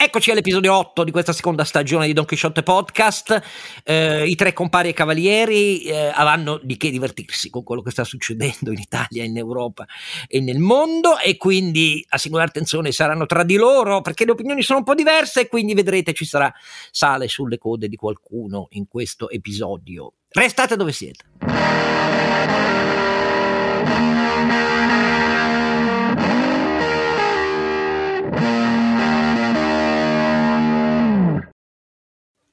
Eccoci 0.00 0.30
all'episodio 0.30 0.76
8 0.76 1.02
di 1.02 1.10
questa 1.10 1.32
seconda 1.32 1.64
stagione 1.64 2.06
di 2.06 2.12
Don 2.12 2.24
Quixote 2.24 2.62
Podcast. 2.62 3.42
Eh, 3.82 4.28
I 4.28 4.36
tre 4.36 4.52
compari 4.52 4.90
e 4.90 4.92
cavalieri 4.92 5.82
eh, 5.82 6.12
avranno 6.14 6.60
di 6.62 6.76
che 6.76 6.90
divertirsi 6.90 7.50
con 7.50 7.64
quello 7.64 7.82
che 7.82 7.90
sta 7.90 8.04
succedendo 8.04 8.70
in 8.70 8.78
Italia, 8.78 9.24
in 9.24 9.36
Europa 9.36 9.88
e 10.28 10.40
nel 10.40 10.60
mondo 10.60 11.18
e 11.18 11.36
quindi 11.36 12.06
a 12.10 12.16
singolare 12.16 12.50
attenzione 12.50 12.92
saranno 12.92 13.26
tra 13.26 13.42
di 13.42 13.56
loro 13.56 14.00
perché 14.00 14.24
le 14.24 14.30
opinioni 14.30 14.62
sono 14.62 14.78
un 14.78 14.84
po' 14.84 14.94
diverse 14.94 15.40
e 15.40 15.48
quindi 15.48 15.74
vedrete 15.74 16.12
ci 16.12 16.24
sarà 16.24 16.54
sale 16.92 17.26
sulle 17.26 17.58
code 17.58 17.88
di 17.88 17.96
qualcuno 17.96 18.68
in 18.70 18.86
questo 18.86 19.28
episodio. 19.28 20.12
Restate 20.28 20.76
dove 20.76 20.92
siete. 20.92 21.24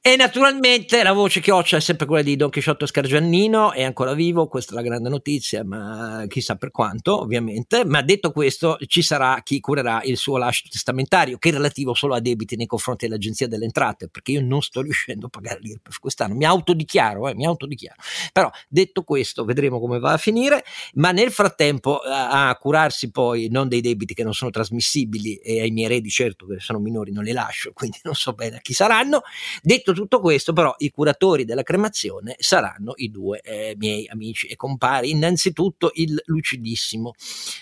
E 0.08 0.16
naturalmente 0.18 1.02
la 1.02 1.14
voce 1.14 1.41
ho 1.50 1.64
c'è 1.64 1.80
sempre 1.80 2.05
quella 2.05 2.22
di 2.22 2.36
Don 2.36 2.52
Chisciotto 2.52 2.86
Scargiannino, 2.86 3.72
è 3.72 3.82
ancora 3.82 4.13
vivo, 4.13 4.48
questa 4.48 4.73
è 4.73 4.76
la 4.76 4.84
grande 4.84 5.09
notizia, 5.09 5.63
ma 5.63 6.26
chissà 6.27 6.58
per 6.58 6.70
quanto, 6.70 7.20
ovviamente. 7.20 7.84
Ma 7.86 8.04
detto 8.04 8.32
questo, 8.32 8.77
ci 8.86 9.02
sarà 9.02 9.41
chi 9.41 9.60
curerà 9.60 10.04
il 10.04 10.16
suo 10.18 10.38
lascio 10.38 10.68
testamentario, 10.70 11.40
che 11.40 11.49
è 11.49 11.52
relativo 11.54 11.96
solo 11.96 12.13
a 12.13 12.20
debiti 12.20 12.55
nei 12.55 12.68
confronti 12.68 13.08
dell'Agenzia 13.08 13.48
delle 13.48 13.66
Entrate, 13.66 14.08
perché 14.08 14.34
io 14.34 14.41
non 14.41 14.62
sto 14.62 14.82
riuscendo 14.82 15.26
a 15.26 15.30
pagare 15.30 15.58
l'IRPEF 15.60 15.98
quest'anno. 15.98 16.35
Mi 16.35 16.46
autodichiaro, 16.46 17.27
eh, 17.27 17.34
mi 17.34 17.48
autodichiaro. 17.48 17.99
Però 18.32 18.52
detto 18.70 19.02
questo, 19.02 19.44
vedremo 19.44 19.80
come 19.80 19.98
va 19.98 20.12
a 20.12 20.18
finire. 20.18 20.63
Ma 20.94 21.10
nel 21.13 21.32
frattempo, 21.32 21.98
a, 21.98 22.49
a 22.49 22.55
curarsi 22.58 23.10
poi 23.10 23.48
non 23.49 23.68
dei 23.68 23.82
debiti 23.82 24.13
che 24.13 24.24
non 24.24 24.35
sono 24.35 24.52
trasmissibili, 24.52 25.38
e 25.38 25.62
ai 25.62 25.72
miei 25.72 25.88
eredi, 25.88 26.12
certo 26.12 26.46
che 26.46 26.60
sono 26.60 26.77
minori, 26.77 27.12
non 27.12 27.24
li 27.24 27.32
lascio, 27.32 27.72
quindi 27.74 27.98
non 28.04 28.13
so 28.13 28.34
bene 28.34 28.58
a 28.58 28.60
chi 28.60 28.74
saranno. 28.74 29.24
Detto 29.63 29.94
tutto 29.95 30.20
questo, 30.20 30.54
però, 30.54 30.74
i 30.79 30.90
curatori 30.90 31.46
della 31.46 31.63
cremazione 31.63 32.35
saranno 32.40 32.93
i 32.96 33.10
due 33.10 33.41
eh, 33.41 33.76
miei 33.77 34.07
amici 34.07 34.48
e 34.48 34.55
compari. 34.55 35.10
Innanzitutto 35.10 35.91
il 35.93 36.21
lucidissimo 36.26 37.13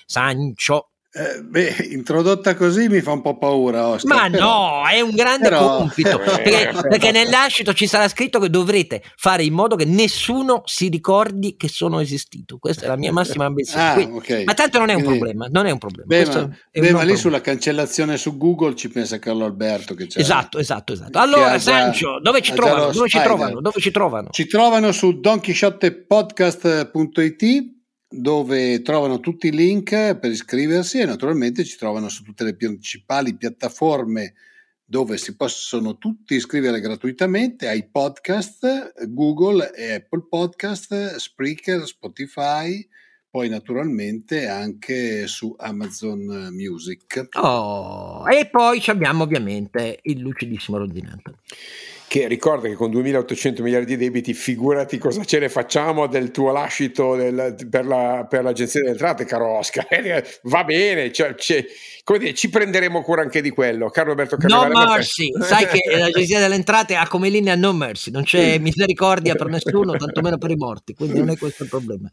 Sancio 0.06 0.93
eh, 1.16 1.44
beh, 1.44 1.90
introdotta 1.92 2.56
così 2.56 2.90
mi 2.90 3.00
fa 3.02 3.12
un 3.12 3.22
po' 3.22 3.38
paura. 3.38 3.88
Oscar, 3.88 4.16
Ma 4.16 4.30
però, 4.32 4.82
no, 4.82 4.88
è 4.88 5.00
un 5.00 5.12
grande 5.12 5.48
però, 5.48 5.78
compito 5.78 6.20
eh, 6.20 6.42
perché, 6.42 6.72
perché 6.90 7.12
nell'ascito 7.12 7.72
ci 7.74 7.86
sarà 7.86 8.08
scritto 8.08 8.40
che 8.40 8.50
dovrete 8.50 9.04
fare 9.16 9.44
in 9.44 9.54
modo 9.54 9.76
che 9.76 9.86
nessuno 9.86 10.64
si 10.66 10.90
ricordi 10.90 11.56
che 11.56 11.68
sono 11.68 12.00
esistito. 12.00 12.58
Questa 12.58 12.86
è 12.86 12.88
la 12.88 12.98
mia 12.98 13.12
massima 13.12 13.46
ambizione. 13.46 13.90
Ah, 13.90 13.94
Quindi, 13.94 14.18
okay. 14.18 14.44
Ma 14.44 14.56
tanto 14.56 14.80
non 14.80 14.90
è 14.90 14.96
un 14.96 15.04
Quindi, 15.04 15.20
problema. 15.20 15.48
Non 15.52 15.68
è 15.68 15.72
un 15.72 15.78
problema. 15.78 16.08
Beh, 16.08 16.26
ma, 16.26 16.50
beh, 16.72 16.92
ma 16.92 17.04
lì 17.04 17.16
sulla 17.16 17.42
cancellazione 17.42 18.18
su 18.18 18.36
Google 18.36 18.74
ci 18.74 18.90
pensa 18.90 19.20
Carlo 19.20 19.46
Alberto. 19.46 19.94
Che 19.94 20.08
c'è 20.08 20.20
esatto, 20.20 20.58
esatto, 20.58 20.94
esatto. 20.94 21.20
Allora, 21.20 21.60
Sancio, 21.60 22.20
dove 22.24 22.42
ci 22.42 22.54
trovano? 22.54 22.92
Dove 22.92 23.08
ci 23.08 23.22
trovano? 23.22 23.62
Dove 23.62 23.80
ci 23.80 23.92
trovano? 23.92 24.30
Ci 24.32 24.48
trovano 24.48 24.92
su 24.92 25.20
donchisciottepodcast.it 25.20 27.82
dove 28.14 28.82
trovano 28.82 29.20
tutti 29.20 29.48
i 29.48 29.52
link 29.52 30.16
per 30.16 30.30
iscriversi 30.30 31.00
e 31.00 31.06
naturalmente 31.06 31.64
ci 31.64 31.78
trovano 31.78 32.10
su 32.10 32.24
tutte 32.24 32.44
le 32.44 32.56
principali 32.56 33.36
piattaforme 33.36 34.34
dove 34.86 35.18
si 35.18 35.36
possono 35.36 35.98
tutti 35.98 36.36
iscrivere 36.36 36.80
gratuitamente 36.80 37.68
ai 37.68 37.90
podcast, 37.90 39.06
Google 39.08 39.74
e 39.74 39.94
Apple 39.94 40.28
Podcast, 40.30 41.16
Spreaker, 41.16 41.88
Spotify, 41.88 42.88
poi 43.30 43.50
naturalmente 43.50 44.46
anche 44.46 45.26
su 45.26 45.56
Amazon 45.58 46.50
Music. 46.52 47.30
Oh, 47.42 48.30
e 48.30 48.48
poi 48.48 48.84
abbiamo 48.86 49.24
ovviamente 49.24 50.00
il 50.04 50.20
lucidissimo 50.20 50.78
Rodinato 50.78 51.38
che 52.14 52.28
ricorda 52.28 52.68
che 52.68 52.76
con 52.76 52.92
2800 52.92 53.64
miliardi 53.64 53.98
di 53.98 54.04
debiti 54.06 54.36
figurati 54.36 55.00
cosa 55.00 55.24
ce 55.24 55.40
ne 55.40 55.50
facciamo 55.50 56.06
del 56.06 56.30
tuo 56.30 56.52
lascito 56.52 57.16
del, 57.16 57.56
per, 57.68 57.88
la, 57.88 58.28
per, 58.30 58.44
l'agenzia 58.44 58.82
delle 58.82 58.92
entrate 58.92 59.26
caro 59.26 59.58
Oscar? 59.58 59.88
Va 60.44 60.64
bene 60.64 61.12
cioè, 61.12 61.34
dire, 61.34 62.34
ci 62.36 62.50
prenderemo 62.52 63.02
cura 63.02 63.24
anche 63.24 63.42
di 63.42 63.50
quello 63.50 63.90
Carlo 63.90 64.12
Alberto 64.12 64.38
Carnevale 64.38 64.74
no 64.74 64.92
mercy. 64.92 65.32
Sai 65.42 65.66
che 65.66 65.98
l'agenzia 65.98 66.40
delle 66.40 66.54
entrate 66.54 66.94
ha 66.94 67.08
come 67.08 67.30
linea 67.30 67.56
no 67.56 67.74
mercy. 67.74 68.12
Non 68.12 68.22
c'è 68.22 68.60
misericordia 68.60 69.34
per 69.34 69.48
nessuno 69.48 69.94
tantomeno 69.98 70.38
per 70.38 70.52
i 70.52 70.56
morti. 70.56 70.94
Quindi 70.94 71.18
non 71.18 71.32
è 71.32 71.38
questo 71.40 71.64
il 71.64 71.70
problema. 71.70 72.12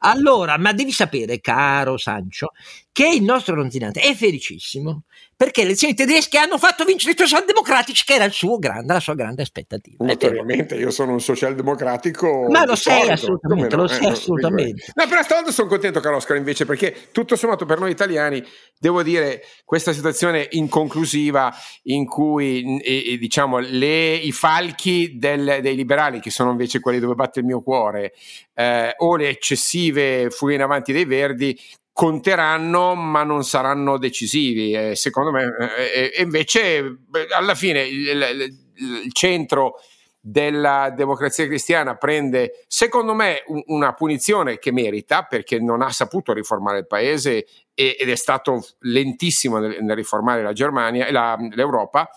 Allora 0.00 0.58
ma 0.58 0.74
devi 0.74 0.92
sapere 0.92 1.40
caro 1.40 1.96
Sancio 1.96 2.52
che 2.98 3.06
il 3.06 3.22
nostro 3.22 3.54
Ronzinante 3.54 4.00
è 4.00 4.12
felicissimo 4.12 5.04
perché 5.36 5.60
le 5.60 5.68
elezioni 5.68 5.94
tedesche 5.94 6.36
hanno 6.36 6.58
fatto 6.58 6.84
vincere 6.84 7.12
i 7.12 7.16
socialdemocratici, 7.16 8.04
che 8.04 8.14
era 8.14 8.24
il 8.24 8.32
suo 8.32 8.58
grande, 8.58 8.92
la 8.92 8.98
sua 8.98 9.14
grande 9.14 9.42
aspettativa. 9.42 10.04
Notoriamente, 10.04 10.74
io 10.74 10.90
sono 10.90 11.12
un 11.12 11.20
socialdemocratico. 11.20 12.48
Ma 12.48 12.64
lo 12.64 12.74
sei 12.74 13.08
assolutamente, 13.08 13.76
no? 13.76 13.82
lo 13.82 13.86
sei 13.86 14.06
eh, 14.06 14.10
assolutamente. 14.10 14.86
No, 14.96 15.06
però 15.06 15.22
stavolta 15.22 15.52
sono 15.52 15.68
contento, 15.68 16.00
caro 16.00 16.16
Oscar, 16.16 16.38
invece, 16.38 16.64
perché 16.64 17.10
tutto 17.12 17.36
sommato 17.36 17.66
per 17.66 17.78
noi 17.78 17.92
italiani, 17.92 18.44
devo 18.76 19.04
dire, 19.04 19.42
questa 19.64 19.92
situazione 19.92 20.48
inconclusiva 20.50 21.54
in 21.84 22.04
cui, 22.04 22.80
e, 22.80 23.12
e, 23.12 23.16
diciamo, 23.16 23.58
le, 23.58 24.16
i 24.16 24.32
falchi 24.32 25.18
del, 25.18 25.60
dei 25.62 25.76
liberali, 25.76 26.18
che 26.18 26.30
sono 26.30 26.50
invece 26.50 26.80
quelli 26.80 26.98
dove 26.98 27.14
batte 27.14 27.38
il 27.38 27.46
mio 27.46 27.62
cuore, 27.62 28.12
eh, 28.54 28.92
o 28.96 29.14
le 29.14 29.28
eccessive 29.28 30.30
fughe 30.30 30.54
in 30.54 30.62
avanti 30.62 30.92
dei 30.92 31.04
verdi, 31.04 31.56
conteranno 31.98 32.94
ma 32.94 33.24
non 33.24 33.42
saranno 33.42 33.98
decisivi. 33.98 34.70
Eh, 34.70 34.94
secondo 34.94 35.32
me, 35.32 35.50
eh, 35.76 36.12
e 36.14 36.22
invece 36.22 36.98
alla 37.36 37.56
fine 37.56 37.82
il, 37.82 38.06
il, 38.06 38.58
il, 39.02 39.12
centro 39.12 39.80
della 40.20 40.92
democrazia 40.94 41.46
cristiana 41.46 41.96
prende, 41.96 42.64
secondo 42.68 43.14
me, 43.14 43.42
un, 43.48 43.60
una 43.66 43.94
punizione 43.94 44.60
che 44.60 44.70
merita 44.70 45.24
perché 45.24 45.58
non 45.58 45.82
ha 45.82 45.90
saputo 45.90 46.32
riformare 46.32 46.78
il 46.78 46.86
paese 46.86 47.46
ed 47.74 48.08
è 48.08 48.14
stato 48.14 48.64
lentissimo 48.82 49.58
nel, 49.58 49.78
nel 49.82 49.96
riformare 49.96 50.44
la 50.44 50.52
Germania, 50.52 51.10
la, 51.10 51.36
l'Europa 51.50 52.08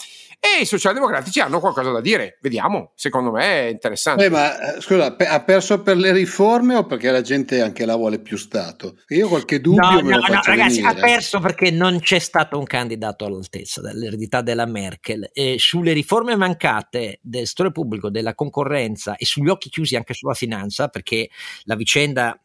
e 0.44 0.62
i 0.62 0.66
socialdemocratici 0.66 1.40
hanno 1.40 1.59
qualcosa 1.59 1.91
da 1.91 2.02
dire. 2.02 2.40
Vediamo, 2.41 2.94
secondo 2.96 3.29
me 3.29 3.44
è 3.44 3.69
interessante. 3.69 4.25
Eh, 4.25 4.29
ma 4.29 4.75
eh, 4.75 4.81
scusa, 4.81 5.16
ha 5.16 5.44
perso 5.44 5.84
per 5.84 5.97
le 5.97 6.12
riforme 6.12 6.74
o 6.74 6.85
perché 6.88 7.12
la 7.12 7.22
gente 7.22 7.62
anche 7.62 7.85
la 7.85 7.96
vuole 7.96 8.19
più 8.19 8.38
Stato? 8.38 8.97
Io 9.09 9.28
qualche 9.28 9.62
dubbio. 9.62 9.88
No, 9.88 10.00
no, 10.00 10.18
no 10.18 10.41
ragazzi, 10.44 10.81
venire. 10.81 10.88
ha 10.88 10.94
perso 10.96 11.40
perché 11.40 11.69
non 11.69 12.00
c'è 12.00 12.18
stato 12.18 12.57
un 12.57 12.66
candidato 12.66 13.25
all'altezza 13.25 13.81
dell'eredità 13.81 14.41
della 14.41 14.66
Merkel. 14.66 15.29
E 15.31 15.57
sulle 15.59 15.94
riforme 15.94 16.35
mancate 16.35 17.19
del 17.22 17.46
settore 17.46 17.72
pubblico, 17.72 18.09
della 18.09 18.34
concorrenza 18.34 19.18
e 19.18 19.25
sugli 19.25 19.50
occhi 19.50 19.69
chiusi 19.69 19.96
anche 19.96 20.16
sulla 20.16 20.34
finanza, 20.34 20.88
perché 20.88 21.29
la 21.66 21.75
vicenda 21.75 22.35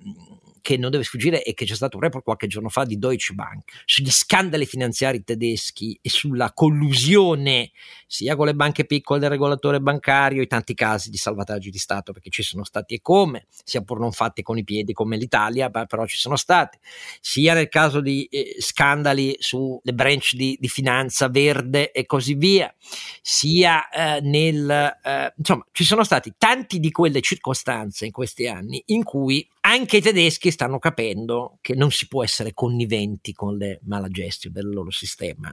che 0.67 0.77
non 0.77 0.91
deve 0.91 1.05
sfuggire 1.05 1.43
è 1.43 1.55
che 1.55 1.65
c'è 1.65 1.77
stato 1.77 1.97
un 1.97 2.03
report 2.03 2.25
qualche 2.25 2.49
giorno 2.49 2.69
fa 2.69 2.83
di 2.83 2.99
Deutsche 2.99 3.35
Bank 3.35 3.83
sugli 3.85 4.11
scandali 4.11 4.67
finanziari 4.67 5.23
tedeschi 5.23 5.97
e 6.03 6.09
sulla 6.09 6.53
collusione 6.53 7.71
sia 8.09 8.35
con 8.35 8.47
le 8.47 8.55
banche 8.55 8.85
piccole 8.85 9.21
del 9.21 9.31
regolatore 9.31 9.81
bancario 9.81 10.43
i 10.43 10.49
tanti 10.49 10.75
casi 10.75 11.09
di 11.09 11.19
salvataggi 11.19 11.71
di 11.71 11.79
Stato 11.79 12.13
perché 12.13 12.31
ci 12.31 12.43
sono 12.43 12.65
stati 12.65 12.95
e 12.95 13.01
come, 13.01 13.47
sia 13.63 13.83
pur 13.83 14.01
non 14.01 14.11
fatti 14.11 14.43
con 14.43 14.59
i 14.59 14.65
piedi 14.65 14.93
come 14.93 15.17
l'Italia, 15.17 15.71
ma 15.73 15.87
però 15.87 16.05
ci 16.05 16.19
sono 16.19 16.35
stati, 16.35 16.79
sia 17.21 17.55
nel 17.55 17.69
caso 17.69 18.01
di 18.01 18.25
eh, 18.25 18.57
scandali 18.59 19.37
sulle 19.39 19.93
branch 19.95 20.35
di, 20.35 20.57
di, 20.59 20.69
finanza 20.69 21.29
verde 21.29 21.93
e 21.93 22.07
così 22.07 22.35
via, 22.35 22.75
sia 23.23 23.89
eh, 23.89 24.21
nel... 24.21 24.99
Eh, 25.01 25.33
insomma, 25.37 25.65
ci 25.71 25.85
sono 25.85 26.03
stati 26.03 26.35
tanti 26.37 26.81
di 26.81 26.91
quelle 26.91 27.21
circostanze 27.21 28.05
in 28.05 28.13
questi 28.13 28.49
anni 28.49 28.83
in 28.87 29.05
cui 29.05 29.49
anche 29.67 29.97
i 29.97 30.01
tedeschi 30.01 30.53
stanno 30.53 30.79
capendo 30.79 31.59
che 31.61 31.75
non 31.75 31.91
si 31.91 32.07
può 32.07 32.23
essere 32.23 32.55
conniventi 32.55 33.33
con 33.33 33.57
le 33.57 33.81
malagestio 33.83 34.49
del 34.49 34.69
loro 34.69 34.93
sistema. 34.93 35.53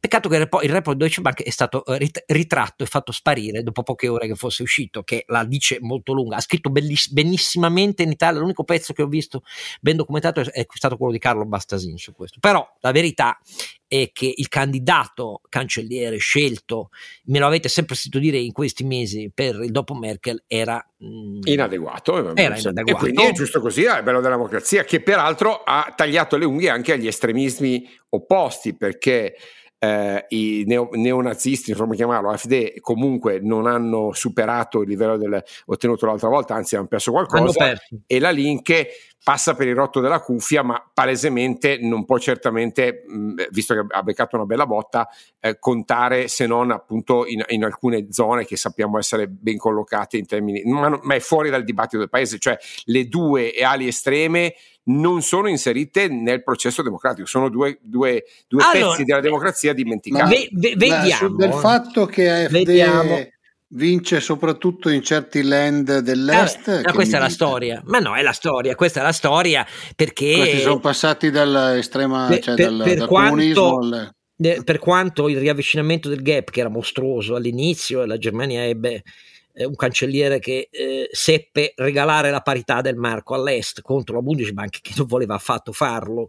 Peccato 0.00 0.28
che 0.28 0.36
il 0.38 0.70
report 0.70 0.96
Deutsche 0.96 1.20
Bank 1.20 1.42
è 1.42 1.50
stato 1.50 1.84
eh, 1.86 2.10
ritratto 2.26 2.82
e 2.82 2.86
fatto 2.86 3.12
sparire 3.12 3.62
dopo 3.62 3.84
poche 3.84 4.08
ore 4.08 4.26
che 4.26 4.34
fosse 4.34 4.62
uscito, 4.62 5.04
che 5.04 5.24
la 5.28 5.44
dice 5.44 5.78
molto 5.80 6.12
lunga. 6.12 6.36
Ha 6.36 6.40
scritto 6.40 6.68
belliss- 6.68 7.12
benissimamente 7.12 8.02
in 8.02 8.10
Italia, 8.10 8.40
l'unico 8.40 8.64
pezzo 8.64 8.92
che 8.92 9.02
ho 9.02 9.06
visto 9.06 9.44
ben 9.80 9.96
documentato 9.96 10.40
è 10.40 10.66
stato 10.68 10.96
quello 10.96 11.12
di 11.12 11.20
Carlo 11.20 11.44
Bastasin 11.44 11.96
su 11.96 12.12
questo. 12.12 12.40
Però 12.40 12.68
la 12.80 12.90
verità 12.90 13.38
è 14.02 14.10
che 14.12 14.32
il 14.34 14.48
candidato 14.48 15.40
cancelliere 15.48 16.16
scelto, 16.16 16.90
me 17.26 17.38
lo 17.38 17.46
avete 17.46 17.68
sempre 17.68 17.94
sentito 17.94 18.18
dire 18.18 18.38
in 18.38 18.52
questi 18.52 18.82
mesi 18.82 19.30
per 19.32 19.60
il 19.62 19.70
dopo 19.70 19.94
Merkel, 19.94 20.42
era 20.48 20.84
mh, 20.96 21.06
mm, 21.06 21.40
inadeguato. 21.44 22.34
Era 22.34 22.58
inadeguato. 22.58 22.90
E 22.90 22.94
quindi 22.94 23.22
è 23.22 23.32
giusto 23.32 23.60
così, 23.60 23.84
è 23.84 24.02
bello 24.02 24.20
della 24.20 24.34
democrazia, 24.34 24.82
che 24.84 25.00
peraltro 25.00 25.62
ha 25.62 25.92
tagliato 25.94 26.36
le 26.36 26.44
unghie 26.44 26.70
anche 26.70 26.92
agli 26.92 27.06
estremismi 27.06 27.88
opposti, 28.08 28.74
perché 28.74 29.36
eh, 29.84 30.26
i 30.30 30.64
neo, 30.66 30.88
neonazisti, 30.92 31.70
insomma 31.70 31.94
chiamarlo, 31.94 32.30
AfD, 32.30 32.80
comunque 32.80 33.40
non 33.40 33.66
hanno 33.66 34.12
superato 34.12 34.80
il 34.80 34.88
livello 34.88 35.16
del, 35.16 35.42
ottenuto 35.66 36.06
l'altra 36.06 36.28
volta, 36.28 36.54
anzi 36.54 36.76
hanno 36.76 36.86
perso 36.86 37.10
qualcosa, 37.10 37.64
Hanno 37.64 37.78
e 38.06 38.18
la 38.18 38.30
Link 38.30 38.86
passa 39.22 39.54
per 39.54 39.66
il 39.66 39.74
rotto 39.74 40.00
della 40.00 40.20
cuffia, 40.20 40.62
ma 40.62 40.82
palesemente 40.92 41.78
non 41.80 42.04
può 42.04 42.18
certamente, 42.18 43.04
mh, 43.06 43.46
visto 43.50 43.74
che 43.74 43.84
ha 43.88 44.02
beccato 44.02 44.36
una 44.36 44.44
bella 44.44 44.66
botta, 44.66 45.08
eh, 45.40 45.58
contare 45.58 46.28
se 46.28 46.46
non 46.46 46.70
appunto 46.70 47.26
in, 47.26 47.42
in 47.48 47.64
alcune 47.64 48.08
zone 48.10 48.44
che 48.44 48.56
sappiamo 48.56 48.98
essere 48.98 49.26
ben 49.26 49.56
collocate 49.56 50.18
in 50.18 50.26
termini, 50.26 50.62
ma, 50.64 50.98
ma 51.02 51.14
è 51.14 51.20
fuori 51.20 51.48
dal 51.48 51.64
dibattito 51.64 51.98
del 51.98 52.10
paese, 52.10 52.38
cioè 52.38 52.56
le 52.84 53.08
due 53.08 53.52
ali 53.62 53.86
estreme 53.86 54.54
non 54.86 55.22
sono 55.22 55.48
inserite 55.48 56.08
nel 56.08 56.42
processo 56.42 56.82
democratico, 56.82 57.26
sono 57.26 57.48
due, 57.48 57.78
due, 57.82 58.24
due 58.46 58.62
Allora, 58.62 58.90
pezzi 58.90 59.04
della 59.04 59.20
democrazia 59.20 59.72
dimenticati. 59.72 60.48
Ve- 60.52 60.70
ve- 60.70 60.74
vediamo. 60.76 61.36
del 61.36 61.52
fatto 61.52 62.06
che 62.06 62.28
AfD 62.30 62.52
Vediamo. 62.52 63.26
vince 63.68 64.20
soprattutto 64.20 64.88
in 64.90 65.02
certi 65.02 65.42
land 65.42 65.98
dell'est. 66.00 66.68
Eh, 66.68 66.74
ma 66.76 66.82
che 66.82 66.92
questa 66.92 67.16
è 67.16 67.20
la 67.20 67.26
dite? 67.26 67.36
storia, 67.36 67.82
ma 67.86 67.98
no, 67.98 68.14
è 68.14 68.22
la 68.22 68.32
storia, 68.32 68.74
questa 68.74 69.00
è 69.00 69.02
la 69.02 69.12
storia 69.12 69.66
perché 69.96 70.34
Questi 70.36 70.60
sono 70.60 70.78
passati 70.80 71.30
dall'estrema, 71.30 72.26
Per- 72.28 72.40
cioè 72.40 72.54
per- 72.54 72.68
dal, 72.68 72.82
per 72.84 72.96
dal 72.98 73.08
quanto- 73.08 73.30
comunismo 73.34 73.78
al- 73.78 74.14
per 74.64 74.78
quanto 74.80 75.28
il 75.28 75.38
riavvicinamento 75.38 76.08
del 76.08 76.20
gap, 76.20 76.50
che 76.50 76.60
era 76.60 76.68
mostruoso 76.68 77.36
all'inizio, 77.36 78.04
la 78.04 78.18
Germania 78.18 78.64
ebbe 78.66 79.02
eh, 79.54 79.64
un 79.64 79.76
cancelliere 79.76 80.38
che 80.38 80.68
eh, 80.70 81.08
seppe 81.10 81.72
regalare 81.76 82.30
la 82.30 82.40
parità 82.40 82.80
del 82.80 82.96
marco 82.96 83.34
all'est 83.34 83.80
contro 83.80 84.16
la 84.16 84.22
Bundesbank 84.22 84.80
che 84.80 84.92
non 84.96 85.06
voleva 85.06 85.34
affatto 85.34 85.72
farlo, 85.72 86.28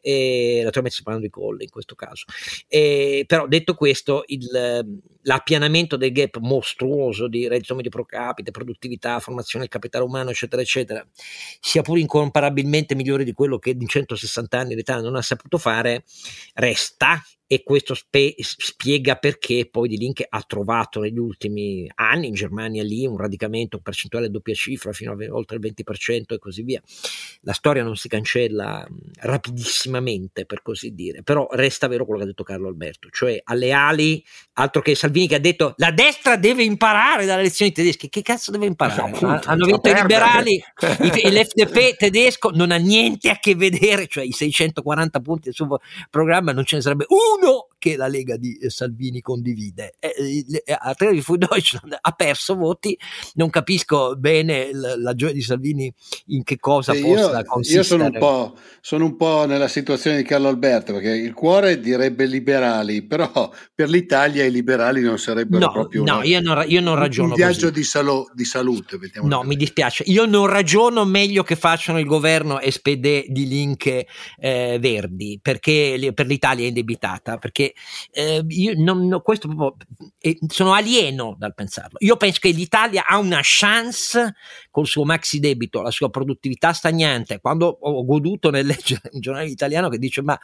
e, 0.00 0.60
naturalmente 0.62 0.96
sto 0.96 1.02
parlando 1.02 1.26
di 1.26 1.32
Colle 1.32 1.64
in 1.64 1.70
questo 1.70 1.94
caso. 1.94 2.24
E, 2.68 3.24
però 3.26 3.46
detto 3.46 3.74
questo, 3.74 4.24
il, 4.26 5.00
l'appianamento 5.28 5.96
del 5.96 6.10
gap 6.10 6.38
mostruoso 6.38 7.28
di 7.28 7.46
reddito 7.46 7.74
medio 7.74 7.90
pro 7.90 8.06
capite, 8.06 8.50
produttività, 8.50 9.20
formazione 9.20 9.66
del 9.66 9.72
capitale 9.72 10.04
umano, 10.04 10.30
eccetera, 10.30 10.62
eccetera, 10.62 11.06
sia 11.60 11.82
pur 11.82 11.98
incomparabilmente 11.98 12.94
migliore 12.94 13.24
di 13.24 13.32
quello 13.32 13.58
che 13.58 13.76
in 13.78 13.86
160 13.86 14.58
anni 14.58 14.74
l'Italia 14.74 15.02
non 15.02 15.16
ha 15.16 15.22
saputo 15.22 15.58
fare, 15.58 16.04
resta 16.54 17.22
e 17.50 17.62
questo 17.62 17.94
spe- 17.94 18.34
spiega 18.38 19.16
perché 19.16 19.66
poi 19.70 19.88
di 19.88 19.96
Link 19.96 20.22
ha 20.28 20.42
trovato 20.46 21.00
negli 21.00 21.16
ultimi 21.16 21.90
anni 21.94 22.26
in 22.26 22.34
Germania 22.34 22.82
lì 22.82 23.06
un 23.06 23.16
radicamento 23.16 23.78
percentuale 23.78 24.26
a 24.26 24.28
doppia 24.28 24.52
cifra 24.52 24.92
fino 24.92 25.12
a 25.12 25.14
ve- 25.14 25.30
oltre 25.30 25.56
il 25.56 25.62
20% 25.62 26.34
e 26.34 26.38
così 26.38 26.62
via. 26.62 26.82
La 27.40 27.54
storia 27.54 27.82
non 27.82 27.96
si 27.96 28.06
cancella 28.06 28.86
rapidissimamente 29.20 30.44
per 30.44 30.60
così 30.60 30.94
dire, 30.94 31.22
però 31.22 31.48
resta 31.52 31.88
vero 31.88 32.04
quello 32.04 32.18
che 32.20 32.26
ha 32.26 32.28
detto 32.28 32.42
Carlo 32.42 32.68
Alberto, 32.68 33.08
cioè 33.10 33.40
alle 33.42 33.72
ali, 33.72 34.22
altro 34.54 34.82
che 34.82 34.94
Salvini 35.18 35.26
che 35.28 35.34
ha 35.34 35.38
detto 35.38 35.74
la 35.78 35.90
destra 35.90 36.36
deve 36.36 36.62
imparare 36.62 37.24
dalle 37.26 37.40
elezioni 37.40 37.72
tedesche, 37.72 38.08
che 38.08 38.22
cazzo 38.22 38.50
deve 38.50 38.66
imparare? 38.66 39.00
Appunto, 39.02 39.26
Ha- 39.26 39.40
Hanno 39.46 39.64
vinto 39.66 39.88
i 39.88 39.94
liberali, 39.94 40.54
i- 41.00 41.30
l'FDP 41.32 41.96
tedesco 41.96 42.50
non 42.50 42.70
ha 42.70 42.76
niente 42.76 43.30
a 43.30 43.38
che 43.38 43.54
vedere, 43.54 44.06
cioè 44.06 44.24
i 44.24 44.32
640 44.32 45.20
punti 45.20 45.42
del 45.44 45.54
suo 45.54 45.80
programma 46.10 46.52
non 46.52 46.64
ce 46.64 46.76
ne 46.76 46.82
sarebbe 46.82 47.06
uno 47.08 47.67
che 47.78 47.96
la 47.96 48.06
Lega 48.08 48.36
di 48.36 48.56
eh, 48.58 48.70
Salvini 48.70 49.20
condivide. 49.20 49.94
Eh, 49.98 50.44
eh, 50.64 50.76
a 50.78 50.94
Trevi 50.94 51.20
fu 51.20 51.36
Deutschland 51.38 51.96
ha 52.00 52.12
perso 52.12 52.56
voti, 52.56 52.98
non 53.34 53.50
capisco 53.50 54.14
bene 54.16 54.70
la, 54.72 54.96
la 54.98 55.14
gioia 55.14 55.32
di 55.32 55.40
Salvini 55.42 55.92
in 56.26 56.42
che 56.42 56.58
cosa 56.58 56.92
Sì, 56.92 57.00
possa 57.02 57.38
io, 57.38 57.44
consistere. 57.44 57.78
io 57.78 57.84
sono, 57.84 58.04
un 58.04 58.18
po', 58.18 58.56
sono 58.80 59.04
un 59.04 59.16
po' 59.16 59.46
nella 59.46 59.68
situazione 59.68 60.16
di 60.18 60.22
Carlo 60.24 60.48
Alberto 60.48 60.92
perché 60.92 61.10
il 61.10 61.32
cuore 61.34 61.80
direbbe 61.80 62.26
liberali, 62.26 63.02
però 63.02 63.50
per 63.74 63.88
l'Italia 63.88 64.44
i 64.44 64.50
liberali 64.50 65.00
non 65.00 65.18
sarebbero 65.18 65.66
No, 65.66 65.72
proprio 65.72 66.02
no, 66.04 66.14
una- 66.16 66.24
io 66.24 66.40
non, 66.40 66.64
io 66.66 66.80
non 66.80 66.94
un 66.94 66.98
ragiono 66.98 67.34
viaggio 67.34 67.68
così. 67.68 67.72
di, 67.80 67.84
salo- 67.84 68.30
di 68.34 68.44
salute. 68.44 68.98
No, 69.22 69.42
mi 69.42 69.56
dispiace. 69.56 70.02
Io 70.06 70.26
non 70.26 70.46
ragiono 70.46 71.04
meglio 71.04 71.42
che 71.42 71.56
facciano 71.56 71.98
il 71.98 72.06
governo 72.06 72.58
SPD 72.62 73.24
di 73.28 73.46
Link 73.46 73.86
eh, 74.38 74.78
Verdi, 74.80 75.38
perché 75.40 76.10
per 76.14 76.26
l'Italia 76.26 76.64
è 76.64 76.68
indebitata, 76.68 77.38
perché 77.38 77.67
eh, 78.10 78.44
io 78.48 78.72
non, 78.76 79.06
no, 79.06 79.20
questo 79.20 79.48
proprio, 79.48 79.86
eh, 80.18 80.38
sono 80.48 80.72
alieno 80.72 81.34
dal 81.38 81.54
pensarlo. 81.54 81.98
Io 82.00 82.16
penso 82.16 82.38
che 82.40 82.50
l'Italia 82.50 83.06
ha 83.06 83.18
una 83.18 83.40
chance 83.42 84.34
col 84.70 84.86
suo 84.86 85.04
maxi 85.04 85.40
debito, 85.40 85.82
la 85.82 85.90
sua 85.90 86.10
produttività 86.10 86.72
stagnante. 86.72 87.40
Quando 87.40 87.78
ho 87.80 88.04
goduto 88.04 88.50
nel 88.50 88.66
leggere 88.66 89.10
un 89.12 89.20
giornale 89.20 89.48
italiano 89.48 89.88
che 89.88 89.98
dice 89.98 90.22
ma 90.22 90.38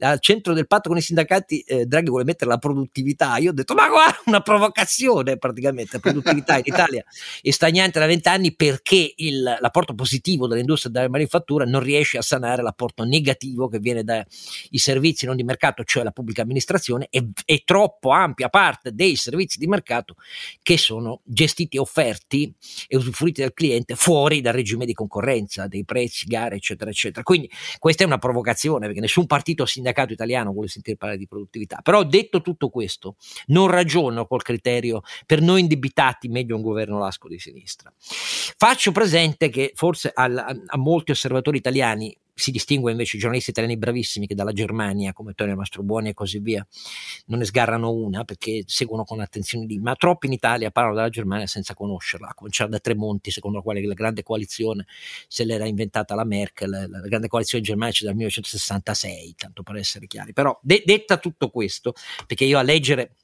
al 0.00 0.20
centro 0.20 0.52
del 0.54 0.66
patto 0.66 0.88
con 0.88 0.98
i 0.98 1.02
sindacati 1.02 1.60
eh, 1.60 1.86
Draghi 1.86 2.08
vuole 2.08 2.24
mettere 2.24 2.50
la 2.50 2.58
produttività, 2.58 3.36
io 3.38 3.50
ho 3.50 3.54
detto 3.54 3.74
ma 3.74 3.88
guarda 3.88 4.20
una 4.26 4.40
provocazione 4.40 5.36
praticamente, 5.36 5.90
la 5.94 6.00
produttività 6.00 6.56
in 6.56 6.64
Italia 6.66 7.04
è 7.40 7.50
stagnante 7.50 7.98
da 7.98 8.06
vent'anni 8.06 8.54
perché 8.54 9.14
il, 9.16 9.42
l'apporto 9.42 9.94
positivo 9.94 10.46
dell'industria 10.46 10.92
della 10.92 11.08
manifattura 11.08 11.64
non 11.64 11.82
riesce 11.82 12.18
a 12.18 12.22
sanare 12.22 12.62
l'apporto 12.62 13.04
negativo 13.04 13.68
che 13.68 13.78
viene 13.78 14.04
dai 14.04 14.24
servizi 14.72 15.26
non 15.26 15.36
di 15.36 15.44
mercato, 15.44 15.84
cioè 15.84 16.02
la 16.02 16.10
pubblica 16.10 16.42
amministrazione 16.42 17.08
e, 17.10 17.30
e 17.44 17.62
troppo 17.64 18.10
ampia 18.10 18.48
parte 18.48 18.92
dei 18.92 19.16
servizi 19.16 19.58
di 19.58 19.66
mercato 19.66 20.16
che 20.62 20.76
sono 20.76 21.20
gestiti 21.24 21.76
e 21.76 21.80
offerti 21.80 22.54
e 22.86 22.96
usufruiti 22.96 23.40
dal 23.40 23.52
cliente 23.52 23.94
fuori 23.96 24.40
dal 24.40 24.52
regime 24.52 24.84
di 24.84 24.92
concorrenza, 24.92 25.66
dei 25.66 25.84
prezzi, 25.84 26.26
gare, 26.26 26.56
eccetera, 26.56 26.90
eccetera. 26.90 27.22
Quindi 27.22 27.50
questa 27.78 28.04
è 28.04 28.06
una 28.06 28.18
provocazione 28.18 28.86
perché 28.86 29.00
nessun 29.00 29.26
partito 29.26 29.62
o 29.62 29.66
sindacato 29.84 30.12
italiano 30.14 30.52
vuole 30.52 30.68
sentire 30.68 30.96
parlare 30.96 31.18
di 31.18 31.26
produttività. 31.26 31.80
Però 31.82 32.02
detto 32.04 32.40
tutto 32.40 32.70
questo, 32.70 33.16
non 33.46 33.68
ragiono 33.68 34.26
col 34.26 34.42
criterio 34.42 35.02
per 35.26 35.42
noi 35.42 35.60
indebitati 35.60 36.28
meglio 36.28 36.56
un 36.56 36.62
governo 36.62 36.98
lasco 36.98 37.28
di 37.28 37.38
sinistra. 37.38 37.92
Faccio 37.98 38.92
presente 38.92 39.50
che 39.50 39.72
forse 39.74 40.10
al- 40.14 40.38
a, 40.38 40.56
a 40.66 40.78
molti 40.78 41.10
osservatori 41.10 41.58
italiani 41.58 42.16
si 42.34 42.50
distingue 42.50 42.90
invece 42.90 43.16
i 43.16 43.20
giornalisti 43.20 43.50
italiani 43.50 43.76
bravissimi 43.76 44.26
che 44.26 44.34
dalla 44.34 44.52
Germania, 44.52 45.12
come 45.12 45.34
Tonio 45.34 45.54
Mastrobuoni 45.54 46.08
e 46.10 46.14
così 46.14 46.40
via, 46.40 46.66
non 47.26 47.38
ne 47.38 47.44
sgarrano 47.44 47.92
una 47.92 48.24
perché 48.24 48.64
seguono 48.66 49.04
con 49.04 49.20
attenzione 49.20 49.66
lì, 49.66 49.78
ma 49.78 49.94
troppi 49.94 50.26
in 50.26 50.32
Italia 50.32 50.70
parlano 50.70 50.96
della 50.96 51.08
Germania 51.08 51.46
senza 51.46 51.74
conoscerla, 51.74 52.28
a 52.28 52.34
cominciare 52.34 52.70
da 52.70 52.78
Tremonti, 52.78 53.30
secondo 53.30 53.58
la 53.58 53.62
quale 53.62 53.84
la 53.86 53.94
grande 53.94 54.22
coalizione 54.22 54.86
se 55.28 55.44
l'era 55.44 55.66
inventata 55.66 56.14
la 56.14 56.24
Merkel, 56.24 56.70
la, 56.70 56.86
la 56.88 57.00
grande 57.00 57.28
coalizione 57.28 57.64
c'è 57.64 57.74
dal 57.74 58.14
1966, 58.14 59.34
tanto 59.36 59.62
per 59.62 59.76
essere 59.76 60.06
chiari. 60.06 60.32
Però 60.32 60.58
de- 60.62 60.82
detta 60.84 61.18
tutto 61.18 61.50
questo, 61.50 61.94
perché 62.26 62.44
io 62.44 62.58
a 62.58 62.62
leggere 62.62 63.14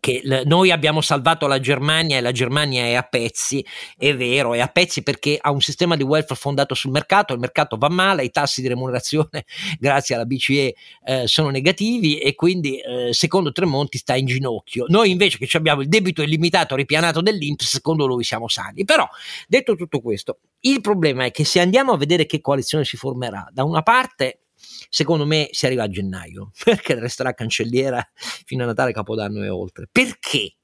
che 0.00 0.22
noi 0.44 0.70
abbiamo 0.70 1.00
salvato 1.00 1.46
la 1.46 1.60
Germania 1.60 2.16
e 2.16 2.20
la 2.20 2.32
Germania 2.32 2.84
è 2.84 2.94
a 2.94 3.02
pezzi, 3.02 3.64
è 3.96 4.14
vero, 4.14 4.54
è 4.54 4.60
a 4.60 4.66
pezzi 4.66 5.02
perché 5.02 5.38
ha 5.40 5.50
un 5.50 5.60
sistema 5.60 5.96
di 5.96 6.02
welfare 6.02 6.38
fondato 6.38 6.74
sul 6.74 6.90
mercato, 6.90 7.32
il 7.32 7.38
mercato 7.38 7.76
va 7.76 7.88
male, 7.88 8.24
i 8.24 8.30
tassi 8.30 8.60
di 8.60 8.68
remunerazione 8.68 9.44
grazie 9.78 10.14
alla 10.14 10.24
BCE 10.24 10.74
eh, 11.04 11.26
sono 11.26 11.50
negativi 11.50 12.18
e 12.18 12.34
quindi 12.34 12.78
eh, 12.78 13.12
secondo 13.12 13.52
Tremonti 13.52 13.98
sta 13.98 14.16
in 14.16 14.26
ginocchio. 14.26 14.84
Noi 14.88 15.10
invece 15.10 15.38
che 15.38 15.56
abbiamo 15.56 15.80
il 15.80 15.88
debito 15.88 16.22
illimitato 16.22 16.74
ripianato 16.74 17.20
dell'Inps, 17.20 17.68
secondo 17.68 18.06
lui 18.06 18.24
siamo 18.24 18.48
sani. 18.48 18.84
Però 18.84 19.08
detto 19.46 19.76
tutto 19.76 20.00
questo, 20.00 20.38
il 20.60 20.80
problema 20.80 21.24
è 21.24 21.30
che 21.30 21.44
se 21.44 21.60
andiamo 21.60 21.92
a 21.92 21.96
vedere 21.96 22.26
che 22.26 22.40
coalizione 22.40 22.84
si 22.84 22.96
formerà, 22.96 23.48
da 23.52 23.64
una 23.64 23.82
parte 23.82 24.40
secondo 24.88 25.26
me 25.26 25.48
si 25.50 25.66
arriva 25.66 25.84
a 25.84 25.88
gennaio, 25.88 26.50
perché 26.64 26.98
resterà 26.98 27.34
cancelliera 27.34 28.06
fino 28.44 28.64
a 28.64 28.66
Natale, 28.66 28.92
Capodanno 28.92 29.42
e 29.42 29.48
oltre. 29.48 29.88
Perché? 29.90 30.56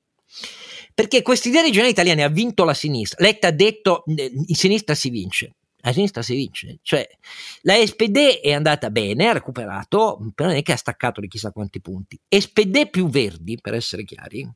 Perché 0.94 1.22
questa 1.22 1.48
idea 1.48 1.62
regionale 1.62 1.90
italiana 1.90 2.24
ha 2.24 2.28
vinto 2.28 2.64
la 2.64 2.74
sinistra. 2.74 3.24
Letta 3.24 3.48
ha 3.48 3.52
detto 3.52 4.04
in 4.06 4.54
sinistra 4.54 4.94
si 4.94 5.10
vince. 5.10 5.54
A 5.82 5.92
sinistra 5.92 6.20
si 6.20 6.34
vince, 6.34 6.78
cioè 6.82 7.08
la 7.62 7.74
SPD 7.74 8.40
è 8.42 8.52
andata 8.52 8.90
bene, 8.90 9.28
ha 9.28 9.32
recuperato, 9.32 10.18
però 10.34 10.50
non 10.50 10.58
è 10.58 10.62
che 10.62 10.72
ha 10.72 10.76
staccato 10.76 11.22
di 11.22 11.28
chissà 11.28 11.52
quanti 11.52 11.80
punti. 11.80 12.20
SPD 12.28 12.90
più 12.90 13.08
Verdi, 13.08 13.58
per 13.58 13.72
essere 13.72 14.04
chiari, 14.04 14.46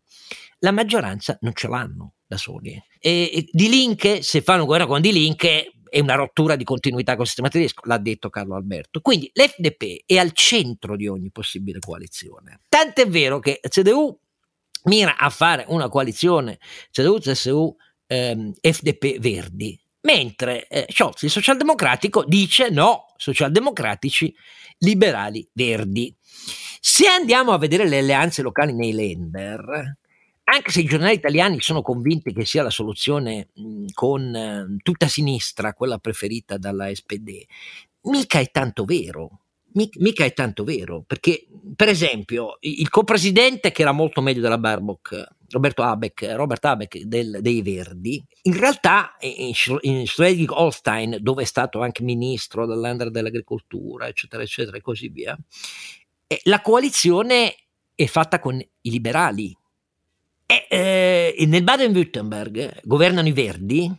la 0.58 0.70
maggioranza 0.70 1.38
non 1.40 1.54
ce 1.54 1.68
l'hanno 1.68 2.16
da 2.26 2.36
soli. 2.36 2.72
E, 2.98 3.30
e 3.32 3.48
di 3.50 3.70
Linke, 3.70 4.20
se 4.22 4.42
fanno 4.42 4.66
guerra 4.66 4.86
con 4.86 5.00
Di 5.00 5.12
Linke, 5.12 5.72
è 5.94 6.00
una 6.00 6.16
rottura 6.16 6.56
di 6.56 6.64
continuità 6.64 7.12
con 7.12 7.20
il 7.20 7.28
sistema 7.28 7.48
tedesco, 7.48 7.82
l'ha 7.86 7.98
detto 7.98 8.28
Carlo 8.28 8.56
Alberto. 8.56 9.00
Quindi 9.00 9.30
l'FDP 9.32 10.02
è 10.04 10.16
al 10.16 10.32
centro 10.32 10.96
di 10.96 11.06
ogni 11.06 11.30
possibile 11.30 11.78
coalizione. 11.78 12.58
Tant'è 12.68 13.06
vero 13.06 13.38
che 13.38 13.60
CDU 13.62 14.18
mira 14.86 15.16
a 15.16 15.30
fare 15.30 15.64
una 15.68 15.88
coalizione 15.88 16.58
CDU, 16.90 17.20
CSU, 17.20 17.76
ehm, 18.08 18.52
mentre 20.00 20.66
eh, 20.66 20.86
Scholz, 20.88 21.22
il 21.22 21.30
socialdemocratico, 21.30 22.24
dice 22.24 22.70
no, 22.70 23.12
socialdemocratici, 23.16 24.34
liberali, 24.78 25.48
verdi. 25.52 26.12
Se 26.80 27.06
andiamo 27.06 27.52
a 27.52 27.58
vedere 27.58 27.86
le 27.86 27.98
alleanze 27.98 28.42
locali 28.42 28.72
nei 28.72 28.92
lender, 28.92 29.96
anche 30.44 30.70
se 30.70 30.80
i 30.80 30.84
giornali 30.84 31.14
italiani 31.14 31.60
sono 31.60 31.82
convinti 31.82 32.32
che 32.32 32.44
sia 32.44 32.62
la 32.62 32.70
soluzione 32.70 33.48
mh, 33.54 33.86
con 33.92 34.34
eh, 34.34 34.76
tutta 34.82 35.08
sinistra, 35.08 35.74
quella 35.74 35.98
preferita 35.98 36.58
dalla 36.58 36.94
SPD, 36.94 37.42
mica 38.02 38.38
è 38.38 38.50
tanto 38.50 38.84
vero. 38.84 39.40
mica 39.72 40.24
è 40.24 40.32
tanto 40.32 40.62
vero, 40.64 41.02
perché 41.06 41.46
per 41.74 41.88
esempio 41.88 42.58
il 42.60 42.88
copresidente 42.90 43.72
che 43.72 43.82
era 43.82 43.92
molto 43.92 44.20
meglio 44.20 44.40
della 44.40 44.58
Baerbock, 44.58 45.26
Roberto 45.48 45.82
Habeck, 45.82 46.22
Robert 46.34 46.64
Habeck 46.64 46.98
del, 46.98 47.38
dei 47.40 47.62
Verdi, 47.62 48.22
in 48.42 48.58
realtà 48.58 49.16
in, 49.20 49.52
in 49.80 50.06
Schleswig-Holstein, 50.06 51.18
dove 51.20 51.42
è 51.42 51.46
stato 51.46 51.80
anche 51.80 52.02
ministro 52.02 52.66
dell'Ander 52.66 53.10
dell'agricoltura, 53.10 54.06
eccetera, 54.06 54.42
eccetera, 54.42 54.76
e 54.76 54.80
così 54.80 55.08
via, 55.08 55.36
eh, 56.26 56.40
la 56.44 56.60
coalizione 56.60 57.54
è 57.94 58.06
fatta 58.06 58.38
con 58.38 58.58
i 58.58 58.90
liberali. 58.90 59.56
E, 60.46 60.66
eh, 60.68 61.46
nel 61.46 61.62
Baden-Württemberg 61.62 62.80
governano 62.82 63.28
i 63.28 63.32
Verdi, 63.32 63.90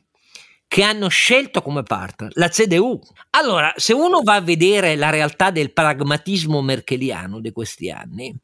che 0.68 0.84
hanno 0.84 1.08
scelto 1.08 1.62
come 1.62 1.84
partner 1.84 2.32
la 2.36 2.50
CDU. 2.50 3.00
Allora, 3.32 3.74
se 3.78 3.94
uno 3.94 4.22
va 4.24 4.36
a 4.36 4.42
vedere 4.42 4.96
la 4.96 5.10
realtà 5.10 5.52
del 5.52 5.72
pragmatismo 5.72 6.62
merkeliano 6.62 7.40
di 7.40 7.52
questi 7.52 7.90
anni, 7.90 8.36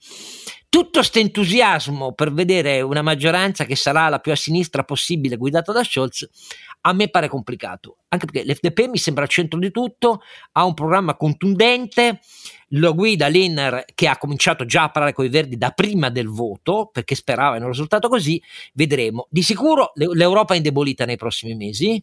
tutto 0.69 0.99
questo 0.99 1.19
entusiasmo 1.19 2.13
per 2.13 2.31
vedere 2.31 2.79
una 2.79 3.01
maggioranza 3.01 3.65
che 3.65 3.75
sarà 3.75 4.07
la 4.07 4.19
più 4.19 4.31
a 4.31 4.37
sinistra 4.37 4.85
possibile 4.85 5.35
guidata 5.35 5.73
da 5.73 5.83
Scholz 5.83 6.29
a 6.81 6.93
me 6.93 7.09
pare 7.09 7.27
complicato, 7.27 7.97
anche 8.09 8.25
perché 8.25 8.51
l'FDP 8.51 8.89
mi 8.89 8.97
sembra 8.97 9.23
al 9.23 9.29
centro 9.29 9.59
di 9.59 9.71
tutto, 9.71 10.21
ha 10.53 10.65
un 10.65 10.73
programma 10.73 11.15
contundente, 11.15 12.19
lo 12.75 12.95
guida 12.95 13.27
Lenner 13.27 13.83
che 13.93 14.07
ha 14.07 14.17
cominciato 14.17 14.65
già 14.65 14.83
a 14.83 14.89
parlare 14.91 15.13
con 15.13 15.25
i 15.25 15.29
Verdi 15.29 15.57
da 15.57 15.71
prima 15.71 16.09
del 16.09 16.27
voto, 16.27 16.89
perché 16.91 17.15
sperava 17.15 17.57
in 17.57 17.63
un 17.63 17.69
risultato 17.69 18.07
così, 18.07 18.41
vedremo. 18.73 19.27
Di 19.29 19.43
sicuro 19.43 19.91
l'Europa 19.95 20.53
è 20.53 20.57
indebolita 20.57 21.05
nei 21.05 21.17
prossimi 21.17 21.53
mesi, 21.53 22.01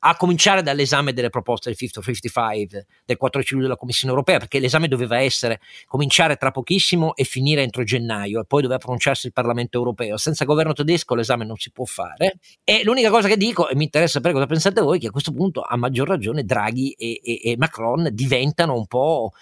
a 0.00 0.16
cominciare 0.16 0.62
dall'esame 0.62 1.12
delle 1.12 1.30
proposte 1.30 1.70
del 1.70 1.78
50-55 1.78 2.80
del 3.04 3.16
4 3.16 3.42
luglio 3.48 3.62
della 3.62 3.76
Commissione 3.76 4.12
Europea, 4.12 4.38
perché 4.38 4.58
l'esame 4.58 4.88
doveva 4.88 5.18
essere 5.20 5.60
cominciare 5.86 6.36
tra 6.36 6.50
pochissimo 6.50 7.16
e 7.16 7.24
finire 7.24 7.62
entro 7.62 7.82
gennaio, 7.82 8.40
e 8.40 8.44
poi 8.44 8.62
doveva 8.62 8.78
pronunciarsi 8.78 9.26
il 9.26 9.32
Parlamento 9.32 9.78
Europeo. 9.78 10.18
Senza 10.18 10.44
governo 10.44 10.74
tedesco 10.74 11.14
l'esame 11.14 11.44
non 11.46 11.56
si 11.56 11.72
può 11.72 11.86
fare. 11.86 12.38
E 12.62 12.82
l'unica 12.84 13.10
cosa 13.10 13.26
che 13.26 13.38
dico, 13.38 13.68
e 13.68 13.74
mi 13.74 13.84
interessa 13.84 14.19
sapere 14.20 14.34
cosa 14.34 14.46
pensate 14.46 14.80
voi, 14.80 14.98
che 14.98 15.08
a 15.08 15.10
questo 15.10 15.32
punto 15.32 15.62
a 15.62 15.76
maggior 15.76 16.06
ragione 16.06 16.44
Draghi 16.44 16.92
e, 16.92 17.20
e, 17.22 17.40
e 17.42 17.56
Macron 17.56 18.08
diventano 18.12 18.74
un 18.74 18.86
po', 18.86 19.32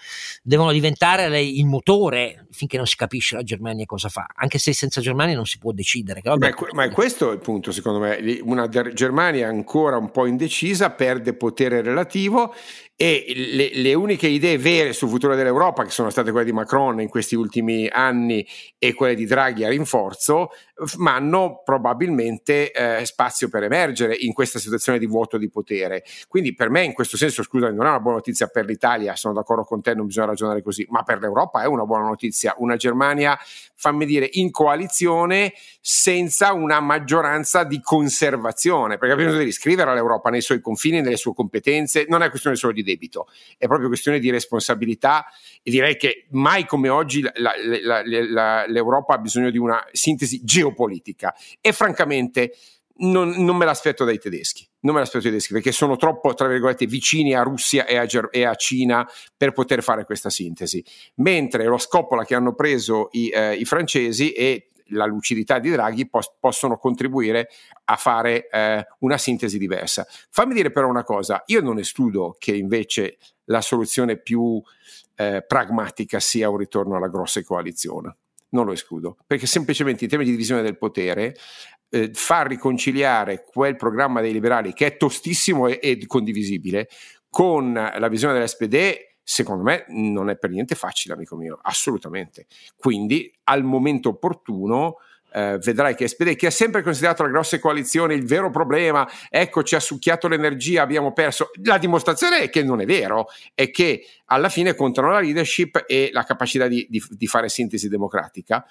devono 0.41 0.71
diventare 0.71 1.41
il 1.41 1.65
motore 1.65 2.47
finché 2.51 2.77
non 2.77 2.87
si 2.87 2.95
capisce 2.95 3.35
la 3.35 3.43
Germania 3.43 3.85
cosa 3.85 4.09
fa, 4.09 4.25
anche 4.33 4.57
se 4.57 4.73
senza 4.73 5.01
Germania 5.01 5.35
non 5.35 5.45
si 5.45 5.57
può 5.59 5.71
decidere. 5.71 6.21
Ma, 6.23 6.37
ma 6.71 6.83
è 6.83 6.89
questo 6.89 7.31
il 7.31 7.39
punto 7.39 7.71
secondo 7.71 7.99
me, 7.99 8.39
una 8.41 8.67
Germania 8.67 9.47
ancora 9.47 9.97
un 9.97 10.11
po' 10.11 10.25
indecisa, 10.25 10.89
perde 10.89 11.33
potere 11.33 11.81
relativo 11.81 12.53
e 13.01 13.31
le, 13.33 13.69
le, 13.75 13.93
uniche 13.93 14.27
idee 14.27 14.57
vere 14.57 14.91
sul 14.91 15.07
futuro 15.07 15.33
dell'Europa, 15.33 15.85
che 15.85 15.89
sono 15.89 16.09
state 16.09 16.31
quelle 16.31 16.45
di 16.45 16.51
Macron 16.51 16.99
in 16.99 17.07
questi 17.07 17.33
ultimi 17.33 17.87
anni 17.87 18.45
e 18.77 18.93
quelle 18.93 19.15
di 19.15 19.25
Draghi 19.25 19.63
a 19.63 19.69
rinforzo, 19.69 20.49
ma 20.97 21.15
hanno 21.15 21.61
probabilmente 21.63 22.73
eh, 22.73 23.05
spazio 23.05 23.47
per 23.47 23.63
emergere 23.63 24.15
in 24.15 24.33
questa 24.33 24.59
situazione 24.59 24.99
di 24.99 25.05
vuoto 25.05 25.37
di 25.37 25.49
potere. 25.49 26.03
Quindi 26.27 26.53
per 26.53 26.69
me 26.69 26.83
in 26.83 26.91
questo 26.91 27.15
senso, 27.15 27.41
scusami, 27.41 27.73
non 27.73 27.85
è 27.85 27.89
una 27.89 28.01
buona 28.01 28.17
notizia 28.17 28.47
per 28.47 28.65
l'Italia, 28.65 29.15
sono 29.15 29.33
d'accordo 29.33 29.63
con 29.63 29.81
te, 29.81 29.95
non 29.95 30.05
bisogna 30.05 30.27
ragionare 30.27 30.61
così, 30.61 30.85
ma 30.89 31.03
per 31.03 31.19
l'Europa 31.21 31.61
è 31.61 31.67
una 31.67 31.85
buona 31.85 32.03
notizia. 32.03 32.53
Una 32.57 32.75
Germania, 32.75 33.39
fammi 33.75 34.05
dire, 34.05 34.27
in 34.31 34.51
coalizione 34.51 35.53
senza 35.79 36.51
una 36.51 36.81
maggioranza 36.81 37.63
di 37.63 37.79
conservazione, 37.81 38.97
perché 38.97 39.15
bisogno 39.15 39.37
di 39.37 39.45
riscrivere 39.45 39.89
all'Europa 39.89 40.29
nei 40.29 40.41
suoi 40.41 40.59
confini, 40.59 40.99
nelle 40.99 41.15
sue 41.15 41.33
competenze, 41.33 42.05
non 42.09 42.23
è 42.23 42.29
questione 42.29 42.57
solo 42.57 42.73
di 42.73 42.83
debito, 42.89 43.27
è 43.57 43.67
proprio 43.67 43.87
questione 43.87 44.19
di 44.19 44.29
responsabilità 44.29 45.25
e 45.61 45.71
direi 45.71 45.97
che 45.97 46.25
mai 46.31 46.65
come 46.65 46.89
oggi 46.89 47.21
la, 47.21 47.31
la, 47.35 48.01
la, 48.03 48.65
l'Europa 48.67 49.15
ha 49.15 49.17
bisogno 49.17 49.49
di 49.49 49.57
una 49.57 49.83
sintesi 49.91 50.43
geopolitica 50.43 51.33
e 51.61 51.71
francamente 51.73 52.53
non, 53.01 53.29
non, 53.29 53.55
me 53.55 53.65
l'aspetto 53.65 54.03
dai 54.03 54.17
tedeschi, 54.17 54.67
non 54.81 54.93
me 54.93 54.99
l'aspetto 54.99 55.23
dai 55.23 55.31
tedeschi 55.31 55.53
perché 55.53 55.71
sono 55.71 55.95
troppo, 55.95 56.33
tra 56.33 56.47
virgolette, 56.47 56.85
vicini 56.85 57.33
a 57.33 57.43
Russia 57.43 57.85
e 57.85 57.97
a, 57.97 58.07
e 58.31 58.43
a 58.43 58.55
Cina 58.55 59.07
per 59.37 59.53
poter 59.53 59.83
fare 59.83 60.05
questa 60.05 60.29
sintesi. 60.29 60.83
Mentre 61.15 61.65
lo 61.65 61.77
scoppola 61.77 62.25
che 62.25 62.35
hanno 62.35 62.53
preso 62.55 63.09
i, 63.11 63.29
eh, 63.29 63.55
i 63.55 63.65
francesi 63.65 64.31
e 64.33 64.69
la 64.89 65.05
lucidità 65.05 65.59
di 65.59 65.69
Draghi 65.69 66.07
pos- 66.07 66.33
possono 66.39 66.77
contribuire 66.77 67.49
a 67.85 67.95
fare 67.95 68.47
eh, 68.49 68.87
una 68.99 69.17
sintesi 69.17 69.57
diversa. 69.57 70.05
Fammi 70.29 70.53
dire 70.53 70.71
però 70.71 70.87
una 70.87 71.03
cosa, 71.03 71.43
io 71.47 71.61
non 71.61 71.79
escludo 71.79 72.35
che 72.37 72.55
invece 72.55 73.17
la 73.45 73.61
soluzione 73.61 74.17
più 74.17 74.61
eh, 75.15 75.43
pragmatica 75.45 76.19
sia 76.19 76.49
un 76.49 76.57
ritorno 76.57 76.95
alla 76.95 77.09
grossa 77.09 77.41
coalizione. 77.43 78.15
Non 78.51 78.65
lo 78.65 78.71
escludo, 78.71 79.17
perché 79.27 79.45
semplicemente 79.45 80.03
in 80.03 80.09
termini 80.09 80.31
di 80.31 80.35
divisione 80.35 80.63
del 80.63 80.77
potere 80.77 81.35
eh, 81.89 82.11
far 82.13 82.47
riconciliare 82.47 83.43
quel 83.43 83.75
programma 83.75 84.21
dei 84.21 84.31
liberali 84.31 84.73
che 84.73 84.85
è 84.87 84.97
tostissimo 84.97 85.67
e, 85.67 86.03
condivisibile 86.07 86.87
con 87.29 87.73
la 87.73 88.07
visione 88.07 88.33
dell'SPD 88.33 89.08
secondo 89.29 89.61
me 89.61 89.85
non 89.89 90.31
è 90.31 90.37
per 90.37 90.49
niente 90.49 90.73
facile, 90.73 91.13
amico 91.13 91.35
mio, 91.35 91.59
assolutamente. 91.61 92.47
Quindi 92.75 93.31
al 93.43 93.63
momento 93.63 94.09
opportuno 94.09 94.95
eh, 95.31 95.59
vedrai 95.59 95.93
che 95.93 96.07
SPD, 96.07 96.35
che 96.35 96.47
ha 96.47 96.51
sempre 96.51 96.81
considerato 96.81 97.21
la 97.21 97.29
grossa 97.29 97.59
coalizione 97.59 98.15
il 98.15 98.25
vero 98.25 98.49
problema, 98.49 99.07
ecco 99.29 99.61
ci 99.61 99.75
ha 99.75 99.79
succhiato 99.79 100.27
l'energia, 100.27 100.81
abbiamo 100.81 101.13
perso. 101.13 101.51
La 101.63 101.77
dimostrazione 101.77 102.39
è 102.39 102.49
che 102.49 102.63
non 102.63 102.81
è 102.81 102.85
vero, 102.85 103.27
è 103.53 103.69
che 103.69 104.03
alla 104.25 104.49
fine 104.49 104.73
contano 104.73 105.11
la 105.11 105.19
leadership 105.19 105.83
e 105.85 106.09
la 106.11 106.23
capacità 106.23 106.67
di, 106.67 106.87
di, 106.89 106.99
di 107.07 107.27
fare 107.27 107.49
sintesi 107.49 107.87
democratica. 107.87 108.65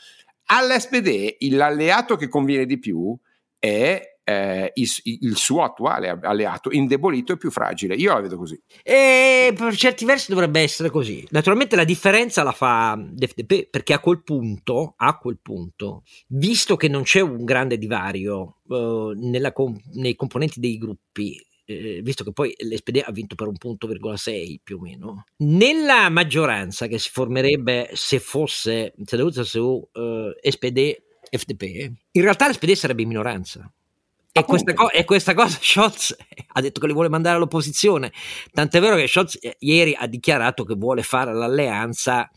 All'SPD 0.46 1.36
l'alleato 1.52 2.16
che 2.16 2.26
conviene 2.26 2.66
di 2.66 2.80
più 2.80 3.16
è 3.60 4.17
eh, 4.28 4.73
il, 4.75 4.88
il, 5.04 5.37
suo 5.37 5.62
attuale 5.62 6.18
alleato 6.23 6.70
indebolito 6.70 7.32
e 7.32 7.38
più 7.38 7.50
fragile. 7.50 7.94
Io 7.94 8.12
la 8.12 8.20
vedo 8.20 8.37
così. 8.37 8.61
E 8.82 9.54
per 9.56 9.75
certi 9.75 10.04
versi 10.04 10.30
dovrebbe 10.30 10.61
essere 10.61 10.90
così. 10.90 11.26
Naturalmente 11.30 11.76
la 11.76 11.85
differenza 11.85 12.42
la 12.42 12.52
fa 12.52 12.94
l'FDP 12.94 13.70
perché 13.70 13.94
a 13.94 14.00
quel 14.00 14.23
punto, 14.23 14.92
a 14.99 15.16
quel 15.16 15.38
punto 15.40 16.02
visto 16.28 16.76
che 16.76 16.88
non 16.88 17.04
c'è 17.04 17.20
un 17.20 17.42
grande 17.47 17.78
divario 17.78 18.58
uh, 18.66 19.12
nella, 19.12 19.50
nei 19.94 20.14
componenti 20.14 20.61
dei 20.61 20.76
gruppi, 20.76 21.42
eh, 21.64 22.02
visto 22.02 22.23
che 22.23 22.32
poi 22.32 22.54
l'SPD 22.54 23.04
ha 23.06 23.12
vinto 23.12 23.35
per 23.35 23.47
un 23.47 23.56
punto, 23.56 23.88
più 23.88 24.76
o 24.76 24.80
meno, 24.80 25.25
nella 25.38 26.11
maggioranza 26.11 26.87
che 26.87 26.99
si 26.99 27.08
formerebbe 27.11 27.90
se 27.94 28.18
fosse 28.18 28.92
CDU, 29.04 29.88
uh, 29.90 30.32
SPD, 30.42 30.97
FDP, 31.30 31.92
in 32.11 32.23
realtà 32.23 32.49
l'SPD 32.49 32.73
sarebbe 32.73 33.02
in 33.02 33.08
minoranza 33.08 33.73
e 34.38 34.45
questa, 34.45 34.75
co- 34.75 34.90
e 34.90 35.04
questa, 35.04 35.35
cosa 35.35 35.59
Scholz 35.61 36.16
ha 36.52 36.61
detto 36.61 36.80
che 36.80 36.87
li 36.87 36.92
vuole 36.92 37.09
mandare 37.09 37.37
all'opposizione. 37.37 38.12
Tant'è 38.52 38.80
vero 38.80 38.97
che 38.97 39.07
Scholz 39.07 39.38
eh, 39.40 39.57
ieri 39.61 39.95
ha 39.99 40.07
dichiarato 40.07 40.64
che 40.64 40.75
vuole 40.75 41.02
fare 41.02 41.33
l'alleanza 41.33 42.30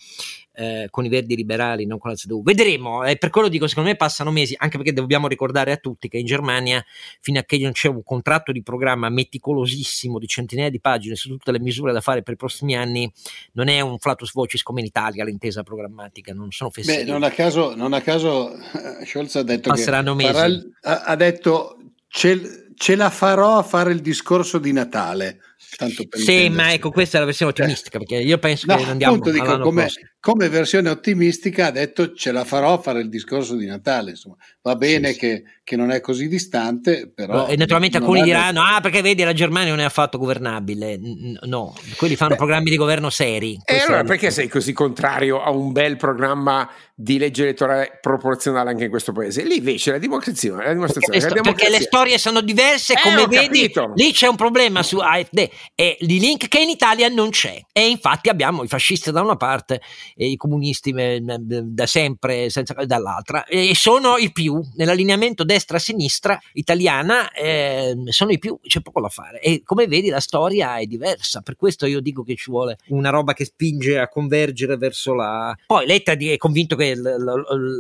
eh, 0.54 0.88
con 0.90 1.06
i 1.06 1.10
verdi 1.10 1.36
liberali, 1.36 1.86
non 1.86 1.98
con 1.98 2.12
la 2.12 2.16
CDU. 2.16 2.44
Vedremo, 2.44 3.04
eh, 3.04 3.18
per 3.18 3.30
quello 3.30 3.48
dico, 3.48 3.68
secondo 3.68 3.90
me 3.90 3.96
passano 3.96 4.32
mesi, 4.32 4.56
anche 4.58 4.78
perché 4.78 4.94
dobbiamo 4.94 5.28
ricordare 5.28 5.72
a 5.72 5.78
tutti 5.78 6.08
che 6.08 6.18
in 6.18 6.26
Germania, 6.26 6.84
fino 7.20 7.40
a 7.40 7.44
che 7.44 7.58
non 7.58 7.72
c'è 7.72 7.88
un 7.88 8.04
contratto 8.04 8.52
di 8.52 8.62
programma 8.62 9.10
meticolosissimo 9.10 10.20
di 10.20 10.28
centinaia 10.28 10.70
di 10.70 10.80
pagine 10.80 11.16
su 11.16 11.30
tutte 11.30 11.52
le 11.52 11.60
misure 11.60 11.94
da 11.94 12.02
fare 12.02 12.22
per 12.22 12.34
i 12.34 12.38
prossimi 12.38 12.76
anni, 12.76 13.12
non 13.54 13.68
è 13.68 13.80
un 13.82 13.98
flatus 13.98 14.34
vocis 14.34 14.62
come 14.62 14.82
in 14.82 14.88
Italia 14.88 15.24
l'intesa 15.24 15.64
programmatica, 15.64 16.34
non 16.34 16.52
sono 16.52 16.70
fesserie. 16.70 17.06
Beh, 17.06 17.12
non 17.12 17.24
a 17.24 17.32
caso, 17.32 17.76
non 17.76 17.94
a 17.94 18.02
caso 18.02 18.54
eh, 18.54 19.06
Scholz 19.06 19.36
ha 19.38 19.44
detto 19.44 19.70
Passeranno 19.70 20.16
che 20.16 20.24
mesi. 20.24 20.34
Farà, 20.34 21.00
ha, 21.00 21.04
ha 21.04 21.16
detto 21.16 21.78
ce, 22.12 22.71
ce 22.76 22.96
la 22.96 23.10
farò 23.10 23.58
a 23.58 23.64
fare 23.64 23.92
il 23.92 24.02
discorso 24.02 24.58
di 24.58 24.72
Natale. 24.72 25.40
Tanto 25.78 26.06
per 26.06 26.20
sì, 26.20 26.50
ma 26.50 26.74
ecco, 26.74 26.92
questa 26.92 27.18
è 27.18 27.20
la 27.20 27.26
versione 27.26 27.52
ottimistica, 27.52 27.98
perché 27.98 28.18
io 28.18 28.38
penso 28.40 28.66
no, 28.68 28.76
che 28.76 28.84
andiamo 28.84 29.14
appunto, 29.14 29.32
dico, 29.32 29.60
come, 29.60 29.88
come, 30.20 30.50
versione 30.50 30.90
ottimistica 30.90 31.68
ha 31.68 31.72
detto 31.72 32.14
ce 32.14 32.32
la 32.32 32.44
farò 32.44 32.74
a 32.74 32.82
fare 32.82 33.00
il 33.00 33.10
discorso 33.10 33.56
di 33.56 33.66
Natale, 33.68 34.12
insomma, 34.12 34.36
va 34.64 34.76
bene 34.76 35.14
sì, 35.14 35.20
che, 35.20 35.44
che, 35.64 35.76
non 35.78 35.92
è 35.92 36.02
così 36.02 36.28
distante, 36.28 37.10
però... 37.14 37.48
E 37.48 37.56
naturalmente 37.56 37.98
alcuni 37.98 38.22
diranno, 38.22 38.62
ah 38.62 38.82
perché 38.82 39.02
vedi 39.02 39.24
la 39.24 39.34
Germania 39.34 39.70
non 39.70 39.80
è 39.80 39.86
affatto 39.86 40.18
governabile, 40.18 41.00
no, 41.44 41.74
quelli 41.96 42.16
fanno 42.18 42.32
Beh, 42.32 42.38
programmi 42.38 42.70
di 42.70 42.76
governo 42.76 43.10
seri. 43.10 43.58
E 43.64 43.80
allora 43.80 44.04
perché 44.04 44.30
sei 44.30 44.50
così 44.50 44.74
contrario 44.74 45.42
a 45.42 45.52
un 45.52 45.72
bel 45.72 45.96
programma 45.96 46.70
di 46.94 47.18
legge 47.18 47.44
elettorale 47.44 47.98
proporzionale 48.00 48.70
anche 48.70 48.84
in 48.84 48.90
questo 48.90 49.12
paese. 49.12 49.44
Lì 49.44 49.58
invece 49.58 49.92
la 49.92 49.98
dimostrazione, 49.98 50.66
la 50.66 50.74
dimostrazione 50.74 51.18
perché, 51.18 51.30
le, 51.30 51.42
sto- 51.42 51.42
democrazia... 51.42 51.68
perché 51.68 51.80
le 51.80 51.86
storie 51.86 52.18
sono 52.20 52.42
diverse, 52.42 52.61
eh, 52.94 53.02
come 53.02 53.28
vedi, 53.28 53.70
capito. 53.70 53.94
lì 53.96 54.12
c'è 54.12 54.28
un 54.28 54.36
problema 54.36 54.84
su 54.84 54.98
AFD. 54.98 55.50
è 55.76 55.98
l'e-link 56.00 56.48
che 56.48 56.60
in 56.60 56.70
Italia 56.70 57.08
non 57.08 57.30
c'è. 57.30 57.62
E 57.72 57.90
infatti 57.90 58.30
abbiamo 58.30 58.64
i 58.64 58.68
fascisti 58.68 59.12
da 59.12 59.22
una 59.22 59.36
parte 59.36 59.82
e 60.16 60.28
i 60.28 60.36
comunisti 60.36 60.94
da 60.94 61.86
sempre 61.86 62.50
senza, 62.50 62.74
dall'altra. 62.86 63.46
E 63.46 63.74
sono 63.76 64.18
i 64.18 64.32
più. 64.32 64.62
Nell'allineamento 64.76 65.44
destra-sinistra 65.44 66.40
italiana 66.54 67.32
eh, 67.32 67.96
sono 68.10 68.32
i 68.32 68.40
più 68.40 68.58
c'è 68.62 68.82
poco 68.82 69.02
da 69.02 69.10
fare. 69.10 69.40
E 69.40 69.62
come 69.64 69.88
vedi 69.88 70.10
la 70.10 70.20
storia 70.20 70.78
è 70.78 70.86
diversa 70.86 71.42
per 71.42 71.56
questo 71.56 71.86
io 71.86 72.00
dico 72.00 72.24
che 72.24 72.36
ci 72.36 72.50
vuole 72.50 72.78
una 72.88 73.10
roba 73.10 73.34
che 73.34 73.46
spinge 73.46 74.00
a 74.00 74.08
convergere 74.08 74.78
verso 74.78 75.14
la 75.14 75.56
poi 75.66 75.86
Letta 75.86 76.14
è 76.14 76.38
convinto 76.38 76.76
che 76.76 76.96
la, 76.96 77.18
la, 77.18 77.34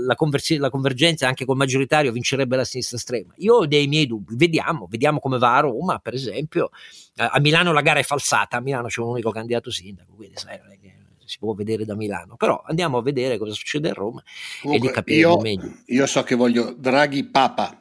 la, 0.06 0.16
conver- 0.16 0.58
la 0.58 0.70
convergenza 0.70 1.28
anche 1.28 1.46
col 1.46 1.58
maggioritario 1.58 2.12
vincerebbe 2.12 2.56
la 2.56 2.64
sinistra 2.64 2.98
estrema. 2.98 3.34
Io 3.38 3.56
ho 3.56 3.66
dei 3.68 3.88
miei 3.88 4.08
dubbi. 4.08 4.36
Vediamo 4.36 4.71
vediamo 4.90 5.20
come 5.20 5.38
va 5.38 5.58
a 5.58 5.60
Roma 5.62 6.00
per 6.00 6.14
esempio 6.14 6.70
a 7.16 7.40
Milano 7.40 7.72
la 7.74 7.82
gara 7.82 8.00
è 8.00 8.04
falsata 8.04 8.58
a 8.58 8.62
Milano 8.62 8.88
c'è 8.88 9.02
un 9.02 9.10
unico 9.10 9.32
candidato 9.32 9.72
sindaco 9.72 10.14
quindi 10.16 10.38
sai 10.38 10.58
non 10.58 10.72
è 10.72 10.80
che 10.80 11.02
si 11.32 11.38
può 11.38 11.54
vedere 11.54 11.86
da 11.86 11.96
Milano, 11.96 12.36
però 12.36 12.62
andiamo 12.68 12.98
a 12.98 13.02
vedere 13.02 13.38
cosa 13.38 13.54
succede 13.54 13.90
a 13.90 13.94
Roma 13.94 14.22
Comunque, 14.62 14.86
e 14.86 14.90
lì 14.90 14.94
capiremo 14.94 15.34
io, 15.36 15.40
meglio. 15.40 15.74
Io 15.86 16.06
so 16.06 16.24
che 16.24 16.36
voglio 16.36 16.74
Draghi 16.78 17.24
Papa. 17.24 17.78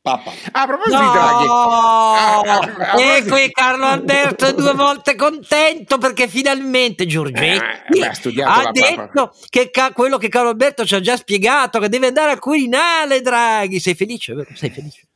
Papa. 0.00 0.32
a 0.52 0.66
proposito 0.66 1.00
no! 1.00 1.06
di 1.06 1.12
Draghi, 1.12 1.46
ah, 1.48 2.40
ah, 2.92 3.00
e 3.00 3.24
qui 3.24 3.50
Carlo 3.50 3.86
Alberto 3.86 4.44
è 4.44 4.52
due 4.52 4.74
volte 4.74 5.16
contento 5.16 5.96
perché 5.96 6.28
finalmente 6.28 7.06
Giorgetti 7.06 7.96
eh, 7.98 8.32
beh, 8.32 8.42
ha 8.42 8.70
detto 8.70 9.28
Papa. 9.28 9.32
che 9.48 9.70
ca- 9.70 9.92
quello 9.92 10.18
che 10.18 10.28
Carlo 10.28 10.50
Alberto 10.50 10.84
ci 10.84 10.94
ha 10.94 11.00
già 11.00 11.16
spiegato, 11.16 11.78
che 11.78 11.88
deve 11.88 12.08
andare 12.08 12.32
al 12.32 12.38
Quirinale 12.38 13.22
Draghi. 13.22 13.80
Sei 13.80 13.94
felice? 13.94 14.34
Vero? 14.34 14.50
Sei 14.54 14.68
felice? 14.68 15.06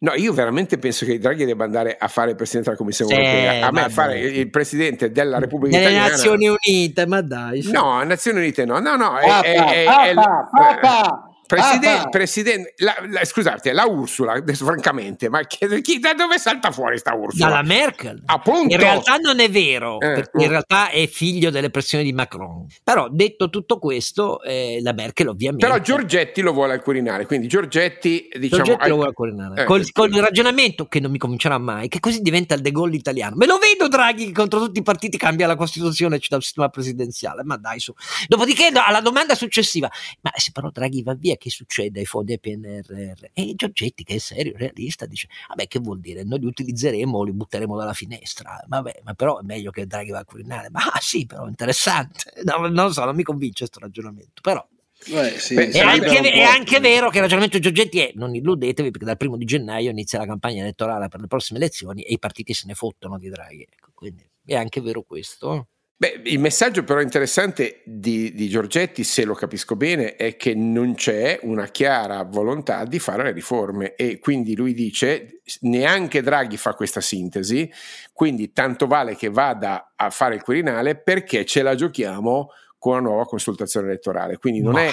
No, 0.00 0.12
io 0.14 0.32
veramente 0.32 0.78
penso 0.78 1.04
che 1.04 1.18
Draghi 1.18 1.44
debba 1.44 1.64
andare 1.64 1.96
a 1.98 2.08
fare 2.08 2.30
il 2.30 2.36
presidente 2.36 2.70
della 2.70 2.80
Commissione 2.80 3.14
sì, 3.14 3.20
europea. 3.20 3.66
A 3.66 3.70
me 3.70 3.88
fare 3.88 4.20
il 4.20 4.50
presidente 4.50 5.10
della 5.10 5.38
Repubblica 5.38 5.76
Delle 5.76 5.90
Italiana. 5.90 6.10
Nazioni 6.10 6.48
Unite, 6.48 7.06
ma 7.06 7.20
dai. 7.20 7.62
Sì. 7.62 7.72
No, 7.72 8.02
Nazioni 8.02 8.38
Unite 8.38 8.64
no, 8.64 8.78
no, 8.78 8.96
no. 8.96 9.18
È, 9.18 9.40
è, 9.42 9.84
è, 9.84 10.14
papa, 10.14 10.48
papa. 10.50 11.33
Presidente, 11.46 12.08
presidente 12.08 12.74
la, 12.78 12.94
la, 13.10 13.24
scusate, 13.24 13.72
la 13.72 13.84
Ursula, 13.84 14.32
adesso, 14.32 14.64
francamente, 14.64 15.28
ma 15.28 15.42
chi, 15.42 15.58
chi, 15.82 15.98
da 15.98 16.14
dove 16.14 16.38
salta 16.38 16.70
fuori 16.70 16.98
sta 16.98 17.14
Ursula? 17.14 17.48
Dalla 17.48 17.62
Merkel. 17.62 18.22
Appunto. 18.26 18.74
In 18.74 18.80
realtà 18.80 19.16
non 19.16 19.40
è 19.40 19.50
vero, 19.50 20.00
eh, 20.00 20.14
perché 20.14 20.42
in 20.42 20.48
realtà 20.48 20.88
è 20.88 21.06
figlio 21.06 21.50
delle 21.50 21.70
pressioni 21.70 22.04
di 22.04 22.12
Macron. 22.12 22.66
Però 22.82 23.08
detto 23.10 23.50
tutto 23.50 23.78
questo, 23.78 24.42
eh, 24.42 24.78
la 24.82 24.92
Merkel 24.92 25.28
ovviamente... 25.28 25.66
Però 25.66 25.78
Giorgetti 25.78 26.40
lo 26.40 26.52
vuole 26.52 26.72
al 26.72 26.82
Quirinale, 26.82 27.26
quindi 27.26 27.46
Giorgetti 27.46 28.28
diciamo... 28.32 28.62
Giorgetti 28.62 28.82
al... 28.84 28.88
lo 28.88 28.94
vuole 28.94 29.08
al 29.10 29.14
Quirinale. 29.14 29.62
Eh. 29.62 29.64
Col, 29.64 29.90
col, 29.92 30.10
ragionamento, 30.10 30.86
che 30.86 31.00
non 31.00 31.10
mi 31.10 31.18
comincerà 31.18 31.58
mai, 31.58 31.88
che 31.88 32.00
così 32.00 32.20
diventa 32.20 32.54
il 32.54 32.62
De 32.62 32.70
Gaulle 32.70 32.96
italiano. 32.96 33.36
Me 33.36 33.46
lo 33.46 33.58
vedo 33.58 33.88
Draghi 33.88 34.26
che 34.26 34.32
contro 34.32 34.60
tutti 34.60 34.78
i 34.78 34.82
partiti 34.82 35.18
cambia 35.18 35.46
la 35.46 35.56
Costituzione 35.56 36.16
e 36.16 36.18
ci 36.20 36.28
dà 36.30 36.36
il 36.36 36.42
sistema 36.42 36.68
presidenziale, 36.68 37.44
ma 37.44 37.56
dai 37.56 37.80
su. 37.80 37.92
Dopodiché 38.26 38.70
alla 38.72 39.00
domanda 39.00 39.34
successiva, 39.34 39.90
ma 40.22 40.30
se 40.34 40.50
però 40.52 40.70
Draghi 40.70 41.02
va 41.02 41.14
via, 41.14 41.33
che 41.36 41.50
succede? 41.50 42.04
fondi 42.04 42.38
PNRR. 42.38 43.30
E 43.32 43.54
Giorgetti, 43.54 44.04
che 44.04 44.16
è 44.16 44.18
serio, 44.18 44.54
realista, 44.56 45.06
dice: 45.06 45.28
Vabbè, 45.48 45.66
che 45.66 45.78
vuol 45.78 46.00
dire? 46.00 46.24
Noi 46.24 46.40
li 46.40 46.46
utilizzeremo 46.46 47.18
o 47.18 47.24
li 47.24 47.32
butteremo 47.32 47.76
dalla 47.76 47.92
finestra. 47.92 48.62
Vabbè, 48.66 49.00
ma 49.04 49.14
però 49.14 49.40
è 49.40 49.42
meglio 49.42 49.70
che 49.70 49.86
Draghi 49.86 50.10
va 50.10 50.20
a 50.20 50.24
Quirinale. 50.24 50.70
Ma 50.70 50.80
ah, 50.92 51.00
sì, 51.00 51.26
però 51.26 51.46
interessante. 51.46 52.32
No, 52.44 52.68
non 52.68 52.92
so, 52.92 53.04
non 53.04 53.14
mi 53.16 53.22
convince 53.22 53.66
questo 53.66 53.80
ragionamento. 53.80 54.40
Però 54.42 54.64
Beh, 55.06 55.38
sì, 55.38 55.54
è, 55.54 55.78
anche, 55.80 56.20
è, 56.20 56.42
anche, 56.42 56.80
vero 56.80 57.10
che 57.10 57.16
il 57.16 57.22
ragionamento 57.22 57.58
di 57.58 57.62
Giorgetti 57.62 57.98
è 58.00 58.12
non 58.14 58.34
illudetevi 58.34 58.90
perché 58.90 59.04
dal 59.04 59.16
primo 59.16 59.36
di 59.36 59.44
gennaio 59.44 59.90
inizia 59.90 60.18
la 60.18 60.24
campagna 60.24 60.62
elettorale 60.62 61.08
per 61.08 61.20
le 61.20 61.26
prossime 61.26 61.58
elezioni 61.58 62.02
e 62.02 62.14
i 62.14 62.18
partiti 62.18 62.54
se 62.54 62.66
ne 62.66 62.74
fottono 62.74 63.18
di 63.18 63.28
Draghi. 63.28 63.66
Ecco, 63.70 63.90
quindi 63.92 64.26
è 64.44 64.54
anche 64.54 64.80
vero 64.80 65.02
questo. 65.02 65.68
Beh, 66.04 66.20
il 66.24 66.38
messaggio 66.38 66.84
però 66.84 67.00
interessante 67.00 67.80
di, 67.82 68.34
di, 68.34 68.46
Giorgetti, 68.50 69.02
se 69.04 69.24
lo 69.24 69.32
capisco 69.32 69.74
bene, 69.74 70.16
è 70.16 70.36
che 70.36 70.54
non 70.54 70.94
c'è 70.94 71.38
una 71.44 71.68
chiara 71.68 72.22
volontà 72.24 72.84
di 72.84 72.98
fare 72.98 73.22
le 73.22 73.32
riforme 73.32 73.94
e 73.94 74.18
quindi 74.18 74.54
lui 74.54 74.74
dice 74.74 75.40
neanche 75.60 76.20
Draghi 76.20 76.58
fa 76.58 76.74
questa 76.74 77.00
sintesi, 77.00 77.72
quindi 78.12 78.52
tanto 78.52 78.86
vale 78.86 79.16
che 79.16 79.30
vada 79.30 79.94
a 79.96 80.10
fare 80.10 80.34
il 80.34 80.42
Quirinale 80.42 80.94
perché 80.94 81.46
ce 81.46 81.62
la 81.62 81.74
giochiamo 81.74 82.50
con 82.76 82.96
la 82.96 83.00
nuova 83.00 83.24
consultazione 83.24 83.86
elettorale. 83.86 84.36
Quindi 84.36 84.60
non 84.60 84.74
Ma... 84.74 84.82
è 84.82 84.92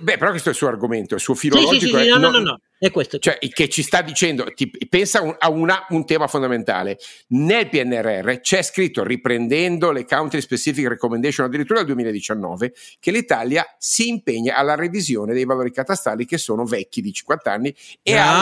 Beh, 0.00 0.16
però 0.16 0.30
questo 0.30 0.48
è 0.48 0.52
il 0.52 0.58
suo 0.58 0.68
argomento, 0.68 1.14
il 1.14 1.20
suo 1.20 1.34
filo 1.34 1.56
sì. 1.56 1.78
Sì, 1.78 1.88
sì, 1.88 2.08
no, 2.08 2.16
no, 2.16 2.30
no, 2.30 2.38
no, 2.38 2.60
è 2.86 2.90
questo. 2.90 3.18
Cioè, 3.18 3.38
che 3.38 3.68
ci 3.68 3.82
sta 3.82 4.02
dicendo, 4.02 4.44
ti, 4.54 4.70
pensa 4.88 5.22
un, 5.22 5.34
a 5.38 5.48
una, 5.50 5.86
un 5.90 6.04
tema 6.04 6.26
fondamentale. 6.26 6.98
Nel 7.28 7.68
PNRR 7.68 8.40
c'è 8.40 8.62
scritto, 8.62 9.02
riprendendo 9.04 9.90
le 9.90 10.04
Country 10.04 10.40
Specific 10.40 10.88
Recommendation 10.88 11.46
addirittura 11.46 11.78
del 11.78 11.88
2019, 11.88 12.74
che 13.00 13.10
l'Italia 13.10 13.64
si 13.78 14.08
impegna 14.08 14.56
alla 14.56 14.74
revisione 14.74 15.32
dei 15.32 15.44
valori 15.44 15.70
catastali 15.70 16.26
che 16.26 16.38
sono 16.38 16.64
vecchi 16.64 17.00
di 17.00 17.12
50 17.12 17.50
anni 17.50 17.74
e 18.02 18.16
ah, 18.16 18.38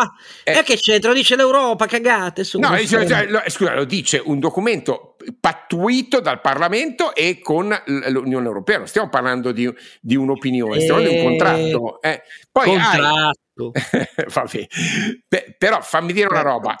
alla... 0.00 0.12
Eh, 0.44 0.58
eh, 0.58 0.62
che 0.62 0.76
c'entra? 0.76 1.10
Lo 1.10 1.16
dice 1.16 1.36
l'Europa, 1.36 1.86
cagate. 1.86 2.44
Su 2.44 2.58
no, 2.58 2.74
dice, 2.76 3.06
cioè, 3.06 3.26
lo, 3.26 3.42
scusa, 3.46 3.74
lo 3.74 3.84
dice 3.84 4.20
un 4.22 4.38
documento 4.38 5.07
pattuito 5.38 6.20
dal 6.20 6.40
Parlamento 6.40 7.14
e 7.14 7.40
con 7.40 7.76
l'Unione 7.86 8.46
Europea. 8.46 8.78
Non 8.78 8.86
stiamo 8.86 9.08
parlando 9.08 9.52
di, 9.52 9.72
di 10.00 10.16
un'opinione, 10.16 10.80
stiamo 10.80 11.00
parlando 11.00 11.20
di 11.20 11.24
un 11.24 11.28
contratto. 11.28 12.02
Eh, 12.02 12.22
poi 12.50 12.66
contratto. 12.66 13.72
Vabbè. 14.34 14.66
Beh, 15.26 15.54
però 15.58 15.80
fammi 15.80 16.12
dire 16.12 16.28
una 16.28 16.42
roba. 16.42 16.76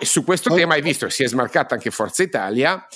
Su 0.00 0.24
questo 0.24 0.54
tema 0.54 0.74
hai 0.74 0.82
visto, 0.82 1.08
si 1.08 1.24
è 1.24 1.28
smarcata 1.28 1.74
anche 1.74 1.90
Forza 1.90 2.22
Italia, 2.22 2.86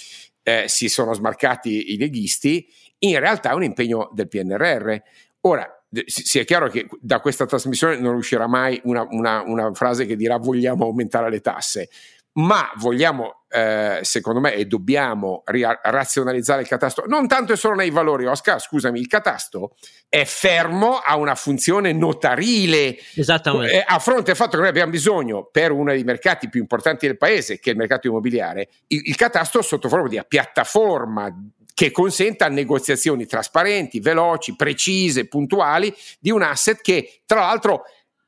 eh, 0.42 0.64
si 0.68 0.88
sono 0.88 1.12
smarcati 1.12 1.92
i 1.92 1.98
leghisti, 1.98 2.66
in 2.98 3.18
realtà 3.18 3.50
è 3.50 3.54
un 3.54 3.64
impegno 3.64 4.10
del 4.12 4.28
PNRR. 4.28 4.96
Ora, 5.42 5.68
sia 6.04 6.44
chiaro 6.44 6.68
che 6.68 6.86
da 7.00 7.20
questa 7.20 7.46
trasmissione 7.46 7.98
non 7.98 8.14
uscirà 8.16 8.46
mai 8.46 8.80
una, 8.84 9.06
una, 9.10 9.42
una 9.42 9.72
frase 9.72 10.06
che 10.06 10.16
dirà 10.16 10.36
vogliamo 10.36 10.84
aumentare 10.84 11.30
le 11.30 11.40
tasse 11.40 11.88
ma 12.36 12.70
vogliamo, 12.76 13.44
eh, 13.48 14.00
secondo 14.02 14.40
me, 14.40 14.54
e 14.54 14.66
dobbiamo 14.66 15.42
ria- 15.46 15.80
razionalizzare 15.82 16.62
il 16.62 16.68
catasto, 16.68 17.04
non 17.06 17.26
tanto 17.26 17.52
e 17.52 17.56
solo 17.56 17.74
nei 17.74 17.90
valori, 17.90 18.26
Oscar, 18.26 18.60
scusami, 18.60 19.00
il 19.00 19.06
catasto 19.06 19.74
è 20.08 20.24
fermo, 20.24 20.96
ha 20.96 21.16
una 21.16 21.34
funzione 21.34 21.92
notarile. 21.92 22.96
Esattamente. 23.14 23.74
Eh, 23.74 23.84
a 23.86 23.98
fronte 23.98 24.24
del 24.24 24.36
fatto 24.36 24.52
che 24.52 24.58
noi 24.58 24.68
abbiamo 24.68 24.90
bisogno, 24.90 25.48
per 25.50 25.70
uno 25.70 25.92
dei 25.92 26.04
mercati 26.04 26.48
più 26.48 26.60
importanti 26.60 27.06
del 27.06 27.16
paese, 27.16 27.58
che 27.58 27.70
è 27.70 27.72
il 27.72 27.78
mercato 27.78 28.06
immobiliare, 28.06 28.68
il, 28.88 29.02
il 29.04 29.16
catasto 29.16 29.62
sotto 29.62 29.88
forma 29.88 30.08
di 30.08 30.20
piattaforma 30.28 31.34
che 31.76 31.90
consenta 31.90 32.48
negoziazioni 32.48 33.26
trasparenti, 33.26 34.00
veloci, 34.00 34.56
precise, 34.56 35.28
puntuali 35.28 35.94
di 36.18 36.30
un 36.30 36.40
asset 36.40 36.80
che, 36.80 37.20
tra 37.26 37.40
l'altro, 37.40 37.82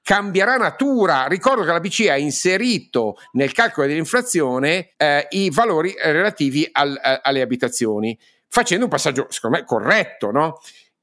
cambierà 0.09 0.57
natura. 0.57 1.27
Ricordo 1.27 1.64
che 1.64 1.71
la 1.71 1.81
BCE 1.81 2.11
ha 2.11 2.16
inserito 2.16 3.16
nel 3.33 3.53
calcolo 3.53 3.87
dell'inflazione 3.87 4.94
eh, 4.97 5.27
i 5.33 5.51
valori 5.51 5.94
relativi 6.03 6.66
al, 6.73 6.99
a, 6.99 7.21
alle 7.23 7.42
abitazioni, 7.42 8.18
facendo 8.49 8.85
un 8.85 8.90
passaggio, 8.90 9.27
secondo 9.29 9.59
me, 9.59 9.64
corretto, 9.66 10.31
no? 10.31 10.61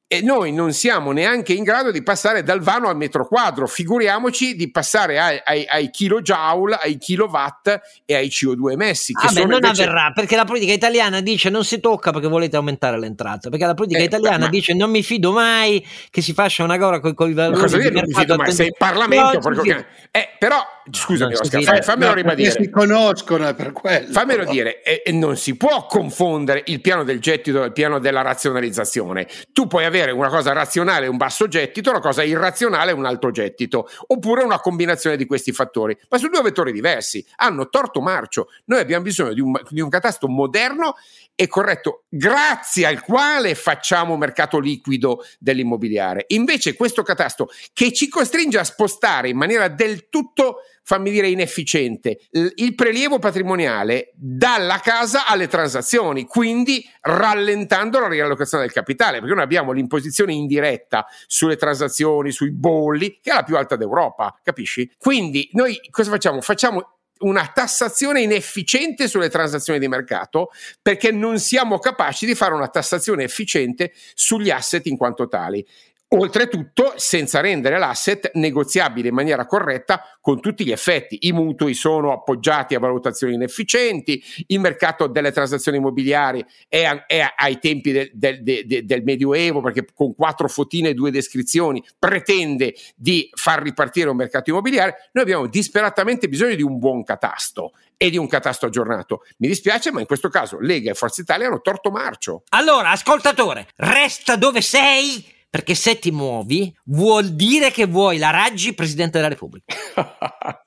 E 0.08 0.22
noi 0.22 0.54
non 0.54 0.72
siamo 0.72 1.12
neanche 1.12 1.54
in 1.54 1.64
grado 1.64 1.90
di 1.90 2.04
passare 2.04 2.44
dal 2.44 2.62
vano 2.62 2.90
al 2.90 2.96
metro 2.96 3.28
quadro, 3.28 3.66
figuriamoci 3.66 4.56
di 4.56 4.70
passare 4.70 5.20
ai, 5.20 5.42
ai, 5.44 5.66
ai 5.68 5.90
kilojoule, 5.90 6.78
ai 6.80 6.98
kilowatt 7.00 7.80
e 8.06 8.14
ai 8.14 8.28
CO2 8.28 8.72
emessi. 8.72 9.14
Che 9.14 9.26
ah 9.26 9.32
beh, 9.32 9.46
non 9.46 9.54
invece... 9.64 9.82
avverrà 9.82 10.12
perché 10.14 10.36
la 10.36 10.46
politica 10.46 10.74
italiana 10.74 11.22
dice 11.22 11.50
non 11.50 11.64
si 11.64 11.80
tocca 11.80 12.12
perché 12.12 12.28
volete 12.28 12.56
aumentare 12.56 13.00
le 13.00 13.08
entrate, 13.08 13.50
perché 13.50 13.66
la 13.66 13.74
politica 13.74 14.02
eh, 14.02 14.06
italiana 14.06 14.46
ma... 14.46 14.50
dice 14.50 14.76
non 14.76 14.92
mi 14.92 15.02
fido 15.02 15.32
mai 15.32 15.84
che 16.12 16.22
si 16.22 16.34
faccia 16.34 16.64
una 16.64 16.78
gara 16.78 17.00
con 17.00 17.30
i 17.30 17.34
valori. 17.34 17.56
Ma 17.56 17.62
cosa 17.64 17.78
dire 17.78 17.90
non 17.90 18.04
mi 18.06 18.14
fido 18.14 18.36
mai? 18.36 18.52
Sei 18.52 18.68
in 18.68 18.74
Parlamento, 18.78 19.50
no, 19.50 19.64
eh, 20.12 20.30
però 20.38 20.58
scusami 20.90 21.34
no, 21.34 21.40
Oscar, 21.42 21.64
fai, 21.64 21.82
fammelo 21.82 22.10
no, 22.10 22.16
ribadire. 22.16 22.52
Si 22.52 22.70
conoscono 22.70 23.52
per 23.56 23.72
quello. 23.72 24.12
Fammelo 24.12 24.46
dire, 24.46 24.84
e, 24.84 25.02
e 25.04 25.12
non 25.12 25.36
si 25.36 25.58
può 25.58 25.88
confondere 25.88 26.62
il 26.68 26.80
piano 26.80 27.04
del 27.04 27.20
gettito 27.20 27.64
e 27.64 27.66
il 27.66 27.72
piano 27.72 27.98
della 27.98 28.22
razionalizzazione. 28.22 29.28
Tu 29.52 29.66
puoi 29.66 29.84
avere 29.84 29.95
avere 29.96 30.12
una 30.12 30.30
cosa 30.30 30.52
razionale, 30.52 31.08
un 31.08 31.18
basso 31.18 31.48
gettito, 31.48 31.90
una 31.90 32.00
cosa 32.00 32.24
irrazionale, 32.24 32.92
un 32.92 33.06
alto 33.06 33.32
gettito, 33.32 33.90
oppure 34.08 34.44
una 34.44 34.60
combinazione 34.60 35.16
di 35.16 35.26
questi 35.26 35.52
fattori, 35.52 35.98
ma 36.10 36.18
su 36.18 36.28
due 36.28 36.42
vettori 36.42 36.72
diversi, 36.72 37.26
hanno 37.38 37.70
torto 37.70 38.02
marcio. 38.02 38.50
Noi 38.66 38.80
abbiamo 38.80 39.04
bisogno 39.04 39.34
di 39.34 39.42
un, 39.42 39.54
di 39.70 39.80
un 39.80 39.90
catasto 39.90 40.28
moderno 40.28 40.96
e 41.34 41.48
corretto, 41.48 42.04
grazie 42.10 42.86
al 42.86 43.02
quale 43.02 43.56
facciamo 43.56 44.18
mercato 44.18 44.60
liquido 44.60 45.24
dell'immobiliare. 45.40 46.26
Invece 46.28 46.76
questo 46.76 47.04
catasto 47.04 47.50
che 47.74 47.94
ci 47.94 48.10
costringe 48.10 48.60
a 48.60 48.64
spostare 48.64 49.30
in 49.30 49.38
maniera 49.38 49.68
del 49.68 50.10
tutto 50.10 50.62
fammi 50.86 51.10
dire, 51.10 51.28
inefficiente. 51.28 52.20
Il 52.30 52.76
prelievo 52.76 53.18
patrimoniale 53.18 54.12
dalla 54.14 54.80
casa 54.80 55.26
alle 55.26 55.48
transazioni, 55.48 56.26
quindi 56.26 56.88
rallentando 57.02 58.00
la 58.00 58.08
riallocazione 58.08 58.64
del 58.64 58.72
capitale, 58.72 59.20
perché 59.20 59.34
noi 59.34 59.44
abbiamo 59.44 59.72
l'imposizione 59.72 60.34
indiretta 60.34 61.08
sulle 61.26 61.56
transazioni, 61.56 62.32
sui 62.32 62.52
bolli, 62.52 63.18
che 63.20 63.32
è 63.32 63.34
la 63.34 63.44
più 63.44 63.58
alta 63.58 63.76
d'Europa, 63.76 64.40
capisci? 64.44 64.90
Quindi 64.98 65.50
noi 65.54 65.80
cosa 65.90 66.12
facciamo? 66.12 66.40
Facciamo 66.42 66.98
una 67.18 67.48
tassazione 67.48 68.22
inefficiente 68.22 69.08
sulle 69.08 69.30
transazioni 69.30 69.80
di 69.80 69.88
mercato 69.88 70.50
perché 70.82 71.12
non 71.12 71.40
siamo 71.40 71.80
capaci 71.80 72.26
di 72.26 72.36
fare 72.36 72.54
una 72.54 72.68
tassazione 72.68 73.24
efficiente 73.24 73.94
sugli 74.14 74.50
asset 74.50 74.86
in 74.86 74.98
quanto 74.98 75.28
tali. 75.28 75.66
Oltretutto, 76.08 76.94
senza 76.98 77.42
rendere 77.42 77.80
l'asset 77.80 78.30
negoziabile 78.36 79.08
in 79.08 79.16
maniera 79.16 79.48
corretta 79.48 80.18
con 80.22 80.40
tutti 80.40 80.64
gli 80.64 80.72
effetti. 80.72 81.18
I 81.22 81.32
mutui 81.32 81.74
sono 81.74 82.14
appoggiati 82.14 82.76
a 82.76 82.80
valutazioni 82.80 83.34
inefficienti, 83.34 84.24
il 84.48 84.60
mercato 84.60 85.08
delle 85.08 85.32
transazioni 85.32 85.78
immobiliari 85.78 86.46
è, 86.70 86.88
è 87.08 87.34
ai 87.36 87.60
tempi 87.60 87.92
del, 87.92 88.12
del, 88.14 88.44
del, 88.44 88.86
del, 88.86 89.04
Medioevo, 89.04 89.62
perché 89.62 89.88
con 89.96 90.14
quattro 90.14 90.48
fotine 90.48 90.90
e 90.90 90.94
due 90.94 91.10
descrizioni 91.10 91.84
pretende 91.98 92.76
di 92.96 93.28
far 93.34 93.64
ripartire 93.64 94.08
un 94.08 94.16
mercato 94.16 94.52
immobiliare. 94.52 95.10
Noi 95.12 95.24
abbiamo 95.24 95.48
disperatamente 95.48 96.30
bisogno 96.30 96.56
di 96.56 96.64
un 96.64 96.78
buon 96.78 97.04
catasto 97.04 97.74
e 97.98 98.12
di 98.12 98.18
un 98.18 98.28
catasto 98.28 98.68
aggiornato. 98.68 99.26
Mi 99.38 99.48
dispiace, 99.48 99.92
ma 99.92 100.02
in 100.02 100.06
questo 100.06 100.30
caso 100.30 100.60
Lega 100.60 100.92
e 100.92 100.94
Forza 100.94 101.22
Italia 101.22 101.48
hanno 101.48 101.62
torto 101.62 101.90
marcio. 101.90 102.44
Allora, 102.50 102.92
ascoltatore, 102.92 103.68
resta 103.76 104.36
dove 104.36 104.62
sei 104.62 105.34
perché 105.56 105.74
se 105.74 106.00
ti 106.00 106.12
muovi 106.12 106.76
vuol 106.88 107.30
dire 107.30 107.72
che 107.72 107.86
vuoi 107.86 108.18
la 108.18 108.30
Raggi 108.30 108.74
Presidente 108.74 109.20
della 109.20 109.30
Repubblica. 109.30 109.74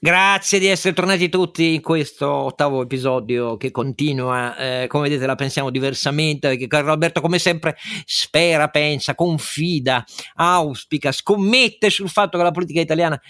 Grazie 0.00 0.58
di 0.58 0.66
essere 0.66 0.92
tornati 0.92 1.28
tutti 1.28 1.74
in 1.74 1.80
questo 1.80 2.28
ottavo 2.28 2.82
episodio 2.82 3.56
che 3.56 3.70
continua. 3.70 4.56
Eh, 4.56 4.86
come 4.88 5.08
vedete, 5.08 5.24
la 5.24 5.36
pensiamo 5.36 5.70
diversamente 5.70 6.48
perché 6.48 6.66
Carlo 6.66 6.90
Alberto, 6.90 7.20
come 7.20 7.38
sempre, 7.38 7.76
spera, 8.04 8.66
pensa, 8.66 9.14
confida, 9.14 10.04
auspica, 10.34 11.12
scommette 11.12 11.90
sul 11.90 12.08
fatto 12.08 12.38
che 12.38 12.42
la 12.42 12.50
politica 12.50 12.80
italiana 12.80 13.20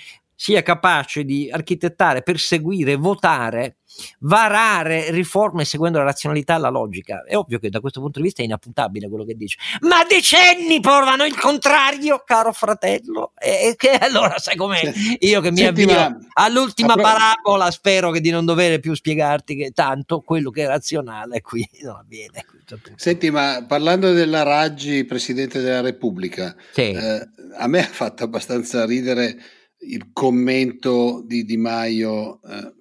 sia 0.41 0.63
capace 0.63 1.25
di 1.25 1.51
architettare, 1.51 2.23
perseguire, 2.23 2.95
votare, 2.95 3.79
varare 4.21 5.11
riforme 5.11 5.65
seguendo 5.65 5.99
la 5.99 6.05
razionalità 6.05 6.55
e 6.55 6.59
la 6.61 6.69
logica. 6.69 7.25
È 7.27 7.35
ovvio 7.35 7.59
che 7.59 7.71
da 7.71 7.81
questo 7.81 8.01
punto 8.01 8.21
di 8.21 8.27
vista 8.27 8.41
è 8.41 8.45
inappuntabile 8.45 9.09
quello 9.09 9.25
che 9.25 9.35
dice, 9.35 9.59
ma 9.81 10.05
decenni 10.09 10.79
provano 10.79 11.25
il 11.25 11.37
contrario, 11.37 12.23
caro 12.25 12.53
fratello. 12.53 13.33
E 13.37 13.75
che 13.77 13.91
allora 13.91 14.39
sai 14.39 14.55
com'è? 14.55 14.81
Io 15.19 15.41
che 15.41 15.51
mi 15.51 15.57
Senti, 15.57 15.83
avvio 15.83 16.19
all'ultima 16.35 16.93
pro- 16.93 17.03
parabola, 17.03 17.73
spero 17.73 18.13
che 18.13 18.21
di 18.21 18.31
non 18.31 18.45
dover 18.45 18.79
più 18.79 18.95
spiegarti 18.95 19.57
che 19.57 19.73
tanto 19.73 20.21
quello 20.21 20.51
che 20.51 20.63
è 20.63 20.67
razionale 20.69 21.41
qui 21.41 21.69
non 21.83 21.97
avviene. 21.97 22.47
Senti, 22.95 23.29
ma 23.33 23.65
parlando 23.67 24.13
della 24.13 24.45
Raggi, 24.45 25.05
Presidente 25.05 25.61
della 25.61 25.81
Repubblica, 25.81 26.55
sì. 26.71 26.93
eh, 26.93 27.29
a 27.57 27.67
me 27.67 27.81
ha 27.81 27.91
fatto 27.91 28.23
abbastanza 28.23 28.87
ridere 28.87 29.57
il 29.81 30.11
commento 30.13 31.23
di 31.25 31.45
Di 31.45 31.57
Maio, 31.57 32.41
eh, 32.43 32.75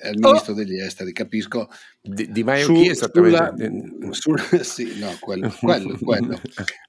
è 0.00 0.08
il 0.08 0.18
ministro 0.18 0.52
oh. 0.52 0.56
degli 0.56 0.78
esteri, 0.78 1.12
capisco. 1.12 1.68
Di, 2.06 2.30
di 2.30 2.44
Maio 2.44 2.64
su, 2.64 2.74
chi 2.74 2.88
esattamente? 2.88 3.92
Sulla, 4.10 4.38
sul, 4.48 4.64
sì, 4.64 4.98
no, 4.98 5.16
quello, 5.20 5.54
quello, 5.60 5.98
quello. 6.00 6.40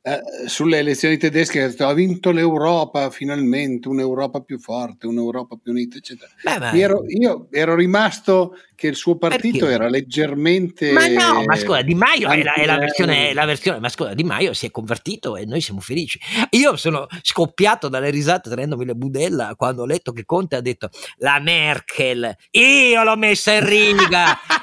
Eh, 0.02 0.22
sulle 0.48 0.78
elezioni 0.78 1.18
tedesche 1.18 1.62
ha 1.62 1.68
detto 1.68 1.88
ha 1.88 1.94
vinto 1.94 2.32
l'Europa 2.32 3.10
finalmente, 3.10 3.88
un'Europa 3.88 4.42
più 4.42 4.60
forte, 4.60 5.08
un'Europa 5.08 5.58
più 5.62 5.72
unita, 5.72 5.98
eccetera. 5.98 6.30
Beh, 6.44 6.80
ero, 6.80 7.04
io 7.08 7.48
ero 7.52 7.76
rimasto 7.76 8.56
che 8.78 8.86
il 8.86 8.96
suo 8.96 9.18
partito 9.18 9.66
perché? 9.66 9.74
era 9.74 9.90
leggermente... 9.90 10.92
Ma 10.92 11.08
no, 11.08 11.44
ma 11.44 11.56
scusa, 11.56 11.82
Di 11.82 11.96
Maio 11.96 12.30
è 12.30 12.44
la, 12.44 12.54
è 12.54 12.64
la, 12.64 12.78
versione, 12.78 13.34
la 13.34 13.46
versione, 13.46 13.80
ma 13.80 13.90
scusa, 13.90 14.14
Di 14.14 14.24
Maio 14.24 14.54
si 14.54 14.68
è 14.68 14.72
convertito 14.72 15.36
e 15.36 15.46
noi 15.46 15.62
siamo 15.62 15.80
felici. 15.80 16.20
Io 16.52 16.76
sono 16.76 17.08
scoppiato 17.24 17.88
dalle 17.90 18.12
risate 18.12 18.50
tenendomi 18.50 18.86
le 18.86 18.94
budella 18.94 19.56
quando 19.56 19.82
ho 19.82 19.86
letto 19.88 20.12
che 20.12 20.26
Conte 20.26 20.58
ha 20.58 20.62
detto 20.62 20.90
la 21.18 21.40
Merkel, 21.40 22.36
io 22.52 23.04
l'ho 23.04 23.18
messa 23.18 23.54
in 23.54 23.66
riga, 23.66 24.38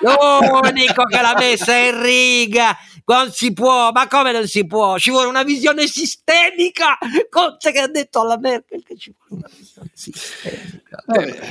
l'unico 0.48 1.04
che 1.04 1.20
l'ha 1.20 1.35
messa 1.37 1.76
in 1.76 2.02
riga 2.02 2.76
non 3.07 3.30
si 3.30 3.52
può, 3.52 3.90
ma 3.92 4.07
come 4.09 4.33
non 4.33 4.46
si 4.46 4.66
può? 4.66 4.96
Ci 4.98 5.11
vuole 5.11 5.28
una 5.28 5.42
visione 5.42 5.87
sistemica. 5.87 6.96
Conte 7.28 7.70
che 7.72 7.80
ha 7.80 7.88
detto 7.88 8.20
alla 8.20 8.38
Merkel 8.38 8.83
che 8.83 8.96
ci 8.96 9.14
vuole 9.16 9.44
una 9.44 9.50
visione 9.57 9.90
sistemica. 9.92 11.04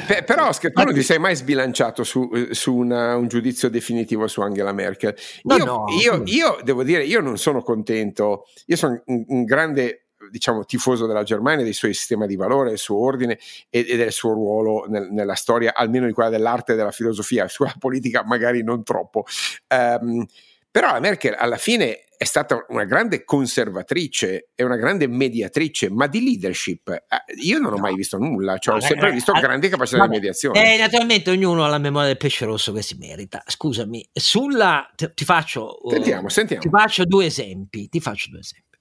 Eh, 0.07 0.23
però 0.23 0.47
Oscar, 0.47 0.71
tu 0.71 0.83
non 0.83 0.93
ti 0.93 1.03
sei 1.03 1.19
mai 1.19 1.35
sbilanciato 1.35 2.03
su, 2.03 2.29
su 2.51 2.75
una, 2.75 3.15
un 3.15 3.27
giudizio 3.27 3.69
definitivo 3.69 4.27
su 4.27 4.41
Angela 4.41 4.73
Merkel. 4.73 5.15
Io, 5.43 5.57
no, 5.57 5.63
no. 5.63 5.85
io, 6.01 6.23
io 6.25 6.57
devo 6.63 6.83
dire, 6.83 7.03
io 7.03 7.21
non 7.21 7.37
sono 7.37 7.61
contento, 7.61 8.47
io 8.65 8.75
sono 8.75 9.01
un, 9.05 9.23
un 9.27 9.43
grande 9.43 10.02
diciamo, 10.29 10.65
tifoso 10.65 11.05
della 11.05 11.23
Germania, 11.23 11.63
dei 11.63 11.73
suoi 11.73 11.93
sistemi 11.93 12.27
di 12.27 12.35
valore, 12.35 12.69
del 12.69 12.77
suo 12.77 12.99
ordine 12.99 13.37
e, 13.69 13.85
e 13.87 13.97
del 13.97 14.11
suo 14.11 14.33
ruolo 14.33 14.85
nel, 14.87 15.09
nella 15.11 15.35
storia, 15.35 15.73
almeno 15.75 16.05
di 16.05 16.13
quella 16.13 16.29
dell'arte 16.29 16.73
e 16.73 16.75
della 16.75 16.91
filosofia, 16.91 17.47
sulla 17.47 17.73
politica 17.79 18.23
magari 18.25 18.63
non 18.63 18.83
troppo. 18.83 19.25
Um, 19.69 20.25
però 20.73 20.91
la 20.91 20.99
Merkel 20.99 21.35
alla 21.37 21.57
fine 21.57 22.05
è 22.17 22.23
stata 22.23 22.65
una 22.69 22.85
grande 22.85 23.25
conservatrice 23.25 24.49
e 24.55 24.63
una 24.63 24.77
grande 24.77 25.07
mediatrice, 25.07 25.89
ma 25.89 26.07
di 26.07 26.23
leadership 26.23 26.89
eh, 26.89 27.03
io 27.41 27.59
non 27.59 27.73
ho 27.73 27.77
mai 27.77 27.93
visto 27.93 28.17
nulla, 28.17 28.57
cioè 28.57 28.75
ho 28.75 28.79
sempre 28.79 29.11
visto 29.11 29.33
grandi 29.33 29.69
capacità 29.69 29.97
vabbè, 29.97 30.09
di 30.09 30.15
mediazione. 30.15 30.73
Eh, 30.73 30.77
naturalmente 30.77 31.29
ognuno 31.29 31.63
ha 31.63 31.67
la 31.67 31.77
memoria 31.77 32.07
del 32.07 32.17
pesce 32.17 32.45
rosso 32.45 32.71
che 32.71 32.81
si 32.81 32.95
merita. 32.97 33.43
Scusami, 33.45 34.07
sulla 34.11 34.89
ti, 34.95 35.11
ti 35.13 35.25
faccio 35.25 35.77
sentiamo, 35.87 36.25
uh, 36.25 36.29
sentiamo. 36.29 36.63
Ti 36.63 36.69
faccio 36.69 37.05
due 37.05 37.25
esempi, 37.25 37.89
ti 37.89 37.99
faccio 37.99 38.29
due 38.29 38.39
esempi. 38.39 38.77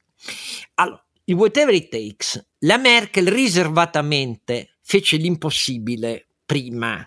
Allora, 0.74 1.04
il 1.32 1.38
whatever 1.38 1.74
it 1.74 1.88
takes, 1.88 2.42
la 2.60 2.76
Merkel 2.76 3.28
riservatamente 3.28 4.78
fece 4.82 5.16
l'impossibile 5.16 6.28
prima 6.44 7.06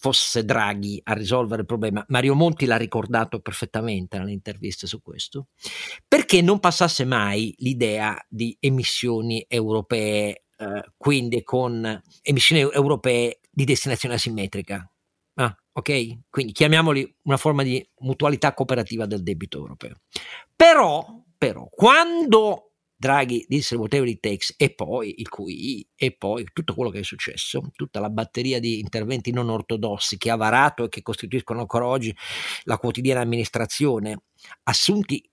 fosse 0.00 0.46
Draghi 0.46 0.98
a 1.04 1.12
risolvere 1.12 1.60
il 1.60 1.66
problema, 1.66 2.02
Mario 2.08 2.34
Monti 2.34 2.64
l'ha 2.64 2.78
ricordato 2.78 3.40
perfettamente 3.40 4.16
nelle 4.16 4.32
interviste 4.32 4.86
su 4.86 5.02
questo, 5.02 5.48
perché 6.08 6.40
non 6.40 6.58
passasse 6.58 7.04
mai 7.04 7.54
l'idea 7.58 8.18
di 8.26 8.56
emissioni 8.60 9.44
europee, 9.46 10.44
eh, 10.56 10.92
quindi 10.96 11.42
con 11.42 12.02
emissioni 12.22 12.62
europee 12.62 13.40
di 13.50 13.64
destinazione 13.64 14.14
asimmetrica. 14.14 14.90
Ah, 15.34 15.54
ok? 15.72 16.20
Quindi 16.30 16.52
chiamiamoli 16.52 17.16
una 17.24 17.36
forma 17.36 17.62
di 17.62 17.86
mutualità 17.98 18.54
cooperativa 18.54 19.04
del 19.04 19.22
debito 19.22 19.58
europeo. 19.58 20.00
Però, 20.56 21.04
però 21.36 21.68
quando 21.70 22.69
Draghi 23.00 23.46
disse 23.48 23.76
whatever 23.76 24.06
it 24.06 24.20
takes 24.20 24.52
e 24.58 24.74
poi 24.74 25.14
il 25.20 25.28
QI 25.30 25.88
e 25.96 26.12
poi 26.12 26.44
tutto 26.52 26.74
quello 26.74 26.90
che 26.90 26.98
è 26.98 27.02
successo, 27.02 27.70
tutta 27.74 27.98
la 27.98 28.10
batteria 28.10 28.60
di 28.60 28.78
interventi 28.78 29.30
non 29.30 29.48
ortodossi 29.48 30.18
che 30.18 30.28
ha 30.28 30.36
varato 30.36 30.84
e 30.84 30.90
che 30.90 31.00
costituiscono 31.00 31.60
ancora 31.60 31.86
oggi 31.86 32.14
la 32.64 32.76
quotidiana 32.76 33.22
amministrazione, 33.22 34.24
assunti 34.64 35.29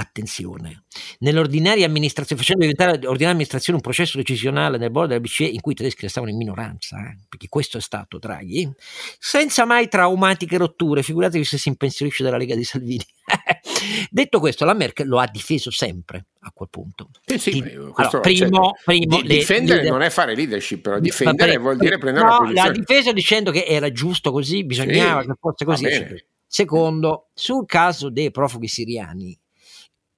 attenzione, 0.00 0.84
nell'ordinaria 1.18 1.86
amministrazione, 1.86 2.40
facendo 2.40 2.66
diventare 2.66 2.92
l'ordinaria 2.92 3.30
amministrazione 3.30 3.78
un 3.78 3.84
processo 3.84 4.16
decisionale 4.16 4.78
nel 4.78 4.90
board 4.90 5.08
della 5.08 5.20
BCE 5.20 5.44
in 5.44 5.60
cui 5.60 5.72
i 5.72 5.76
tedeschi 5.76 6.02
restavano 6.02 6.32
in 6.32 6.38
minoranza, 6.38 6.98
eh, 6.98 7.18
perché 7.28 7.48
questo 7.48 7.78
è 7.78 7.80
stato 7.80 8.18
Draghi, 8.18 8.70
senza 9.18 9.64
mai 9.64 9.88
traumatiche 9.88 10.56
rotture, 10.56 11.02
figuratevi 11.02 11.44
se 11.44 11.58
si 11.58 11.68
impensierisce 11.68 12.22
della 12.22 12.36
Lega 12.36 12.54
di 12.54 12.64
Salvini. 12.64 13.04
Detto 14.10 14.40
questo, 14.40 14.64
la 14.64 14.74
Merkel 14.74 15.06
lo 15.06 15.18
ha 15.18 15.26
difeso 15.26 15.70
sempre 15.70 16.26
a 16.40 16.50
quel 16.52 16.68
punto. 16.70 17.10
Eh 17.24 17.38
sì, 17.38 17.50
Di, 17.50 17.70
allora, 17.72 18.20
primo, 18.20 18.72
cioè, 18.74 18.82
primo, 18.84 19.16
di, 19.20 19.28
le, 19.28 19.34
difendere 19.36 19.76
leader, 19.76 19.92
non 19.92 20.02
è 20.02 20.10
fare 20.10 20.34
leadership, 20.34 20.80
però 20.80 20.98
difendere 20.98 21.56
vuol 21.58 21.76
dire 21.76 21.98
prendere 21.98 22.24
no, 22.24 22.30
una 22.30 22.40
posizione. 22.40 22.68
L'ha 22.68 22.74
difeso 22.74 23.12
dicendo 23.12 23.50
che 23.50 23.64
era 23.64 23.90
giusto 23.92 24.32
così, 24.32 24.64
bisognava 24.64 25.22
sì, 25.22 25.26
che 25.28 25.34
fosse 25.38 25.64
così. 25.64 26.24
Secondo, 26.46 27.28
sul 27.32 27.64
caso 27.64 28.10
dei 28.10 28.32
profughi 28.32 28.66
siriani, 28.66 29.38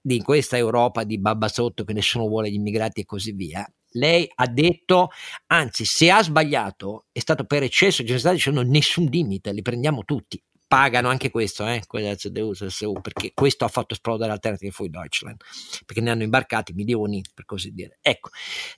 di 0.03 0.21
questa 0.21 0.57
Europa 0.57 1.05
di 1.05 1.19
babba 1.19 1.49
sotto 1.49 1.85
che 1.85 1.93
nessuno 1.93 2.27
vuole 2.27 2.51
gli 2.51 2.55
immigrati 2.55 3.01
e 3.01 3.05
così 3.05 3.33
via, 3.33 3.67
lei 3.93 4.29
ha 4.35 4.47
detto, 4.47 5.11
anzi 5.47 5.85
se 5.85 6.11
ha 6.11 6.23
sbagliato 6.23 7.07
è 7.13 7.21
stato 7.21 7.45
per 7.45 7.63
eccesso, 7.63 8.05
ci 8.05 8.19
sta 8.19 8.33
dicendo 8.33 8.63
nessun 8.63 9.05
limite, 9.05 9.53
li 9.53 9.63
prendiamo 9.63 10.05
tutti 10.05 10.43
pagano 10.73 11.11
anche 11.11 11.31
questo, 11.31 11.67
eh, 11.67 11.83
perché 11.87 13.33
questo 13.35 13.67
ha 13.67 13.69
fatto 13.69 13.93
esplodere 13.93 14.33
Alternative 14.33 14.71
for 14.71 14.89
Deutschland, 14.89 15.37
perché 15.85 16.01
ne 16.01 16.09
hanno 16.09 16.23
imbarcati 16.23 16.73
milioni, 16.73 17.23
per 17.35 17.45
così 17.45 17.73
dire. 17.73 17.99
Ecco, 18.01 18.31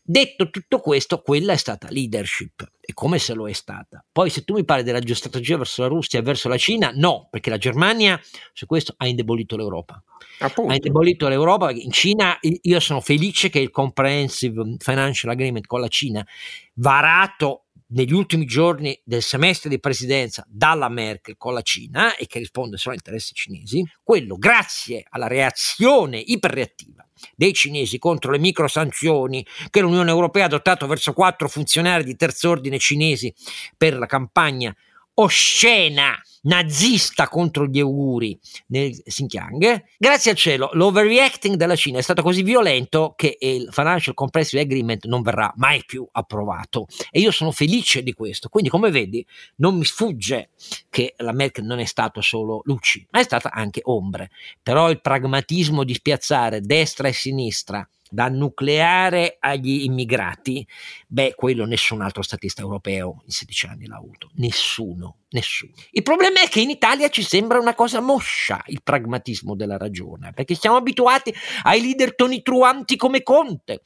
detto 0.02 0.50
tutto 0.50 0.80
questo, 0.80 1.22
quella 1.22 1.52
è 1.52 1.56
stata 1.56 1.86
leadership, 1.92 2.68
e 2.80 2.92
come 2.94 3.20
se 3.20 3.34
lo 3.34 3.48
è 3.48 3.52
stata. 3.52 4.04
Poi 4.10 4.28
se 4.28 4.42
tu 4.42 4.54
mi 4.54 4.64
parli 4.64 4.82
della 4.82 5.00
strategia 5.14 5.56
verso 5.56 5.82
la 5.82 5.88
Russia 5.88 6.18
e 6.18 6.22
verso 6.22 6.48
la 6.48 6.58
Cina, 6.58 6.90
no, 6.92 7.28
perché 7.30 7.48
la 7.48 7.58
Germania 7.58 8.20
su 8.52 8.66
questo 8.66 8.94
ha 8.96 9.06
indebolito 9.06 9.56
l'Europa. 9.56 10.02
Appunto. 10.40 10.72
Ha 10.72 10.74
indebolito 10.74 11.28
l'Europa, 11.28 11.70
in 11.70 11.92
Cina 11.92 12.36
io 12.40 12.80
sono 12.80 13.00
felice 13.00 13.50
che 13.50 13.60
il 13.60 13.70
Comprehensive 13.70 14.78
Financial 14.80 15.30
Agreement 15.30 15.66
con 15.66 15.80
la 15.80 15.86
Cina, 15.86 16.26
varato 16.74 17.63
negli 17.88 18.12
ultimi 18.12 18.44
giorni 18.46 18.98
del 19.04 19.22
semestre 19.22 19.68
di 19.68 19.78
presidenza 19.78 20.44
dalla 20.48 20.88
Merkel 20.88 21.36
con 21.36 21.54
la 21.54 21.62
Cina 21.62 22.16
e 22.16 22.26
che 22.26 22.38
risponde 22.38 22.76
solo 22.76 22.94
a 22.94 22.98
interessi 22.98 23.34
cinesi, 23.34 23.84
quello 24.02 24.36
grazie 24.36 25.04
alla 25.08 25.26
reazione 25.26 26.18
iperreattiva 26.18 27.06
dei 27.36 27.52
cinesi 27.52 27.98
contro 27.98 28.32
le 28.32 28.38
micro 28.38 28.66
sanzioni 28.66 29.46
che 29.70 29.80
l'Unione 29.80 30.10
Europea 30.10 30.44
ha 30.44 30.46
adottato 30.46 30.86
verso 30.86 31.12
quattro 31.12 31.48
funzionari 31.48 32.04
di 32.04 32.16
terzo 32.16 32.50
ordine 32.50 32.78
cinesi 32.78 33.32
per 33.76 33.96
la 33.96 34.06
campagna 34.06 34.74
oscena 35.14 36.16
nazista 36.44 37.28
contro 37.28 37.66
gli 37.66 37.80
auguri 37.80 38.38
nel 38.68 39.02
Xinjiang, 39.02 39.84
grazie 39.98 40.32
al 40.32 40.36
cielo 40.36 40.70
l'overreacting 40.72 41.56
della 41.56 41.76
Cina 41.76 41.98
è 41.98 42.02
stato 42.02 42.22
così 42.22 42.42
violento 42.42 43.14
che 43.16 43.36
il 43.40 43.68
Financial 43.70 44.14
Comprehensive 44.14 44.62
Agreement 44.62 45.06
non 45.06 45.22
verrà 45.22 45.52
mai 45.56 45.82
più 45.86 46.06
approvato 46.10 46.86
e 47.10 47.20
io 47.20 47.30
sono 47.30 47.50
felice 47.50 48.02
di 48.02 48.12
questo. 48.12 48.48
Quindi 48.48 48.70
come 48.70 48.90
vedi 48.90 49.24
non 49.56 49.76
mi 49.76 49.84
sfugge 49.84 50.50
che 50.90 51.14
la 51.18 51.32
Merkel 51.32 51.64
non 51.64 51.78
è 51.78 51.84
stato 51.84 52.20
solo 52.20 52.60
luci, 52.64 53.06
ma 53.10 53.20
è 53.20 53.24
stata 53.24 53.50
anche 53.50 53.80
ombre. 53.84 54.30
Però 54.62 54.90
il 54.90 55.00
pragmatismo 55.00 55.84
di 55.84 55.94
spiazzare 55.94 56.60
destra 56.60 57.08
e 57.08 57.12
sinistra 57.12 57.88
da 58.14 58.28
nucleare 58.28 59.36
agli 59.40 59.82
immigrati, 59.82 60.66
beh, 61.08 61.34
quello 61.34 61.66
nessun 61.66 62.00
altro 62.00 62.22
statista 62.22 62.62
europeo 62.62 63.22
in 63.24 63.30
16 63.30 63.66
anni 63.66 63.86
l'ha 63.86 63.96
avuto, 63.96 64.30
nessuno, 64.34 65.18
nessuno. 65.30 65.72
Il 65.90 66.04
problema 66.04 66.40
è 66.40 66.48
che 66.48 66.60
in 66.60 66.70
Italia 66.70 67.08
ci 67.08 67.22
sembra 67.22 67.58
una 67.58 67.74
cosa 67.74 68.00
moscia 68.00 68.62
il 68.66 68.82
pragmatismo 68.84 69.56
della 69.56 69.76
ragione, 69.76 70.32
perché 70.32 70.54
siamo 70.54 70.76
abituati 70.76 71.34
ai 71.64 71.80
leader 71.80 72.14
tonitruanti 72.14 72.96
come 72.96 73.24
Conte, 73.24 73.82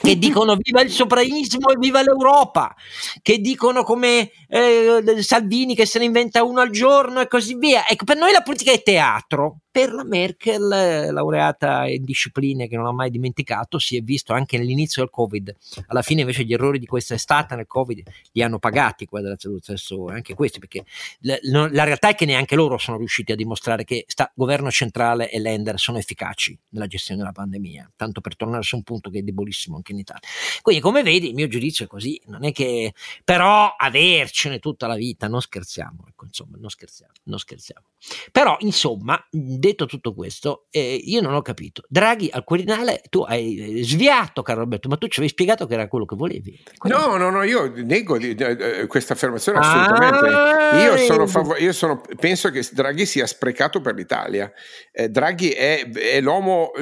che 0.00 0.18
dicono 0.18 0.56
viva 0.56 0.80
il 0.80 0.90
sovranismo 0.90 1.70
e 1.70 1.76
viva 1.78 2.02
l'Europa, 2.02 2.74
che 3.22 3.38
dicono 3.38 3.82
come 3.82 4.30
eh, 4.48 5.02
Salvini 5.20 5.74
che 5.74 5.86
se 5.86 5.98
ne 5.98 6.06
inventa 6.06 6.44
uno 6.44 6.60
al 6.60 6.70
giorno 6.70 7.20
e 7.20 7.28
così 7.28 7.54
via. 7.56 7.86
Ecco, 7.86 8.04
per 8.04 8.16
noi 8.16 8.32
la 8.32 8.42
politica 8.42 8.72
è 8.72 8.82
teatro, 8.82 9.60
per 9.70 9.92
la 9.92 10.04
Merkel, 10.04 10.72
eh, 10.72 11.10
laureata 11.12 11.86
in 11.86 12.02
discipline 12.04 12.66
che 12.66 12.76
non 12.76 12.86
ha 12.86 12.92
mai 12.92 13.10
dimenticato, 13.10 13.78
si 13.78 13.96
è 13.96 14.00
visto 14.00 14.32
anche 14.32 14.58
nell'inizio 14.58 15.02
del 15.02 15.10
Covid. 15.10 15.54
Alla 15.86 16.02
fine, 16.02 16.22
invece, 16.22 16.44
gli 16.44 16.52
errori 16.52 16.80
di 16.80 16.86
questa 16.86 17.14
estate 17.14 17.54
nel 17.54 17.68
Covid 17.68 18.02
li 18.32 18.42
hanno 18.42 18.58
pagati 18.58 19.06
qua 19.06 19.20
della 19.20 19.36
salute 19.38 19.74
anche 20.10 20.34
questi, 20.34 20.58
perché 20.58 20.84
la, 21.20 21.38
la, 21.70 21.84
realtà 21.84 22.08
è 22.08 22.14
che 22.16 22.24
neanche 22.24 22.56
loro 22.56 22.76
sono 22.78 22.96
riusciti 22.96 23.30
a 23.30 23.36
dimostrare 23.36 23.84
che 23.84 24.04
sta, 24.08 24.30
governo 24.34 24.70
centrale 24.70 25.30
e 25.30 25.38
lender 25.38 25.78
sono 25.78 25.98
efficaci 25.98 26.58
nella 26.70 26.86
gestione 26.86 27.20
della 27.20 27.32
pandemia. 27.32 27.92
Tanto 27.94 28.20
per 28.20 28.36
tornare 28.36 28.62
su 28.62 28.74
un 28.74 28.82
punto 28.82 29.10
che 29.10 29.20
è 29.20 29.22
debolissimo 29.22 29.76
anche 29.76 29.87
in 29.92 29.98
Italia. 29.98 30.28
Quindi, 30.62 30.82
come 30.82 31.02
vedi, 31.02 31.28
il 31.28 31.34
mio 31.34 31.48
giudizio 31.48 31.84
è 31.84 31.88
così. 31.88 32.20
Non 32.26 32.44
è 32.44 32.52
che 32.52 32.94
però 33.24 33.74
avercene 33.76 34.58
tutta 34.58 34.86
la 34.86 34.96
vita, 34.96 35.28
non 35.28 35.40
scherziamo, 35.40 36.04
ecco, 36.08 36.24
insomma, 36.24 36.56
non 36.58 36.70
scherziamo, 36.70 37.12
non 37.24 37.38
scherziamo. 37.38 37.86
Però, 38.30 38.56
insomma, 38.60 39.18
detto 39.30 39.86
tutto 39.86 40.14
questo, 40.14 40.66
eh, 40.70 40.94
io 40.94 41.20
non 41.20 41.34
ho 41.34 41.42
capito. 41.42 41.82
Draghi 41.88 42.28
al 42.32 42.44
Quirinale, 42.44 43.02
tu 43.08 43.22
hai 43.22 43.82
sviato, 43.82 44.42
caro 44.42 44.60
Roberto, 44.60 44.88
ma 44.88 44.96
tu 44.96 45.06
ci 45.08 45.18
avevi 45.18 45.32
spiegato 45.32 45.66
che 45.66 45.74
era 45.74 45.88
quello 45.88 46.04
che 46.04 46.16
volevi. 46.16 46.62
Quello 46.76 46.98
no, 46.98 47.16
no, 47.16 47.30
no, 47.30 47.42
io 47.42 47.72
nego 47.76 48.18
di, 48.18 48.34
eh, 48.34 48.86
questa 48.86 49.14
affermazione 49.14 49.58
assolutamente. 49.58 50.26
Ah, 50.28 50.80
io, 50.82 50.96
sono 50.98 51.26
favor- 51.26 51.60
io 51.60 51.72
sono, 51.72 52.00
penso 52.18 52.50
che 52.50 52.66
Draghi 52.70 53.06
sia 53.06 53.26
sprecato 53.26 53.80
per 53.80 53.94
l'Italia. 53.94 54.50
Eh, 54.92 55.08
Draghi 55.08 55.50
è, 55.50 55.88
è 55.90 56.20
l'uomo 56.20 56.72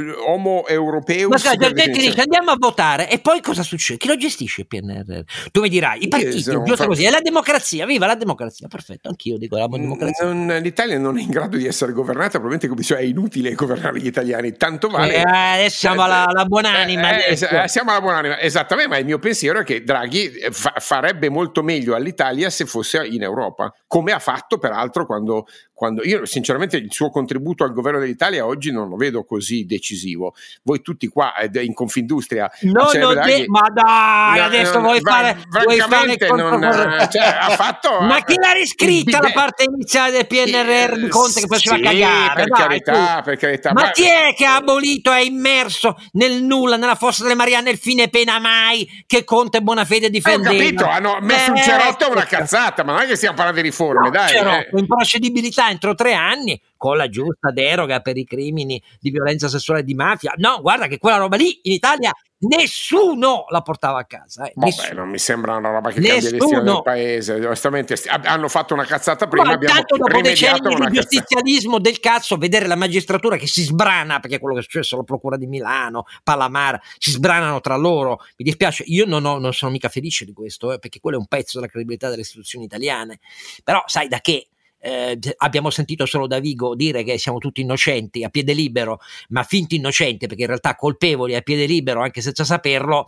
europeo. 0.66 1.28
Ma 1.28 1.38
sai, 1.38 1.56
dice 1.56 2.20
andiamo 2.20 2.50
a 2.50 2.56
votare 2.58 3.10
e 3.10 3.18
poi 3.20 3.40
cosa 3.40 3.62
succede? 3.62 3.98
Chi 3.98 4.08
lo 4.08 4.16
gestisce 4.16 4.62
il 4.62 4.66
PNRR? 4.66 5.50
Tu 5.50 5.60
mi 5.60 5.68
dirai, 5.68 6.02
i 6.02 6.08
partiti, 6.08 6.42
giusto 6.42 6.76
fa... 6.76 6.86
così, 6.86 7.04
è 7.04 7.10
la 7.10 7.20
democrazia, 7.20 7.86
viva 7.86 8.06
la 8.06 8.16
democrazia, 8.16 8.68
perfetto, 8.68 9.08
anch'io 9.08 9.38
dico 9.38 9.56
la 9.56 9.66
democrazia. 9.66 10.26
Non, 10.26 10.58
L'Italia 10.60 10.98
non 10.98 11.05
è 11.14 11.20
in 11.20 11.28
grado 11.28 11.56
di 11.56 11.66
essere 11.66 11.92
governata, 11.92 12.38
probabilmente 12.38 12.68
come 12.68 12.82
cioè 12.82 12.98
è 12.98 13.02
inutile 13.02 13.54
governare 13.54 14.00
gli 14.00 14.06
italiani, 14.06 14.52
tanto 14.56 14.88
vale. 14.88 15.14
Eh, 15.14 15.22
adesso 15.22 15.78
siamo 15.78 16.02
alla, 16.02 16.26
alla 16.26 16.44
buonanima. 16.44 17.24
Eh, 17.24 17.38
eh, 17.40 17.62
eh, 17.62 17.68
siamo 17.68 17.90
alla 17.90 18.00
buonanima, 18.00 18.40
esattamente, 18.40 18.90
ma 18.90 18.98
il 18.98 19.04
mio 19.04 19.18
pensiero 19.18 19.60
è 19.60 19.64
che 19.64 19.84
Draghi 19.84 20.30
fa, 20.50 20.74
farebbe 20.78 21.28
molto 21.28 21.62
meglio 21.62 21.94
all'Italia 21.94 22.50
se 22.50 22.66
fosse 22.66 23.04
in 23.06 23.22
Europa, 23.22 23.72
come 23.86 24.12
ha 24.12 24.18
fatto 24.18 24.58
peraltro 24.58 25.06
quando 25.06 25.46
quando 25.76 26.02
io 26.04 26.24
sinceramente 26.24 26.78
il 26.78 26.90
suo 26.90 27.10
contributo 27.10 27.62
al 27.62 27.74
governo 27.74 27.98
dell'Italia 27.98 28.46
oggi 28.46 28.72
non 28.72 28.88
lo 28.88 28.96
vedo 28.96 29.24
così 29.24 29.66
decisivo. 29.66 30.34
Voi 30.62 30.80
tutti 30.80 31.06
qua 31.06 31.34
in 31.60 31.74
Confindustria, 31.74 32.50
no, 32.62 32.88
no, 32.94 33.12
Draghi, 33.12 33.40
de- 33.42 33.44
ma 33.46 33.68
dai, 33.70 34.38
no, 34.38 34.44
adesso 34.46 34.80
vuoi 34.80 35.00
fare, 35.02 35.36
vuoi 35.50 35.76
fare 35.76 36.16
non, 36.34 37.08
cioè, 37.10 37.38
ha 37.40 37.50
fatto, 37.50 38.00
ma 38.08 38.24
chi 38.24 38.36
l'ha 38.38 38.52
riscritta 38.52 39.20
la 39.20 39.32
parte 39.34 39.64
iniziale 39.64 40.12
del 40.12 40.26
PNRR 40.26 40.95
di 40.96 41.08
Conte 41.08 41.40
che 41.40 41.46
faceva 41.46 41.76
sì, 41.76 41.82
cagare? 41.82 42.34
Per 42.34 42.48
dai, 42.48 42.60
carità, 42.60 43.22
per 43.22 43.36
carità. 43.36 43.72
Ma, 43.72 43.82
ma 43.82 43.90
chi 43.90 44.04
è 44.04 44.34
che 44.34 44.44
ha 44.44 44.56
abolito, 44.56 45.12
è 45.12 45.20
immerso 45.20 45.96
nel 46.12 46.42
nulla, 46.42 46.76
nella 46.76 46.94
fossa 46.94 47.22
delle 47.22 47.34
Marianne, 47.34 47.70
il 47.70 47.78
fine 47.78 48.08
pena 48.08 48.38
mai 48.38 49.04
che 49.06 49.24
Conte 49.24 49.58
e 49.58 49.60
Bonafede 49.62 50.10
difendeva? 50.10 50.54
Ho 50.54 50.58
capito, 50.58 50.86
hanno 50.86 51.18
messo 51.20 51.48
eh, 51.48 51.50
un 51.50 51.56
cerotto 51.62 52.08
e 52.08 52.10
una 52.10 52.24
cazzata, 52.24 52.84
ma 52.84 52.92
non 52.92 53.02
è 53.02 53.06
che 53.06 53.16
stiamo 53.16 53.36
parlando 53.36 53.60
di 53.60 53.68
riforme, 53.68 54.06
no, 54.06 54.10
dai. 54.10 54.28
Cerotto, 54.28 54.76
eh. 54.76 54.80
improcedibilità 54.80 55.70
entro 55.70 55.94
tre 55.94 56.14
anni 56.14 56.60
con 56.76 56.96
la 56.96 57.08
giusta 57.08 57.50
deroga 57.50 58.00
per 58.00 58.16
i 58.16 58.24
crimini 58.24 58.82
di 59.00 59.10
violenza 59.10 59.48
sessuale 59.48 59.80
e 59.80 59.84
di 59.84 59.94
mafia. 59.94 60.34
No, 60.36 60.60
guarda 60.60 60.86
che 60.86 60.98
quella 60.98 61.16
roba 61.16 61.36
lì 61.36 61.60
in 61.62 61.72
Italia 61.72 62.12
nessuno 62.48 63.46
la 63.48 63.62
portava 63.62 63.98
a 63.98 64.04
casa. 64.04 64.46
Eh. 64.46 64.52
Vabbè, 64.54 64.94
non 64.94 65.08
mi 65.08 65.18
sembra 65.18 65.56
una 65.56 65.70
roba 65.70 65.90
che 65.90 66.00
nessuno. 66.00 66.20
cambia 66.20 66.38
destino 66.38 66.62
del 66.62 66.82
paese. 66.82 67.34
Onestamente, 67.34 67.96
hanno 68.06 68.48
fatto 68.48 68.74
una 68.74 68.84
cazzata 68.84 69.26
prima. 69.26 69.46
Ma 69.46 69.52
abbiamo 69.52 69.82
dopo 69.86 70.20
decenni 70.20 70.74
di 70.74 70.90
giustizialismo 70.92 71.78
del 71.78 72.00
cazzo, 72.00 72.36
vedere 72.36 72.66
la 72.66 72.76
magistratura 72.76 73.36
che 73.36 73.46
si 73.46 73.62
sbrana, 73.62 74.20
perché 74.20 74.36
è 74.36 74.40
quello 74.40 74.54
che 74.54 74.60
è 74.60 74.64
successo 74.64 74.94
alla 74.94 75.04
Procura 75.04 75.36
di 75.36 75.46
Milano, 75.46 76.04
Palamara, 76.22 76.80
si 76.98 77.10
sbranano 77.10 77.60
tra 77.60 77.76
loro. 77.76 78.20
Mi 78.36 78.44
dispiace, 78.44 78.84
io 78.86 79.06
non, 79.06 79.24
ho, 79.24 79.38
non 79.38 79.52
sono 79.52 79.70
mica 79.70 79.88
felice 79.88 80.24
di 80.24 80.32
questo, 80.32 80.72
eh, 80.72 80.78
perché 80.78 81.00
quello 81.00 81.16
è 81.16 81.20
un 81.20 81.26
pezzo 81.26 81.58
della 81.58 81.70
credibilità 81.70 82.08
delle 82.08 82.22
istituzioni 82.22 82.64
italiane. 82.64 83.20
Però, 83.62 83.82
sai 83.86 84.08
da 84.08 84.20
che? 84.20 84.48
Eh, 84.86 85.18
abbiamo 85.38 85.70
sentito 85.70 86.06
solo 86.06 86.28
da 86.28 86.38
Vigo 86.38 86.76
dire 86.76 87.02
che 87.02 87.18
siamo 87.18 87.38
tutti 87.38 87.60
innocenti 87.60 88.22
a 88.22 88.28
piede 88.28 88.52
libero, 88.52 89.00
ma 89.30 89.42
finti 89.42 89.74
innocenti 89.76 90.28
perché 90.28 90.42
in 90.42 90.48
realtà 90.48 90.76
colpevoli 90.76 91.34
a 91.34 91.40
piede 91.40 91.66
libero 91.66 92.02
anche 92.02 92.20
senza 92.20 92.44
saperlo, 92.44 93.04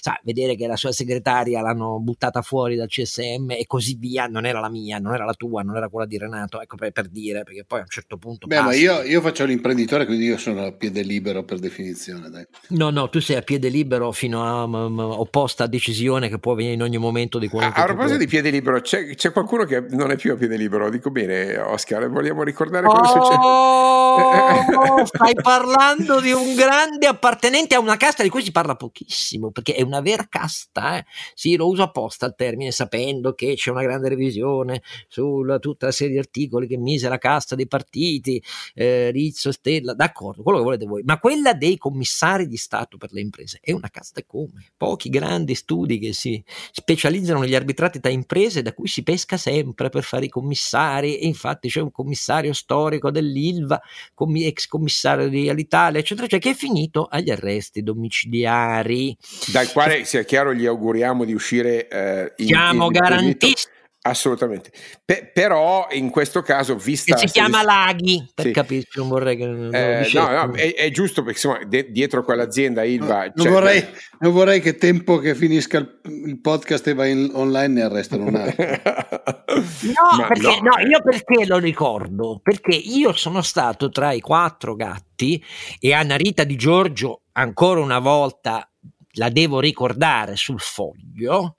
sa, 0.00 0.18
vedere 0.22 0.54
che 0.54 0.68
la 0.68 0.76
sua 0.76 0.92
segretaria 0.92 1.60
l'hanno 1.60 1.98
buttata 1.98 2.42
fuori 2.42 2.76
dal 2.76 2.86
CSM 2.86 3.50
e 3.50 3.64
così 3.66 3.96
via, 3.98 4.26
non 4.26 4.46
era 4.46 4.60
la 4.60 4.68
mia, 4.68 4.98
non 4.98 5.14
era 5.14 5.24
la 5.24 5.34
tua, 5.34 5.62
non 5.62 5.76
era 5.76 5.88
quella 5.88 6.06
di 6.06 6.16
Renato, 6.16 6.60
ecco 6.60 6.76
per, 6.76 6.92
per 6.92 7.08
dire, 7.08 7.42
perché 7.42 7.64
poi 7.66 7.80
a 7.80 7.82
un 7.82 7.88
certo 7.88 8.16
punto... 8.16 8.46
Beh, 8.46 8.60
ma 8.60 8.74
io, 8.74 9.02
io, 9.02 9.20
faccio 9.20 9.44
l'imprenditore, 9.44 10.06
quindi 10.06 10.26
io 10.26 10.36
sono 10.36 10.64
a 10.64 10.72
piede 10.72 11.02
libero 11.02 11.42
per 11.42 11.58
definizione. 11.58 12.30
Dai. 12.30 12.46
No, 12.68 12.90
no, 12.90 13.08
tu 13.08 13.20
sei 13.20 13.36
a 13.36 13.42
piede 13.42 13.68
libero 13.68 14.12
fino 14.12 14.44
a 14.44 14.66
m- 14.66 14.92
m- 14.92 15.00
opposta 15.00 15.64
a 15.64 15.66
decisione 15.66 16.28
che 16.28 16.38
può 16.38 16.54
venire 16.54 16.74
in 16.74 16.82
ogni 16.82 16.98
momento 16.98 17.38
di 17.38 17.48
qualunque... 17.48 17.80
A, 17.80 17.84
a 17.84 17.86
proposito 17.86 18.18
di 18.18 18.26
piede 18.26 18.50
libero, 18.50 18.80
c'è, 18.80 19.14
c'è 19.14 19.32
qualcuno 19.32 19.64
che 19.64 19.80
non 19.90 20.10
è 20.10 20.16
più 20.16 20.32
a 20.32 20.36
piede 20.36 20.56
libero, 20.56 20.86
dico 21.00 21.10
bene, 21.10 21.56
Oscar, 21.56 22.08
vogliamo 22.10 22.42
ricordare 22.42 22.86
cosa 22.86 23.18
oh, 23.18 23.24
succede? 23.24 25.06
stai 25.06 25.34
parlando 25.34 26.20
di 26.20 26.30
un 26.30 26.54
grande 26.54 27.06
appartenente 27.06 27.74
a 27.74 27.80
una 27.80 27.96
casta 27.96 28.22
di 28.22 28.28
cui 28.28 28.42
si 28.42 28.52
parla 28.52 28.76
pochissimo, 28.76 29.50
perché 29.50 29.74
è 29.74 29.82
una 29.82 30.00
vera 30.00 30.26
casta. 30.28 30.98
Eh? 30.98 31.04
Sì, 31.34 31.56
lo 31.56 31.68
uso 31.68 31.82
apposta 31.82 32.26
il 32.26 32.34
termine, 32.36 32.70
sapendo 32.70 33.32
che 33.32 33.54
c'è 33.54 33.70
una 33.70 33.82
grande 33.82 34.10
revisione 34.10 34.82
su 35.08 35.42
tutta 35.58 35.86
la 35.86 35.92
serie 35.92 36.12
di 36.12 36.18
articoli 36.18 36.66
che 36.66 36.76
mise 36.76 37.08
la 37.08 37.18
casta 37.18 37.54
dei 37.54 37.66
partiti, 37.66 38.42
eh, 38.74 39.10
Rizzo, 39.10 39.52
Stella, 39.52 39.94
d'accordo, 39.94 40.42
quello 40.42 40.58
che 40.58 40.64
volete 40.64 40.84
voi, 40.84 41.02
ma 41.04 41.18
quella 41.18 41.54
dei 41.54 41.78
commissari 41.78 42.46
di 42.46 42.56
Stato 42.56 42.98
per 42.98 43.12
le 43.12 43.20
imprese 43.20 43.58
è 43.62 43.72
una 43.72 43.88
casta 43.90 44.20
come? 44.26 44.66
Pochi 44.76 45.08
grandi 45.08 45.54
studi 45.54 45.98
che 45.98 46.12
si 46.12 46.42
specializzano 46.72 47.40
negli 47.40 47.54
arbitrati 47.54 48.00
tra 48.00 48.10
imprese 48.10 48.60
da 48.60 48.74
cui 48.74 48.86
si 48.86 49.02
pesca 49.02 49.38
sempre 49.38 49.88
per 49.88 50.02
fare 50.02 50.26
i 50.26 50.28
commissari 50.28 50.79
commissari, 50.80 51.18
e 51.18 51.26
infatti 51.26 51.68
c'è 51.68 51.80
un 51.80 51.90
commissario 51.90 52.52
storico 52.52 53.10
dell'Ilva, 53.10 53.80
commi- 54.14 54.44
ex 54.44 54.66
commissario 54.66 55.28
di 55.28 55.48
Alitalia, 55.48 56.00
eccetera, 56.00 56.26
eccetera, 56.26 56.52
che 56.52 56.56
è 56.56 56.58
finito 56.58 57.06
agli 57.10 57.30
arresti 57.30 57.82
domiciliari. 57.82 59.16
Dal 59.52 59.70
quale, 59.72 60.04
sia 60.04 60.22
chiaro, 60.22 60.54
gli 60.54 60.66
auguriamo 60.66 61.24
di 61.24 61.34
uscire 61.34 61.88
eh, 61.88 62.32
in, 62.36 62.46
Siamo 62.46 62.86
in, 62.86 62.92
garantiti 62.92 63.54
Assolutamente, 64.02 64.72
Pe- 65.04 65.30
però 65.30 65.86
in 65.90 66.08
questo 66.08 66.40
caso, 66.40 66.74
vista. 66.74 67.14
Che 67.16 67.26
si 67.26 67.34
chiama 67.34 67.62
Laghi 67.62 68.26
per 68.34 68.46
sì. 68.46 68.50
capirci, 68.50 68.98
non 68.98 69.08
vorrei 69.08 69.36
che. 69.36 69.44
Non 69.44 69.74
eh, 69.74 70.08
no, 70.14 70.46
no, 70.46 70.54
è, 70.54 70.74
è, 70.74 70.90
giusto 70.90 71.22
perché 71.22 71.46
insomma, 71.46 71.64
de- 71.66 71.92
dietro 71.92 72.24
quell'azienda 72.24 72.82
Ilva. 72.82 73.26
No, 73.26 73.32
non, 73.34 73.52
vorrei, 73.52 73.86
non, 74.20 74.32
vorrei, 74.32 74.60
che 74.62 74.76
tempo 74.76 75.18
che 75.18 75.34
finisca 75.34 75.76
il, 75.76 76.00
il 76.24 76.40
podcast 76.40 76.86
e 76.86 76.94
va 76.94 77.04
in, 77.04 77.30
online 77.34 77.74
ne 77.74 77.82
arrestano 77.82 78.24
un 78.24 78.36
altro. 78.36 78.64
no, 78.72 80.26
perché, 80.26 80.46
no, 80.46 80.58
no, 80.62 80.88
io 80.88 81.02
perché 81.02 81.44
lo 81.44 81.58
ricordo? 81.58 82.40
Perché 82.42 82.74
io 82.74 83.12
sono 83.12 83.42
stato 83.42 83.90
tra 83.90 84.12
i 84.12 84.20
quattro 84.20 84.76
gatti 84.76 85.44
e 85.78 85.92
Anna 85.92 86.16
Rita 86.16 86.44
Di 86.44 86.56
Giorgio, 86.56 87.24
ancora 87.32 87.80
una 87.80 87.98
volta 87.98 88.66
la 89.14 89.28
devo 89.28 89.60
ricordare 89.60 90.36
sul 90.36 90.60
foglio 90.60 91.56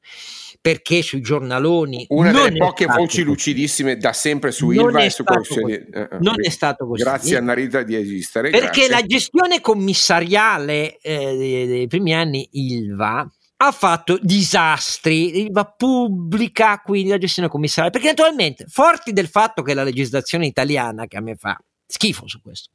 perché 0.62 1.02
sui 1.02 1.22
giornaloni 1.22 2.06
una 2.10 2.32
delle 2.32 2.58
poche 2.58 2.86
voci 2.86 3.24
lucidissime 3.24 3.98
da 3.98 4.14
sempre 4.14 4.52
su 4.52 4.70
Ilva 4.70 5.04
e 5.04 5.10
su 5.10 5.24
quello 5.24 5.42
che 5.42 5.88
eh, 5.92 6.08
non 6.20 6.36
è 6.40 6.50
stato 6.50 6.86
così. 6.86 7.02
Grazie 7.02 7.38
a 7.38 7.42
Narita 7.42 7.82
di 7.82 7.96
esistere 7.96 8.52
perché 8.52 8.86
grazie. 8.86 8.90
la 8.90 9.02
gestione 9.02 9.60
commissariale 9.60 10.98
eh, 11.00 11.36
dei, 11.36 11.68
dei 11.68 11.88
primi 11.88 12.14
anni 12.14 12.48
Ilva 12.52 13.28
ha 13.64 13.72
fatto 13.72 14.18
disastri, 14.22 15.48
va 15.52 15.66
pubblica 15.66 16.80
quindi 16.80 17.10
la 17.10 17.20
gestione 17.20 17.48
commissariale, 17.48 17.92
perché 17.92 18.08
naturalmente, 18.08 18.66
forti 18.68 19.14
del 19.14 19.28
fatto 19.28 19.62
che 19.62 19.76
la 19.76 19.84
legislazione 19.84 20.48
italiana, 20.48 21.06
che 21.06 21.18
a 21.18 21.22
me 21.22 21.36
fa 21.36 21.56
schifo 21.86 22.28
su 22.28 22.42
questo, 22.42 22.72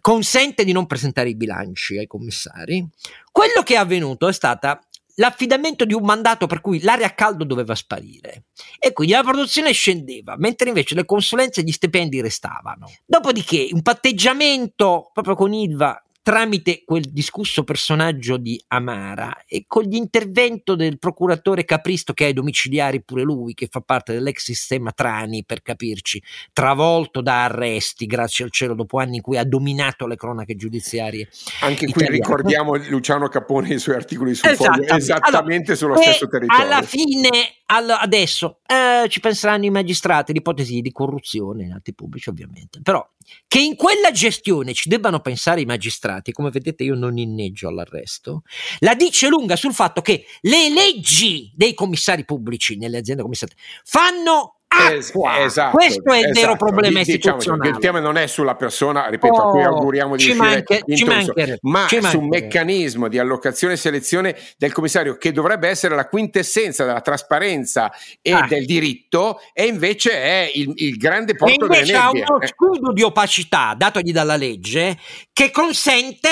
consente 0.00 0.64
di 0.64 0.70
non 0.70 0.86
presentare 0.86 1.30
i 1.30 1.36
bilanci 1.36 1.98
ai 1.98 2.06
commissari, 2.06 2.86
quello 3.32 3.62
che 3.64 3.74
è 3.74 3.78
avvenuto 3.78 4.28
è 4.28 4.32
stata 4.32 4.80
l'affidamento 5.20 5.84
di 5.84 5.94
un 5.94 6.02
mandato 6.02 6.46
per 6.46 6.60
cui 6.60 6.80
l'aria 6.80 7.06
a 7.06 7.14
caldo 7.14 7.44
doveva 7.44 7.74
sparire 7.74 8.44
e 8.78 8.92
quindi 8.92 9.12
la 9.12 9.22
produzione 9.22 9.72
scendeva, 9.72 10.34
mentre 10.36 10.68
invece 10.68 10.94
le 10.94 11.04
consulenze 11.04 11.60
e 11.60 11.64
gli 11.64 11.72
stipendi 11.72 12.20
restavano. 12.20 12.90
Dopodiché 13.04 13.68
un 13.70 13.82
patteggiamento 13.82 15.10
proprio 15.12 15.34
con 15.36 15.52
Ilva 15.52 16.02
tramite 16.22 16.82
quel 16.84 17.04
discusso 17.10 17.64
personaggio 17.64 18.36
di 18.36 18.62
Amara 18.68 19.44
e 19.46 19.64
con 19.66 19.84
l'intervento 19.84 20.74
del 20.74 20.98
procuratore 20.98 21.64
Capristo 21.64 22.12
che 22.12 22.24
ha 22.24 22.28
i 22.28 22.32
domiciliari 22.32 23.02
pure 23.02 23.22
lui, 23.22 23.54
che 23.54 23.68
fa 23.70 23.80
parte 23.80 24.12
dell'ex 24.12 24.42
sistema 24.42 24.92
Trani 24.92 25.44
per 25.44 25.62
capirci, 25.62 26.22
travolto 26.52 27.20
da 27.20 27.44
arresti, 27.44 28.06
grazie 28.06 28.44
al 28.44 28.50
cielo, 28.50 28.74
dopo 28.74 28.98
anni 28.98 29.16
in 29.16 29.22
cui 29.22 29.38
ha 29.38 29.44
dominato 29.44 30.06
le 30.06 30.16
cronache 30.16 30.56
giudiziarie. 30.56 31.28
Anche 31.60 31.86
italiane. 31.86 32.06
qui 32.06 32.16
ricordiamo 32.18 32.76
Luciano 32.76 33.28
Capone 33.28 33.70
e 33.70 33.74
i 33.74 33.78
suoi 33.78 33.96
articoli 33.96 34.34
sul 34.34 34.50
esattamente. 34.50 34.86
foglio, 34.86 35.00
esattamente 35.00 35.72
allora, 35.72 35.76
sullo 35.76 35.94
stesso 35.96 36.28
territorio. 36.28 36.64
Alla 36.64 36.82
fine, 36.82 37.30
all- 37.66 37.96
adesso, 37.98 38.60
eh, 38.66 39.08
ci 39.08 39.20
penseranno 39.20 39.64
i 39.64 39.70
magistrati, 39.70 40.32
l'ipotesi 40.32 40.80
di 40.80 40.92
corruzione 40.92 41.64
in 41.64 41.72
atti 41.72 41.94
pubblici 41.94 42.28
ovviamente, 42.28 42.80
però 42.82 43.06
che 43.46 43.60
in 43.60 43.76
quella 43.76 44.10
gestione 44.10 44.72
ci 44.72 44.88
debbano 44.88 45.20
pensare 45.20 45.60
i 45.60 45.64
magistrati, 45.64 46.09
come 46.32 46.50
vedete 46.50 46.84
io 46.84 46.94
non 46.94 47.18
inneggio 47.18 47.68
all'arresto, 47.68 48.42
la 48.80 48.94
dice 48.94 49.28
lunga 49.28 49.56
sul 49.56 49.74
fatto 49.74 50.00
che 50.00 50.24
le 50.42 50.68
leggi 50.70 51.52
dei 51.54 51.74
commissari 51.74 52.24
pubblici 52.24 52.76
nelle 52.76 52.98
aziende 52.98 53.22
commissariate 53.22 53.60
fanno 53.84 54.59
acqua. 54.70 55.42
Esatto, 55.42 55.76
Questo 55.76 56.12
è 56.12 56.18
il 56.18 56.24
esatto. 56.26 56.40
vero 56.40 56.56
problema 56.56 56.98
diciamo, 56.98 57.16
istituzionale. 57.16 57.70
Il 57.70 57.78
tema 57.78 57.98
non 57.98 58.16
è 58.16 58.26
sulla 58.26 58.54
persona, 58.54 59.08
ripeto, 59.08 59.34
oh, 59.34 59.48
a 59.48 59.50
cui 59.50 59.64
oh, 59.64 59.68
auguriamo 59.68 60.16
di 60.16 60.30
uscire 60.30 60.64
manche, 61.06 61.58
ma 61.62 61.86
sul 62.08 62.24
meccanismo 62.24 63.08
di 63.08 63.18
allocazione 63.18 63.74
e 63.74 63.76
selezione 63.76 64.36
del 64.56 64.72
commissario 64.72 65.16
che 65.16 65.32
dovrebbe 65.32 65.68
essere 65.68 65.94
la 65.94 66.06
quintessenza 66.06 66.84
della 66.84 67.00
trasparenza 67.00 67.90
e 68.22 68.32
ah. 68.32 68.46
del 68.48 68.64
diritto 68.64 69.40
e 69.52 69.66
invece 69.66 70.12
è 70.12 70.50
il, 70.54 70.72
il 70.76 70.96
grande 70.96 71.34
porto 71.34 71.64
e 71.64 71.66
invece 71.66 71.96
ha 71.96 72.10
uno 72.10 72.38
scudo 72.46 72.92
di 72.92 73.02
opacità 73.02 73.74
datogli 73.76 74.12
dalla 74.12 74.36
legge 74.36 74.96
che 75.32 75.50
consente 75.50 76.28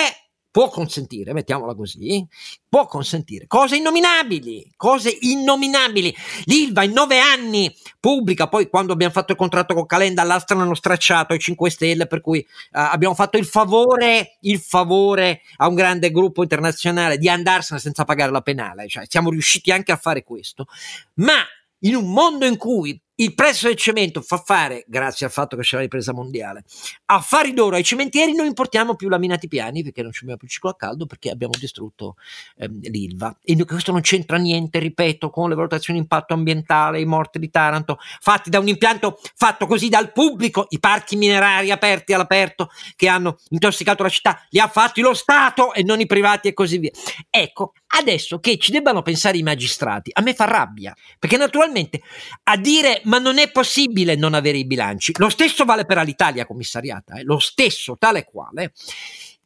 può 0.51 0.69
consentire, 0.69 1.33
mettiamola 1.33 1.75
così, 1.75 2.27
può 2.69 2.87
consentire 2.87 3.47
cose 3.47 3.77
innominabili, 3.77 4.73
cose 4.77 5.17
innominabili. 5.21 6.15
L'Ilva 6.45 6.83
in 6.83 6.93
nove 6.93 7.19
anni 7.19 7.75
pubblica, 8.01 8.49
poi 8.49 8.69
quando 8.69 8.93
abbiamo 8.93 9.13
fatto 9.13 9.33
il 9.33 9.39
contratto 9.39 9.75
con 9.75 9.87
Calenda, 9.87 10.23
l'Astra 10.23 10.59
hanno 10.59 10.75
stracciato 10.75 11.35
i 11.35 11.39
5 11.39 11.71
Stelle, 11.71 12.07
per 12.07 12.21
cui 12.21 12.39
uh, 12.39 12.45
abbiamo 12.71 13.15
fatto 13.15 13.37
il 13.37 13.47
favore, 13.47 14.39
il 14.41 14.59
favore 14.59 15.43
a 15.57 15.69
un 15.69 15.75
grande 15.75 16.11
gruppo 16.11 16.43
internazionale 16.43 17.19
di 17.19 17.29
andarsene 17.29 17.81
senza 17.81 18.05
pagare 18.05 18.33
la 18.33 18.41
penale, 18.41 18.89
cioè 18.89 19.05
siamo 19.09 19.31
riusciti 19.31 19.71
anche 19.71 19.93
a 19.93 19.97
fare 19.97 20.25
questo, 20.25 20.67
ma 21.15 21.37
in 21.81 21.95
un 21.95 22.11
mondo 22.11 22.47
in 22.47 22.57
cui 22.57 23.01
il 23.21 23.35
prezzo 23.35 23.67
del 23.67 23.77
cemento 23.77 24.21
fa 24.21 24.39
fare, 24.39 24.85
grazie 24.87 25.27
al 25.27 25.33
fatto 25.33 25.57
che 25.57 25.63
c'è 25.63 25.77
la 25.77 25.83
ripresa 25.83 26.13
mondiale, 26.13 26.65
affari 27.07 27.53
d'oro 27.53 27.75
ai 27.75 27.83
cementieri, 27.83 28.33
non 28.33 28.47
importiamo 28.47 28.95
più 28.95 29.09
laminati 29.09 29.49
piani 29.49 29.83
perché 29.83 30.03
non 30.03 30.13
ci 30.13 30.21
abbiamo 30.21 30.39
più 30.39 30.49
ciclo 30.49 30.71
a 30.71 30.77
caldo 30.77 31.07
perché 31.07 31.31
abbiamo 31.31 31.55
distrutto 31.59 32.15
ehm, 32.57 32.81
l'Ilva. 32.83 33.37
E 33.43 33.57
questo 33.65 33.91
non 33.91 34.03
c'entra 34.03 34.37
niente, 34.37 34.79
ripeto, 34.79 35.31
con 35.31 35.49
le 35.49 35.57
valutazioni 35.57 35.99
di 35.99 36.05
impatto 36.05 36.33
ambientale, 36.35 37.01
i 37.01 37.07
morti 37.07 37.41
di 37.41 37.51
Taranto, 37.51 37.99
fatti 38.21 38.51
da 38.51 38.61
un 38.61 38.69
impianto 38.69 39.19
fatto 39.35 39.67
così 39.67 39.89
dal 39.89 40.13
pubblico, 40.13 40.67
i 40.71 40.79
parchi 40.79 41.17
minerari 41.17 41.73
aperti 41.73 42.13
all'aperto 42.13 42.71
che 42.95 43.09
hanno 43.09 43.39
intossicato 43.49 44.05
la 44.05 44.09
città, 44.09 44.47
li 44.51 44.61
ha 44.61 44.69
fatti 44.69 45.01
lo 45.01 45.15
Stato 45.15 45.75
e 45.75 45.83
non 45.83 45.99
i 45.99 46.07
privati 46.07 46.49
e 46.49 46.55
così 46.55 46.79
via. 46.79 46.93
Ecco, 47.31 47.73
adesso 47.97 48.39
che 48.39 48.59
ci 48.59 48.71
debbano 48.71 49.03
pensare 49.03 49.39
i 49.39 49.43
magistrati, 49.43 50.11
a 50.13 50.21
me 50.21 50.35
fa 50.35 50.45
rabbia, 50.45 50.95
perché 51.19 51.37
naturalmente 51.37 52.03
a 52.45 52.57
dire 52.57 53.01
ma 53.05 53.19
non 53.19 53.39
è 53.39 53.51
possibile 53.51 54.15
non 54.15 54.35
avere 54.35 54.59
i 54.59 54.67
bilanci. 54.67 55.13
Lo 55.17 55.29
stesso 55.29 55.65
vale 55.65 55.85
per 55.85 55.99
l'Italia 55.99 56.47
commissariata, 56.47 57.15
eh? 57.15 57.23
lo 57.25 57.39
stesso 57.39 57.97
tale 57.99 58.25
quale. 58.25 58.73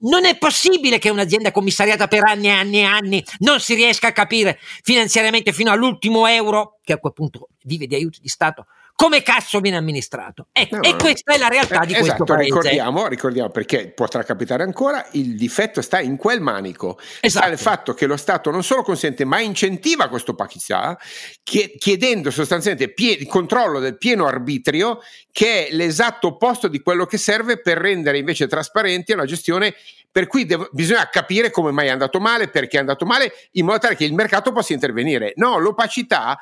Non 0.05 0.24
è 0.24 0.37
possibile 0.37 0.98
che 0.98 1.11
un'azienda 1.11 1.52
commissariata 1.52 2.09
per 2.09 2.24
anni 2.24 2.48
e 2.48 2.50
anni 2.50 2.78
e 2.78 2.83
anni 2.83 3.24
non 3.38 3.61
si 3.61 3.74
riesca 3.74 4.09
a 4.09 4.12
capire 4.12 4.59
finanziariamente 4.83 5.52
fino 5.52 5.70
all'ultimo 5.70 6.26
euro, 6.26 6.81
che 6.83 6.94
a 6.94 6.98
quel 6.98 7.12
punto 7.12 7.50
vive 7.62 7.87
di 7.87 7.94
aiuti 7.94 8.18
di 8.20 8.28
Stato, 8.28 8.66
come 8.94 9.22
cazzo 9.22 9.61
viene 9.61 9.76
amministrato. 9.76 10.48
Ecco, 10.52 10.76
no, 10.76 10.83
e 10.83 10.96
questa 10.96 11.35
è 11.35 11.38
la 11.38 11.48
realtà 11.48 11.83
eh, 11.83 11.87
di 11.87 11.92
esatto, 11.94 12.24
questo 12.24 12.24
paese. 12.24 12.44
Ricordiamo, 12.44 13.07
ricordiamo, 13.09 13.50
perché 13.50 13.88
potrà 13.90 14.22
capitare 14.22 14.62
ancora, 14.62 15.07
il 15.12 15.37
difetto 15.37 15.83
sta 15.83 16.00
in 16.00 16.16
quel 16.16 16.40
manico. 16.40 16.98
Esatto. 17.20 17.28
Sta 17.28 17.46
nel 17.48 17.59
fatto 17.59 17.94
che 17.94 18.07
lo 18.07 18.16
Stato 18.16 18.50
non 18.50 18.62
solo 18.62 18.83
consente, 18.83 19.24
ma 19.24 19.40
incentiva 19.40 20.09
questo 20.09 20.35
Pakistan, 20.35 20.96
chiedendo 21.42 22.31
sostanzialmente 22.31 22.94
il 22.96 23.26
controllo 23.26 23.81
del 23.81 23.98
pieno 23.98 24.26
arbitrio, 24.26 25.00
che 25.33 25.66
è 25.66 25.72
l'esatto 25.74 26.28
opposto 26.28 26.68
di 26.68 26.81
quello 26.81 27.07
che 27.07 27.18
serve 27.18 27.61
per 27.61 27.78
rendere 27.78 28.18
invece 28.18 28.46
trasparente 28.46 29.14
una 29.14 29.24
gestione 29.24 29.74
per 30.12 30.26
cui 30.26 30.44
devo, 30.44 30.68
bisogna 30.72 31.09
capire 31.09 31.50
come 31.50 31.70
mai 31.70 31.87
è 31.87 31.90
andato 31.90 32.20
male, 32.20 32.48
perché 32.48 32.76
è 32.76 32.81
andato 32.81 33.07
male, 33.07 33.33
in 33.52 33.64
modo 33.64 33.78
tale 33.78 33.96
che 33.96 34.05
il 34.05 34.12
mercato 34.12 34.52
possa 34.52 34.74
intervenire. 34.74 35.33
No, 35.37 35.59
l'opacità 35.59 36.38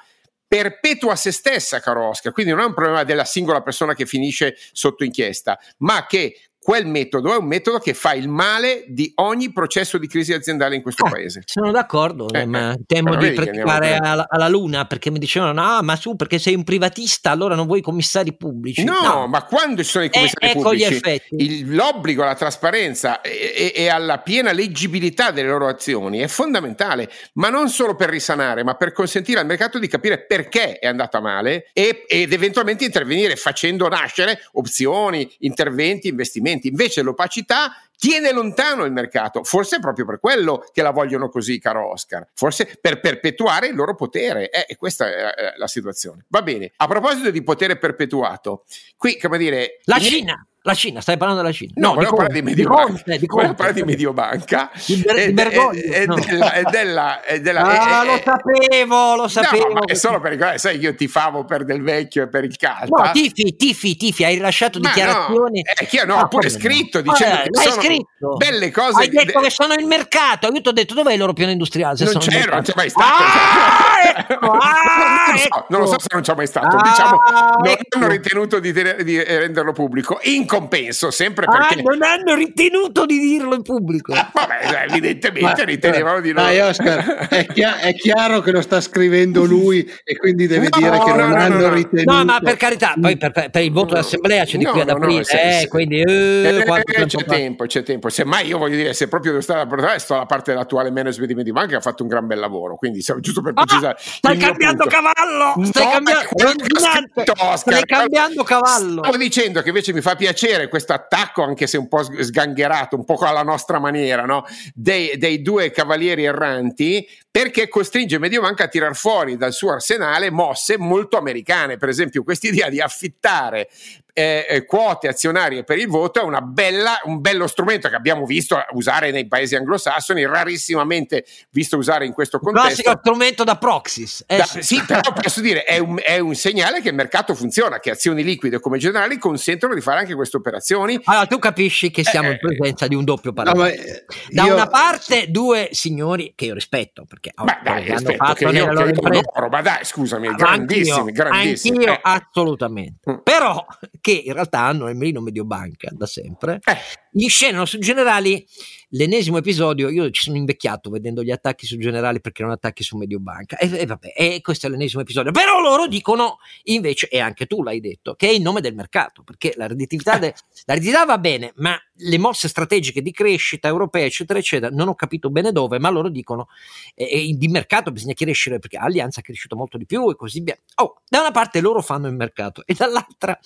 perpetua 0.50 1.14
se 1.14 1.30
stessa, 1.30 1.78
caro 1.78 2.08
Oscar, 2.08 2.32
quindi 2.32 2.50
non 2.50 2.62
è 2.62 2.64
un 2.64 2.74
problema 2.74 3.04
della 3.04 3.24
singola 3.24 3.62
persona 3.62 3.94
che 3.94 4.04
finisce 4.04 4.56
sotto 4.72 5.04
inchiesta, 5.04 5.56
ma 5.76 6.06
che 6.06 6.49
quel 6.70 6.86
metodo 6.86 7.32
è 7.32 7.36
un 7.36 7.46
metodo 7.46 7.78
che 7.80 7.94
fa 7.94 8.12
il 8.12 8.28
male 8.28 8.84
di 8.86 9.10
ogni 9.16 9.52
processo 9.52 9.98
di 9.98 10.06
crisi 10.06 10.32
aziendale 10.32 10.76
in 10.76 10.82
questo 10.82 11.04
ah, 11.04 11.10
paese. 11.10 11.42
Sono 11.44 11.72
d'accordo, 11.72 12.30
eh, 12.30 12.46
ma 12.46 12.74
eh, 12.74 12.78
temo 12.86 13.16
di 13.16 13.32
praticare 13.32 13.96
alla, 13.96 14.24
alla, 14.28 14.46
luna 14.46 14.84
perché 14.84 15.10
mi 15.10 15.18
dicevano: 15.18 15.50
no, 15.50 15.82
ma 15.82 15.96
su 15.96 16.14
perché 16.14 16.38
sei 16.38 16.54
un 16.54 16.62
privatista, 16.62 17.32
allora 17.32 17.56
non 17.56 17.66
vuoi 17.66 17.80
commissari 17.80 18.36
pubblici. 18.36 18.84
No, 18.84 19.00
no. 19.02 19.26
ma 19.26 19.42
quando 19.46 19.82
ci 19.82 19.90
sono 19.90 20.04
i 20.04 20.10
commissari 20.10 20.48
eh, 20.48 20.52
pubblici, 20.52 21.22
il, 21.30 21.74
l'obbligo 21.74 22.22
alla 22.22 22.36
trasparenza 22.36 23.20
e, 23.20 23.52
e, 23.52 23.72
e, 23.74 23.88
alla 23.88 24.18
piena 24.18 24.52
leggibilità 24.52 25.32
delle 25.32 25.48
loro 25.48 25.66
azioni 25.66 26.20
è 26.20 26.28
fondamentale, 26.28 27.10
ma 27.32 27.48
non 27.48 27.68
solo 27.68 27.96
per 27.96 28.10
risanare, 28.10 28.62
ma 28.62 28.74
per 28.74 28.92
consentire 28.92 29.40
al 29.40 29.46
mercato 29.46 29.80
di 29.80 29.88
capire 29.88 30.24
perché 30.24 30.78
è 30.78 30.86
andata 30.86 31.18
male 31.18 31.68
e, 31.72 32.04
ed 32.06 32.32
eventualmente 32.32 32.84
intervenire 32.84 33.34
facendo 33.34 33.88
nascere 33.88 34.40
opzioni, 34.52 35.28
interventi, 35.40 36.06
investimenti 36.06 36.58
investimenti. 36.60 36.68
Invece 36.68 37.02
l'opacità 37.02 37.72
tiene 37.96 38.32
lontano 38.32 38.84
il 38.84 38.92
mercato, 38.92 39.44
forse 39.44 39.76
è 39.76 39.80
proprio 39.80 40.06
per 40.06 40.20
quello 40.20 40.64
che 40.72 40.82
la 40.82 40.90
vogliono 40.90 41.28
così, 41.28 41.58
caro 41.58 41.90
Oscar, 41.90 42.26
forse 42.34 42.78
per 42.80 43.00
perpetuare 43.00 43.68
il 43.68 43.74
loro 43.74 43.94
potere. 43.94 44.50
Eh, 44.50 44.66
e 44.68 44.76
questa 44.76 45.08
è 45.08 45.54
la 45.56 45.66
situazione. 45.66 46.24
Va 46.28 46.42
bene, 46.42 46.72
a 46.76 46.86
proposito 46.86 47.30
di 47.30 47.42
potere 47.42 47.76
perpetuato, 47.76 48.64
qui, 48.96 49.18
come 49.18 49.38
dire... 49.38 49.80
La 49.84 49.98
Cina! 49.98 50.44
La 50.62 50.74
Cina, 50.74 51.00
stai 51.00 51.16
parlando 51.16 51.40
della 51.40 51.54
Cina? 51.54 51.72
No, 51.76 51.94
no 51.94 52.26
di 52.28 52.42
Mediobanca. 52.42 53.72
Di 53.72 53.82
Mediobanca. 53.82 54.70
Di, 54.84 54.96
ber- 55.32 55.72
di 55.72 55.80
è, 55.80 56.04
no. 56.04 56.16
della, 56.16 56.52
è 56.52 56.62
della, 56.64 57.22
è 57.22 57.40
della 57.40 57.62
ah, 57.62 58.02
è, 58.02 58.04
lo 58.04 58.20
sapevo, 58.22 59.16
lo 59.16 59.28
sapevo. 59.28 59.68
No, 59.68 59.72
ma 59.72 59.80
è 59.86 59.94
solo 59.94 60.20
per 60.20 60.32
ricordare, 60.32 60.58
sai, 60.58 60.78
io 60.78 60.94
tifavo 60.94 61.46
per 61.46 61.64
Del 61.64 61.82
Vecchio 61.82 62.24
e 62.24 62.28
per 62.28 62.44
il 62.44 62.54
calcio. 62.56 62.94
No, 62.94 63.10
tifi, 63.10 63.56
tifi, 63.56 63.96
tifi, 63.96 64.22
hai 64.22 64.34
rilasciato 64.34 64.78
ma 64.80 64.88
dichiarazioni. 64.88 65.62
No, 65.62 65.72
eh, 65.80 65.86
che 65.86 65.96
io 65.96 66.04
no, 66.04 66.16
ho 66.16 66.28
pure 66.28 66.50
scritto 66.50 67.00
dicendo 67.00 67.36
ah, 67.36 67.42
che 67.42 67.58
sono 67.58 67.80
scritto. 67.80 68.36
belle 68.36 68.70
cose. 68.70 69.00
Hai 69.00 69.08
detto 69.08 69.40
de- 69.40 69.44
che 69.46 69.50
sono 69.50 69.72
il 69.72 69.86
mercato, 69.86 70.48
io 70.48 70.60
ti 70.60 70.68
ho 70.68 70.72
detto 70.72 70.92
dov'è 70.92 71.14
il 71.14 71.18
loro 71.20 71.32
piano 71.32 71.52
industriale? 71.52 71.96
Se 71.96 72.04
non 72.04 72.18
c'ero, 72.18 72.52
non 72.52 72.62
c'è 72.62 72.72
mai 72.76 72.90
stato. 72.90 73.10
Ah, 73.10 74.28
ecco, 74.28 74.50
ah, 74.50 75.19
non, 75.30 75.36
lo 75.36 75.38
so, 75.38 75.46
ecco. 75.46 75.66
non, 75.68 75.80
lo 75.80 75.86
so, 75.86 75.98
se 75.98 76.06
non 76.12 76.22
c'è 76.22 76.34
mai 76.34 76.46
stato. 76.46 76.76
Ah, 76.76 76.82
diciamo, 76.82 77.16
non 77.62 77.66
ecco. 77.66 77.98
hanno 77.98 78.08
ritenuto 78.08 78.58
di, 78.58 78.72
di 78.72 79.22
renderlo 79.22 79.72
pubblico. 79.72 80.18
In 80.22 80.46
compenso, 80.46 81.10
sempre 81.10 81.46
ah, 81.46 81.50
perché... 81.50 81.80
Ah, 81.80 81.82
non 81.82 82.02
hanno 82.02 82.34
ritenuto 82.34 83.06
di 83.06 83.18
dirlo 83.18 83.54
in 83.54 83.62
pubblico. 83.62 84.12
Ah, 84.12 84.30
vabbè, 84.32 84.86
evidentemente 84.88 85.62
ma, 85.62 85.64
ritenevano 85.64 86.20
di 86.20 86.32
no. 86.32 86.42
Dai 86.42 86.60
Oscar, 86.60 87.28
è, 87.28 87.46
chiaro, 87.46 87.78
è, 87.78 87.94
chiaro 87.94 88.40
che 88.40 88.50
lo 88.50 88.60
sta 88.60 88.80
scrivendo 88.80 89.44
lui 89.44 89.88
e 90.04 90.16
quindi 90.16 90.46
deve 90.46 90.68
no, 90.70 90.78
dire 90.78 90.98
che 90.98 91.12
non 91.12 91.30
no, 91.30 91.36
hanno 91.36 91.72
ritenuto... 91.72 92.12
No, 92.12 92.24
ma 92.24 92.40
per 92.40 92.56
carità, 92.56 92.94
poi 93.00 93.16
per, 93.16 93.32
per 93.32 93.62
il 93.62 93.72
voto 93.72 93.94
d'assemblea 93.94 94.44
c'è 94.44 94.58
di 94.58 94.64
qui 94.64 94.80
ad 94.80 94.88
aprile, 94.88 95.24
eh, 95.62 95.68
quindi... 95.68 96.00
Eh, 96.00 96.04
eh, 96.10 96.64
eh 96.66 97.06
c'è 97.06 97.24
tempo, 97.24 97.66
c'è 97.66 97.82
tempo. 97.82 98.08
Semmai 98.08 98.46
io 98.46 98.58
voglio 98.58 98.76
dire, 98.76 98.92
se 98.92 99.08
proprio 99.08 99.32
devo 99.32 99.42
stare 99.42 99.60
a 99.60 99.66
portare, 99.66 99.98
sto 99.98 100.14
alla 100.14 100.26
parte 100.26 100.52
dell'attuale 100.52 100.90
management 100.90 101.28
di 101.28 101.34
Medibanca 101.34 101.68
che 101.70 101.76
ha 101.76 101.80
fatto 101.80 102.02
un 102.02 102.08
gran 102.08 102.26
bel 102.26 102.38
lavoro, 102.38 102.76
quindi 102.76 103.00
giusto 103.20 103.42
per 103.42 103.52
ah, 103.54 103.64
precisare... 103.64 103.94
Ah, 103.94 104.00
stai 104.00 104.36
cambiando 104.36 104.84
punto. 104.84 104.96
cavallo! 104.96 105.19
Stai, 105.64 105.84
no, 105.84 105.90
cambiando, 105.90 107.56
stai 107.56 107.84
cambiando 107.84 108.42
cavallo! 108.42 109.02
Stavo 109.02 109.16
dicendo 109.16 109.62
che 109.62 109.68
invece 109.68 109.92
mi 109.92 110.00
fa 110.00 110.16
piacere 110.16 110.68
questo 110.68 110.92
attacco, 110.92 111.42
anche 111.42 111.66
se 111.66 111.76
un 111.76 111.88
po' 111.88 112.02
sgangherato, 112.02 112.96
un 112.96 113.04
po' 113.04 113.16
alla 113.18 113.42
nostra 113.42 113.78
maniera, 113.78 114.24
no? 114.24 114.44
dei, 114.74 115.16
dei 115.16 115.42
due 115.42 115.70
cavalieri 115.70 116.24
erranti, 116.24 117.06
perché 117.30 117.68
costringe 117.68 118.18
Mediobanca 118.18 118.64
a 118.64 118.68
tirar 118.68 118.96
fuori 118.96 119.36
dal 119.36 119.52
suo 119.52 119.72
arsenale 119.72 120.30
mosse 120.30 120.78
molto 120.78 121.16
americane. 121.16 121.76
Per 121.76 121.88
esempio, 121.88 122.24
quest'idea 122.24 122.68
di 122.68 122.80
affittare 122.80 123.68
eh, 124.12 124.46
eh, 124.48 124.64
quote 124.64 125.08
azionarie 125.08 125.64
per 125.64 125.78
il 125.78 125.88
voto 125.88 126.20
è 126.20 126.40
bella, 126.40 127.00
un 127.04 127.20
bello 127.20 127.46
strumento 127.46 127.88
che 127.88 127.94
abbiamo 127.94 128.24
visto 128.24 128.62
usare 128.72 129.10
nei 129.10 129.26
paesi 129.26 129.56
anglosassoni, 129.56 130.24
rarissimamente 130.26 131.24
visto 131.50 131.76
usare 131.76 132.06
in 132.06 132.12
questo 132.12 132.38
contesto. 132.38 132.68
Classico 132.68 132.98
strumento 132.98 133.44
da 133.44 133.56
proxies. 133.56 134.24
Eh, 134.26 134.38
da, 134.38 134.44
sì, 134.44 134.82
però 134.86 135.00
posso 135.12 135.40
dire, 135.40 135.64
è 135.64 135.78
un, 135.78 135.98
è 136.02 136.18
un, 136.18 136.34
segnale 136.34 136.80
che 136.80 136.88
il 136.88 136.94
mercato 136.94 137.34
funziona, 137.34 137.80
che 137.80 137.90
azioni 137.90 138.22
liquide 138.22 138.60
come 138.60 138.78
generali 138.78 139.18
consentono 139.18 139.74
di 139.74 139.80
fare 139.80 140.00
anche 140.00 140.14
queste 140.14 140.36
operazioni. 140.36 140.98
Allora, 141.04 141.26
tu 141.26 141.38
capisci 141.38 141.90
che 141.90 142.04
siamo 142.04 142.28
in 142.28 142.34
eh, 142.34 142.38
presenza 142.38 142.86
di 142.86 142.94
un 142.94 143.04
doppio 143.04 143.32
paradosso. 143.32 143.64
No, 143.64 143.68
eh, 143.68 144.04
da 144.28 144.44
io... 144.44 144.54
una 144.54 144.68
parte 144.68 145.30
due 145.30 145.68
signori 145.72 146.32
che 146.34 146.46
io 146.46 146.54
rispetto, 146.54 147.04
perché 147.04 147.32
ma 147.36 147.60
dai, 147.62 147.90
hanno 147.90 148.12
fatto 148.14 148.34
che 148.34 148.44
io, 148.44 148.50
che 148.50 148.82
io 148.82 149.20
loro, 149.34 149.48
ma 149.48 149.62
dai, 149.62 149.84
scusami, 149.84 150.28
grandissimi, 150.34 150.98
anch'io, 150.98 151.12
grandissimi. 151.12 151.76
Anch'io, 151.76 151.92
eh. 151.92 152.00
assolutamente. 152.02 153.10
Mm. 153.10 153.16
Però 153.22 153.66
che 154.00 154.12
in 154.12 154.32
realtà 154.32 154.60
hanno 154.60 154.88
il 154.88 154.96
Merino 154.96 155.20
Mediobanca 155.20 155.88
da 155.92 156.06
sempre, 156.06 156.60
eh. 156.64 156.76
Gli 157.10 157.28
scenano 157.28 157.64
su 157.64 157.78
generali 157.78 158.46
l'ennesimo 158.90 159.38
episodio, 159.38 159.88
io 159.88 160.10
ci 160.10 160.22
sono 160.22 160.36
invecchiato 160.36 160.90
vedendo 160.90 161.22
gli 161.22 161.30
attacchi 161.30 161.66
su 161.66 161.78
generali 161.78 162.20
perché 162.20 162.42
erano 162.42 162.56
attacchi 162.56 162.82
su 162.82 162.96
Mediobanca 162.96 163.56
e, 163.56 163.70
e 163.78 163.86
vabbè, 163.86 164.12
e 164.16 164.40
questo 164.40 164.66
è 164.66 164.70
l'ennesimo 164.70 165.02
episodio, 165.02 165.30
però 165.32 165.60
loro 165.60 165.86
dicono 165.86 166.38
invece, 166.64 167.08
e 167.08 167.20
anche 167.20 167.46
tu 167.46 167.62
l'hai 167.62 167.80
detto, 167.80 168.14
che 168.14 168.28
è 168.28 168.32
in 168.32 168.42
nome 168.42 168.60
del 168.60 168.74
mercato, 168.74 169.22
perché 169.22 169.52
la 169.56 169.66
redditività, 169.66 170.18
de, 170.18 170.34
la 170.66 170.74
redditività 170.74 171.04
va 171.04 171.18
bene, 171.18 171.52
ma 171.56 171.78
le 172.02 172.18
mosse 172.18 172.48
strategiche 172.48 173.02
di 173.02 173.12
crescita 173.12 173.68
europea, 173.68 174.04
eccetera, 174.04 174.38
eccetera, 174.38 174.74
non 174.74 174.88
ho 174.88 174.94
capito 174.94 175.30
bene 175.30 175.52
dove, 175.52 175.78
ma 175.78 175.90
loro 175.90 176.08
dicono 176.08 176.48
eh, 176.94 177.34
di 177.36 177.48
mercato 177.48 177.92
bisogna 177.92 178.14
crescere 178.14 178.58
perché 178.58 178.76
Allianz 178.76 179.18
è 179.18 179.22
cresciuto 179.22 179.56
molto 179.56 179.76
di 179.76 179.86
più 179.86 180.10
e 180.10 180.16
così 180.16 180.40
via. 180.40 180.58
Oh, 180.76 181.02
da 181.08 181.20
una 181.20 181.30
parte 181.30 181.60
loro 181.60 181.82
fanno 181.82 182.08
il 182.08 182.14
mercato 182.14 182.62
e 182.64 182.74
dall'altra 182.74 183.38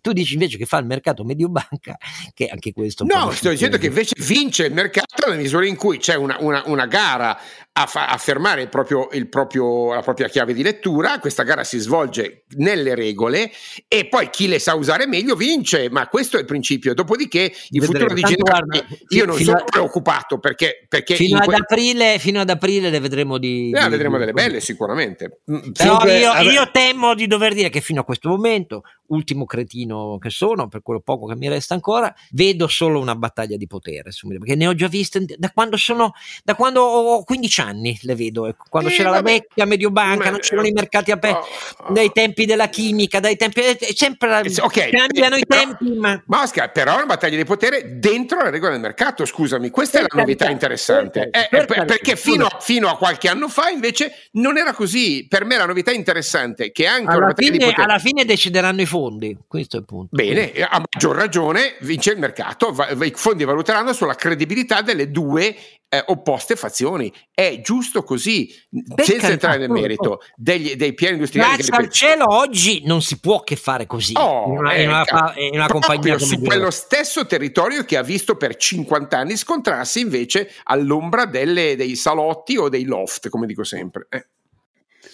tu 0.00 0.12
dici 0.12 0.34
invece 0.34 0.56
che 0.56 0.66
fa 0.66 0.78
il 0.78 0.86
mercato 0.86 1.24
Mediobanca, 1.24 1.96
che 2.34 2.46
anche 2.46 2.72
questo... 2.72 3.04
No, 3.08 3.30
sto 3.30 3.48
dicendo 3.48 3.78
che 3.78 3.86
invece 3.86 4.14
vince 4.18 4.66
il 4.66 4.74
mercato 4.74 5.24
nella 5.24 5.40
misura 5.40 5.66
in 5.66 5.76
cui 5.76 5.96
c'è 5.96 6.14
una, 6.14 6.36
una, 6.40 6.62
una 6.66 6.84
gara 6.84 7.38
a, 7.80 7.86
fa- 7.86 8.08
a 8.08 8.16
fermare 8.16 8.62
il 8.62 8.68
proprio, 8.68 9.08
il 9.12 9.28
proprio, 9.28 9.94
la 9.94 10.02
propria 10.02 10.28
chiave 10.28 10.52
di 10.52 10.62
lettura, 10.62 11.20
questa 11.20 11.44
gara 11.44 11.62
si 11.62 11.78
svolge 11.78 12.44
nelle 12.56 12.96
regole 12.96 13.52
e 13.86 14.06
poi 14.06 14.30
chi 14.30 14.48
le 14.48 14.58
sa 14.58 14.74
usare 14.74 15.06
meglio 15.06 15.36
vince, 15.36 15.88
ma 15.88 16.08
questo 16.08 16.36
è 16.36 16.40
il 16.40 16.46
principio. 16.46 16.92
Dopodiché 16.92 17.52
il 17.70 17.84
futuro 17.84 18.12
di 18.12 18.22
Generali, 18.22 18.84
io 19.10 19.26
non 19.26 19.38
sono 19.38 19.58
a, 19.58 19.64
preoccupato 19.64 20.38
perché, 20.38 20.86
perché 20.88 21.14
fino, 21.14 21.38
ad 21.38 21.52
aprile, 21.52 22.18
fino 22.18 22.40
ad 22.40 22.50
aprile 22.50 22.90
le 22.90 22.98
vedremo 22.98 23.38
di... 23.38 23.70
Eh, 23.70 23.82
di 23.84 23.88
vedremo 23.90 24.18
delle 24.18 24.32
belle 24.32 24.60
sicuramente. 24.60 25.42
Mm, 25.50 25.70
Però 25.70 26.04
io, 26.04 26.50
io 26.50 26.70
temo 26.72 27.14
di 27.14 27.28
dover 27.28 27.54
dire 27.54 27.68
che 27.68 27.80
fino 27.80 28.00
a 28.00 28.04
questo 28.04 28.28
momento 28.28 28.82
ultimo 29.08 29.44
cretino 29.44 30.18
che 30.18 30.30
sono, 30.30 30.68
per 30.68 30.82
quello 30.82 31.00
poco 31.00 31.26
che 31.26 31.36
mi 31.36 31.48
resta 31.48 31.74
ancora, 31.74 32.12
vedo 32.32 32.66
solo 32.66 33.00
una 33.00 33.14
battaglia 33.14 33.56
di 33.56 33.66
potere, 33.66 34.10
perché 34.20 34.56
ne 34.56 34.66
ho 34.66 34.74
già 34.74 34.88
viste 34.88 35.24
da 35.36 35.50
quando 35.52 35.76
sono, 35.76 36.12
da 36.42 36.54
quando 36.54 36.82
ho 36.82 37.22
15 37.22 37.60
anni 37.60 37.67
le 37.72 38.14
vedo, 38.14 38.46
ecco. 38.46 38.64
quando 38.68 38.90
eh, 38.90 38.92
c'era 38.92 39.10
vabbè. 39.10 39.22
la 39.22 39.30
vecchia 39.30 39.64
Mediobanca, 39.66 40.24
Ma, 40.24 40.30
non 40.30 40.40
c'erano 40.40 40.66
i 40.66 40.72
mercati 40.72 41.10
aperti, 41.10 41.48
oh, 41.78 41.84
oh. 41.84 41.92
dai 41.92 42.10
tempi 42.12 42.46
della 42.46 42.68
chimica, 42.68 43.20
dai 43.20 43.36
tempi, 43.36 43.60
è 43.60 43.76
sempre, 43.94 44.42
okay. 44.60 44.90
cambiano 44.90 45.36
i 45.36 45.44
tempi. 45.46 45.92
Ma... 45.92 46.22
ma 46.26 46.42
Oscar, 46.42 46.70
però 46.72 46.92
è 46.92 46.96
una 46.96 47.06
battaglia 47.06 47.36
di 47.36 47.44
potere 47.44 47.98
dentro 47.98 48.42
la 48.42 48.50
regola 48.50 48.72
del 48.72 48.80
mercato, 48.80 49.24
scusami, 49.24 49.70
questa 49.70 49.98
per 49.98 50.08
è 50.08 50.14
la 50.14 50.20
novità 50.22 50.48
interessante, 50.48 51.30
per 51.30 51.62
eh, 51.62 51.66
per 51.66 51.84
perché 51.84 52.16
fino 52.16 52.46
a, 52.46 52.58
fino 52.60 52.88
a, 52.88 52.96
qualche 52.96 53.28
anno 53.28 53.48
fa 53.48 53.68
invece 53.68 54.12
non 54.32 54.56
era 54.56 54.72
così, 54.72 55.26
per 55.28 55.44
me 55.44 55.56
la 55.56 55.66
novità 55.66 55.92
interessante 55.92 56.72
che 56.72 56.86
anche 56.86 57.10
alla, 57.10 57.32
fine, 57.34 57.72
alla 57.74 57.98
fine 57.98 58.24
decideranno 58.24 58.80
i 58.80 58.86
fondi 58.86 59.36
questo 59.46 59.76
è 59.76 59.80
il 59.80 59.84
punto. 59.86 60.14
Bene, 60.14 60.52
a 60.52 60.80
maggior 60.80 61.16
ragione 61.16 61.76
vince 61.80 62.12
il 62.12 62.18
mercato, 62.18 62.74
i 63.00 63.12
fondi 63.14 63.44
valuteranno 63.44 63.92
sulla 63.92 64.14
credibilità 64.14 64.82
delle 64.82 65.10
due 65.10 65.56
eh, 65.88 66.02
opposte 66.06 66.56
fazioni. 66.56 67.12
È 67.32 67.60
giusto 67.62 68.02
così, 68.02 68.48
per 68.94 69.04
senza 69.04 69.28
entrare 69.28 69.58
nel 69.58 69.70
merito 69.70 70.20
degli, 70.36 70.74
dei 70.74 70.94
piani 70.94 71.14
industriali. 71.14 71.56
Grazie 71.56 71.76
al 71.76 71.88
cielo 71.90 72.24
oggi 72.34 72.82
non 72.84 73.02
si 73.02 73.18
può 73.20 73.42
che 73.42 73.56
fare 73.56 73.86
così 73.86 74.14
oh, 74.16 74.46
in 74.46 74.58
una, 74.58 74.74
in 74.74 74.88
una, 74.88 75.04
in 75.36 75.54
una 75.54 75.68
compagnia 75.68 76.18
su 76.18 76.40
quello 76.40 76.70
stesso 76.70 77.26
territorio 77.26 77.84
che 77.84 77.96
ha 77.96 78.02
visto 78.02 78.36
per 78.36 78.56
50 78.56 79.16
anni 79.16 79.36
scontrarsi 79.36 80.00
invece 80.00 80.52
all'ombra 80.64 81.24
delle, 81.24 81.76
dei 81.76 81.96
salotti 81.96 82.56
o 82.56 82.68
dei 82.68 82.84
loft, 82.84 83.28
come 83.28 83.46
dico 83.46 83.64
sempre. 83.64 84.06
Eh. 84.10 84.26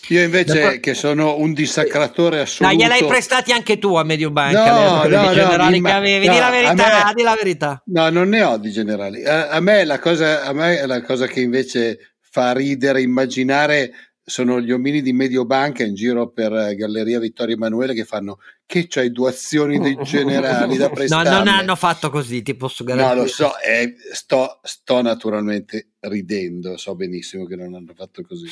Io 0.09 0.23
invece, 0.23 0.61
Dopo... 0.61 0.81
che 0.81 0.95
sono 0.95 1.39
un 1.39 1.53
dissacratore 1.53 2.41
assoluto. 2.41 2.75
Ma 2.75 2.83
gliel'hai 2.83 3.07
prestati 3.07 3.53
anche 3.53 3.79
tu 3.79 3.95
a 3.95 4.05
Mediobanca? 4.05 4.71
No, 4.71 5.03
no, 5.09 5.33
generali 5.33 5.81
no, 5.81 5.89
che 5.89 5.95
avevi. 5.95 6.27
No, 6.27 6.33
di 6.33 6.39
la 6.39 6.51
verità, 6.51 7.05
me, 7.07 7.13
di 7.15 7.23
la 7.23 7.35
verità. 7.35 7.83
No, 7.87 8.11
non 8.11 8.29
ne 8.29 8.43
ho 8.43 8.59
di 8.59 8.71
generali. 8.71 9.25
A, 9.25 9.49
a, 9.49 9.61
me 9.61 9.85
la 9.85 9.99
cosa, 9.99 10.45
a 10.45 10.53
me 10.53 10.85
la 10.87 11.03
cosa 11.03 11.27
che 11.27 11.41
invece 11.41 12.17
fa 12.21 12.53
ridere 12.53 13.01
immaginare 13.01 13.93
sono 14.25 14.59
gli 14.61 14.73
omini 14.73 15.03
di 15.03 15.13
Mediobanca 15.13 15.85
in 15.85 15.95
giro 15.95 16.31
per 16.31 16.53
eh, 16.53 16.75
Galleria 16.75 17.19
Vittorio 17.19 17.57
Emanuele 17.57 17.93
che 17.93 18.05
fanno 18.05 18.39
che 18.67 18.87
c'hai 18.89 19.13
due 19.13 19.29
azioni 19.29 19.79
dei 19.79 19.97
generali 20.03 20.77
da 20.79 20.89
prestare. 20.89 21.29
No, 21.29 21.37
non 21.37 21.49
hanno 21.49 21.77
fatto 21.77 22.09
così, 22.09 22.43
ti 22.43 22.55
posso 22.55 22.83
garantire. 22.83 23.15
No, 23.15 23.23
lo 23.23 23.29
so, 23.29 23.59
eh, 23.61 23.95
sto, 24.13 24.61
sto, 24.63 25.03
naturalmente 25.03 25.91
ridendo, 26.01 26.77
so 26.77 26.95
benissimo 26.95 27.45
che 27.45 27.57
non 27.57 27.75
hanno 27.75 27.93
fatto 27.95 28.23
così. 28.27 28.47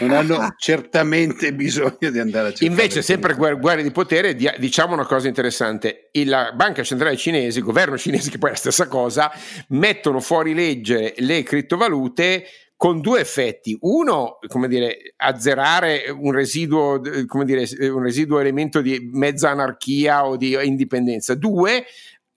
Non 0.00 0.12
hanno 0.12 0.54
certamente 0.58 1.52
bisogno 1.54 2.10
di 2.10 2.18
andare 2.18 2.48
a 2.48 2.50
cercare. 2.52 2.70
Invece, 2.70 3.02
sempre 3.02 3.34
guerre, 3.34 3.60
guerre 3.60 3.82
di 3.82 3.90
potere, 3.90 4.34
diciamo 4.34 4.94
una 4.94 5.06
cosa 5.06 5.28
interessante. 5.28 6.10
La 6.24 6.52
banca 6.54 6.82
centrale 6.82 7.16
cinese, 7.16 7.58
il 7.58 7.64
governo 7.64 7.98
cinese, 7.98 8.30
che 8.32 8.38
poi 8.38 8.50
è 8.50 8.52
la 8.52 8.58
stessa 8.58 8.88
cosa, 8.88 9.30
mettono 9.68 10.20
fuori 10.20 10.54
legge 10.54 11.14
le 11.18 11.42
criptovalute 11.42 12.44
con 12.80 13.02
due 13.02 13.20
effetti. 13.20 13.76
Uno, 13.82 14.38
come 14.46 14.66
dire, 14.66 15.12
azzerare 15.16 16.08
un 16.08 16.32
residuo, 16.32 16.98
come 17.26 17.44
dire, 17.44 17.68
un 17.90 18.02
residuo 18.02 18.38
elemento 18.38 18.80
di 18.80 19.10
mezza 19.12 19.50
anarchia 19.50 20.24
o 20.24 20.38
di 20.38 20.56
indipendenza. 20.66 21.34
Due, 21.34 21.84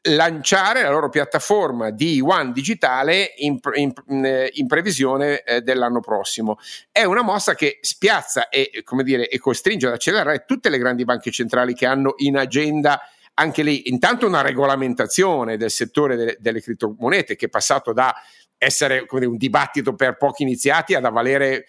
lanciare 0.10 0.82
la 0.82 0.89
loro 0.89 1.08
piattaforma 1.08 1.91
di 1.91 2.20
One 2.20 2.52
digitale 2.52 3.32
in, 3.38 3.58
in, 3.76 3.94
in 4.52 4.68
previsione 4.68 5.44
eh, 5.44 5.62
dell'anno 5.62 6.02
prossimo. 6.02 6.58
È 6.91 7.06
una 7.06 7.22
mossa 7.22 7.56
che 7.56 7.78
spiazza 7.80 8.50
e, 8.50 8.82
come 8.84 9.04
dire, 9.04 9.30
e 9.30 9.39
costringe 9.39 9.88
ad 9.88 9.94
accelerare 9.94 10.44
tutte 10.46 10.68
le 10.68 10.78
grandi 10.78 11.06
banche 11.06 11.32
centrali 11.32 11.74
che 11.74 11.86
hanno 11.86 12.16
in 12.18 12.36
agenda 12.36 13.00
anche 13.36 13.64
lì 13.64 13.89
intanto 13.89 14.28
una 14.28 14.41
regolamentazione 14.41 15.58
del 15.58 15.72
settore 15.72 16.16
delle, 16.16 16.38
delle 16.39 16.62
criptomonete 16.62 17.36
che 17.36 17.48
è 17.48 17.50
passato 17.50 17.91
da 17.91 18.14
essere 18.64 19.05
dire, 19.09 19.26
un 19.26 19.38
dibattito 19.38 19.95
per 19.95 20.18
pochi 20.18 20.43
iniziati 20.43 20.95
ad 20.95 21.05
avvalere 21.05 21.66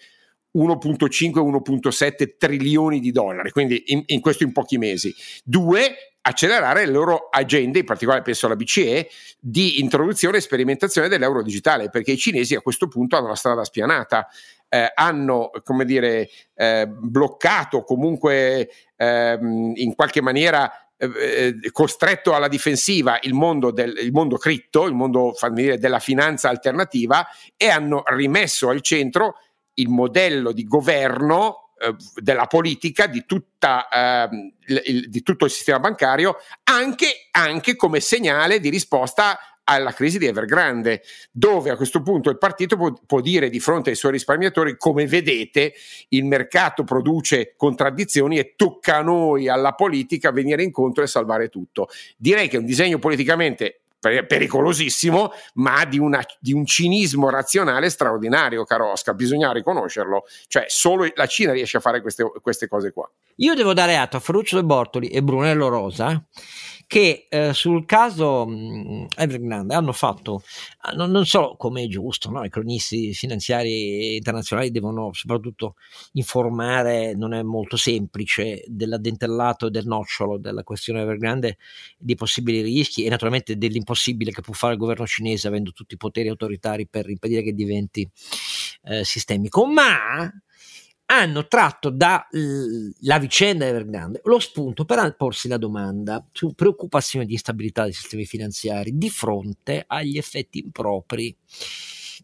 1.5-1.7 0.55 2.37
trilioni 2.37 2.99
di 2.99 3.11
dollari, 3.11 3.51
quindi 3.51 3.83
in, 3.87 4.03
in, 4.05 4.21
questo 4.21 4.43
in 4.43 4.53
pochi 4.53 4.77
mesi. 4.77 5.13
Due, 5.43 6.15
accelerare 6.21 6.85
le 6.85 6.91
loro 6.91 7.27
agende, 7.29 7.79
in 7.79 7.85
particolare 7.85 8.21
penso 8.21 8.45
alla 8.45 8.55
BCE, 8.55 9.09
di 9.39 9.81
introduzione 9.81 10.37
e 10.37 10.41
sperimentazione 10.41 11.07
dell'euro 11.09 11.43
digitale, 11.43 11.89
perché 11.89 12.13
i 12.13 12.17
cinesi 12.17 12.55
a 12.55 12.61
questo 12.61 12.87
punto 12.87 13.17
hanno 13.17 13.27
la 13.27 13.35
strada 13.35 13.63
spianata. 13.63 14.27
Eh, 14.67 14.91
hanno, 14.95 15.51
come 15.63 15.85
dire, 15.85 16.27
eh, 16.55 16.87
bloccato 16.87 17.83
comunque 17.83 18.69
eh, 18.95 19.37
in 19.39 19.93
qualche 19.93 20.21
maniera 20.21 20.84
eh, 20.97 21.57
eh, 21.63 21.71
costretto 21.71 22.33
alla 22.33 22.47
difensiva 22.47 23.19
il 23.23 23.33
mondo, 23.33 23.71
del, 23.71 23.97
il 23.97 24.11
mondo 24.11 24.37
critto, 24.37 24.85
il 24.85 24.93
mondo 24.93 25.33
dire, 25.51 25.77
della 25.77 25.99
finanza 25.99 26.49
alternativa 26.49 27.27
e 27.57 27.67
hanno 27.67 28.03
rimesso 28.05 28.69
al 28.69 28.81
centro 28.81 29.35
il 29.73 29.89
modello 29.89 30.53
di 30.53 30.63
governo 30.63 31.71
eh, 31.77 31.93
della 32.15 32.47
politica, 32.47 33.07
di, 33.07 33.25
tutta, 33.25 33.89
eh, 33.89 34.53
il, 34.67 35.09
di, 35.09 35.21
tutto 35.21 35.43
il 35.43 35.51
sistema 35.51 35.79
bancario, 35.79 36.37
anche, 36.63 37.27
anche 37.31 37.75
come 37.75 37.99
segnale 37.99 38.61
di 38.61 38.69
risposta 38.69 39.37
alla 39.65 39.93
crisi 39.93 40.17
di 40.17 40.25
Evergrande, 40.25 41.01
dove 41.31 41.69
a 41.69 41.75
questo 41.75 42.01
punto 42.01 42.29
il 42.29 42.37
partito 42.37 42.77
può, 42.77 42.93
può, 43.05 43.21
dire 43.21 43.49
di 43.49 43.59
fronte 43.59 43.89
ai 43.89 43.95
suoi 43.95 44.13
risparmiatori 44.13 44.77
come 44.77 45.05
vedete 45.07 45.73
il 46.09 46.25
mercato 46.25 46.83
produce 46.83 47.53
contraddizioni 47.57 48.37
e 48.37 48.53
tocca 48.55 48.97
a 48.97 49.01
noi, 49.01 49.47
alla 49.47 49.73
politica, 49.73 50.31
venire 50.31 50.63
incontro 50.63 51.03
e 51.03 51.07
salvare 51.07 51.49
tutto. 51.49 51.87
Direi 52.17 52.47
che 52.47 52.57
è 52.57 52.59
un 52.59 52.65
disegno 52.65 52.99
politicamente 52.99 53.81
pericolosissimo, 54.27 55.31
ma 55.55 55.83
di, 55.85 55.97
una, 55.97 56.23
di, 56.39 56.53
un 56.53 56.65
cinismo 56.65 57.29
razionale 57.29 57.89
straordinario, 57.89 58.63
caro 58.63 58.91
Oscar, 58.91 59.15
bisogna 59.15 59.51
riconoscerlo. 59.51 60.25
Cioè, 60.47 60.65
solo 60.67 61.07
la 61.15 61.25
Cina 61.25 61.53
riesce 61.53 61.77
a 61.77 61.79
fare 61.79 62.01
queste, 62.01 62.23
queste 62.41 62.67
cose 62.67 62.91
qua. 62.91 63.09
Io 63.37 63.55
devo 63.55 63.73
dare 63.73 63.97
atto 63.97 64.17
a 64.17 64.19
Ferruccio 64.19 64.57
De 64.57 64.63
Bortoli 64.63 65.07
e 65.07 65.23
Brunello 65.23 65.67
Rosa 65.69 66.23
che 66.87 67.27
eh, 67.29 67.53
sul 67.53 67.85
caso 67.85 68.47
Evergrande 69.17 69.73
hanno 69.73 69.91
fatto, 69.91 70.43
eh, 70.91 70.95
non, 70.95 71.11
non 71.11 71.25
so 71.25 71.55
come 71.57 71.83
è 71.83 71.87
giusto, 71.87 72.29
no? 72.29 72.43
i 72.43 72.49
cronisti 72.49 73.13
finanziari 73.13 74.15
internazionali 74.15 74.71
devono 74.71 75.11
soprattutto 75.13 75.75
informare, 76.13 77.15
non 77.15 77.33
è 77.33 77.41
molto 77.41 77.77
semplice, 77.77 78.63
dell'addentellato 78.67 79.67
e 79.67 79.71
del 79.71 79.87
nocciolo 79.87 80.37
della 80.37 80.63
questione 80.63 81.01
Evergrande, 81.01 81.57
di 81.97 82.15
possibili 82.15 82.61
rischi 82.61 83.03
e 83.03 83.09
naturalmente 83.09 83.57
dell'impossibile 83.57 84.31
che 84.31 84.41
può 84.41 84.53
fare 84.53 84.73
il 84.73 84.79
governo 84.79 85.07
cinese 85.07 85.47
avendo 85.47 85.71
tutti 85.71 85.95
i 85.95 85.97
poteri 85.97 86.29
autoritari 86.29 86.87
per 86.87 87.09
impedire 87.09 87.41
che 87.41 87.53
diventi 87.53 88.07
eh, 88.83 89.03
sistemico, 89.03 89.65
ma 89.65 90.31
hanno 91.07 91.47
tratto 91.47 91.89
dalla 91.89 93.19
vicenda 93.19 93.67
Evergrande 93.67 94.21
lo 94.23 94.39
spunto 94.39 94.85
per 94.85 95.15
porsi 95.15 95.47
la 95.47 95.57
domanda 95.57 96.25
su 96.31 96.53
preoccupazione 96.53 97.25
di 97.25 97.33
instabilità 97.33 97.83
dei 97.83 97.93
sistemi 97.93 98.25
finanziari 98.25 98.97
di 98.97 99.09
fronte 99.09 99.83
agli 99.85 100.17
effetti 100.17 100.59
impropri 100.59 101.35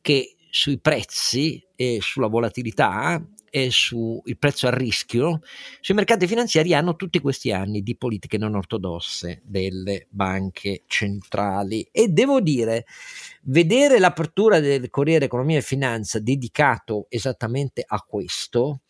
che 0.01 0.35
sui 0.49 0.79
prezzi 0.79 1.63
e 1.75 1.99
sulla 2.01 2.27
volatilità 2.27 3.23
e 3.51 3.69
sul 3.69 4.21
prezzo 4.39 4.67
a 4.67 4.73
rischio 4.73 5.41
sui 5.81 5.93
mercati 5.93 6.25
finanziari 6.25 6.73
hanno 6.73 6.95
tutti 6.95 7.19
questi 7.19 7.51
anni 7.51 7.83
di 7.83 7.97
politiche 7.97 8.37
non 8.37 8.55
ortodosse 8.55 9.41
delle 9.43 10.07
banche 10.09 10.83
centrali. 10.87 11.87
E 11.91 12.07
devo 12.07 12.39
dire 12.39 12.85
vedere 13.43 13.99
l'apertura 13.99 14.61
del 14.61 14.89
Corriere 14.89 15.25
Economia 15.25 15.57
e 15.57 15.61
Finanza 15.61 16.19
dedicato 16.19 17.07
esattamente 17.09 17.83
a 17.85 17.99
questo 18.07 18.81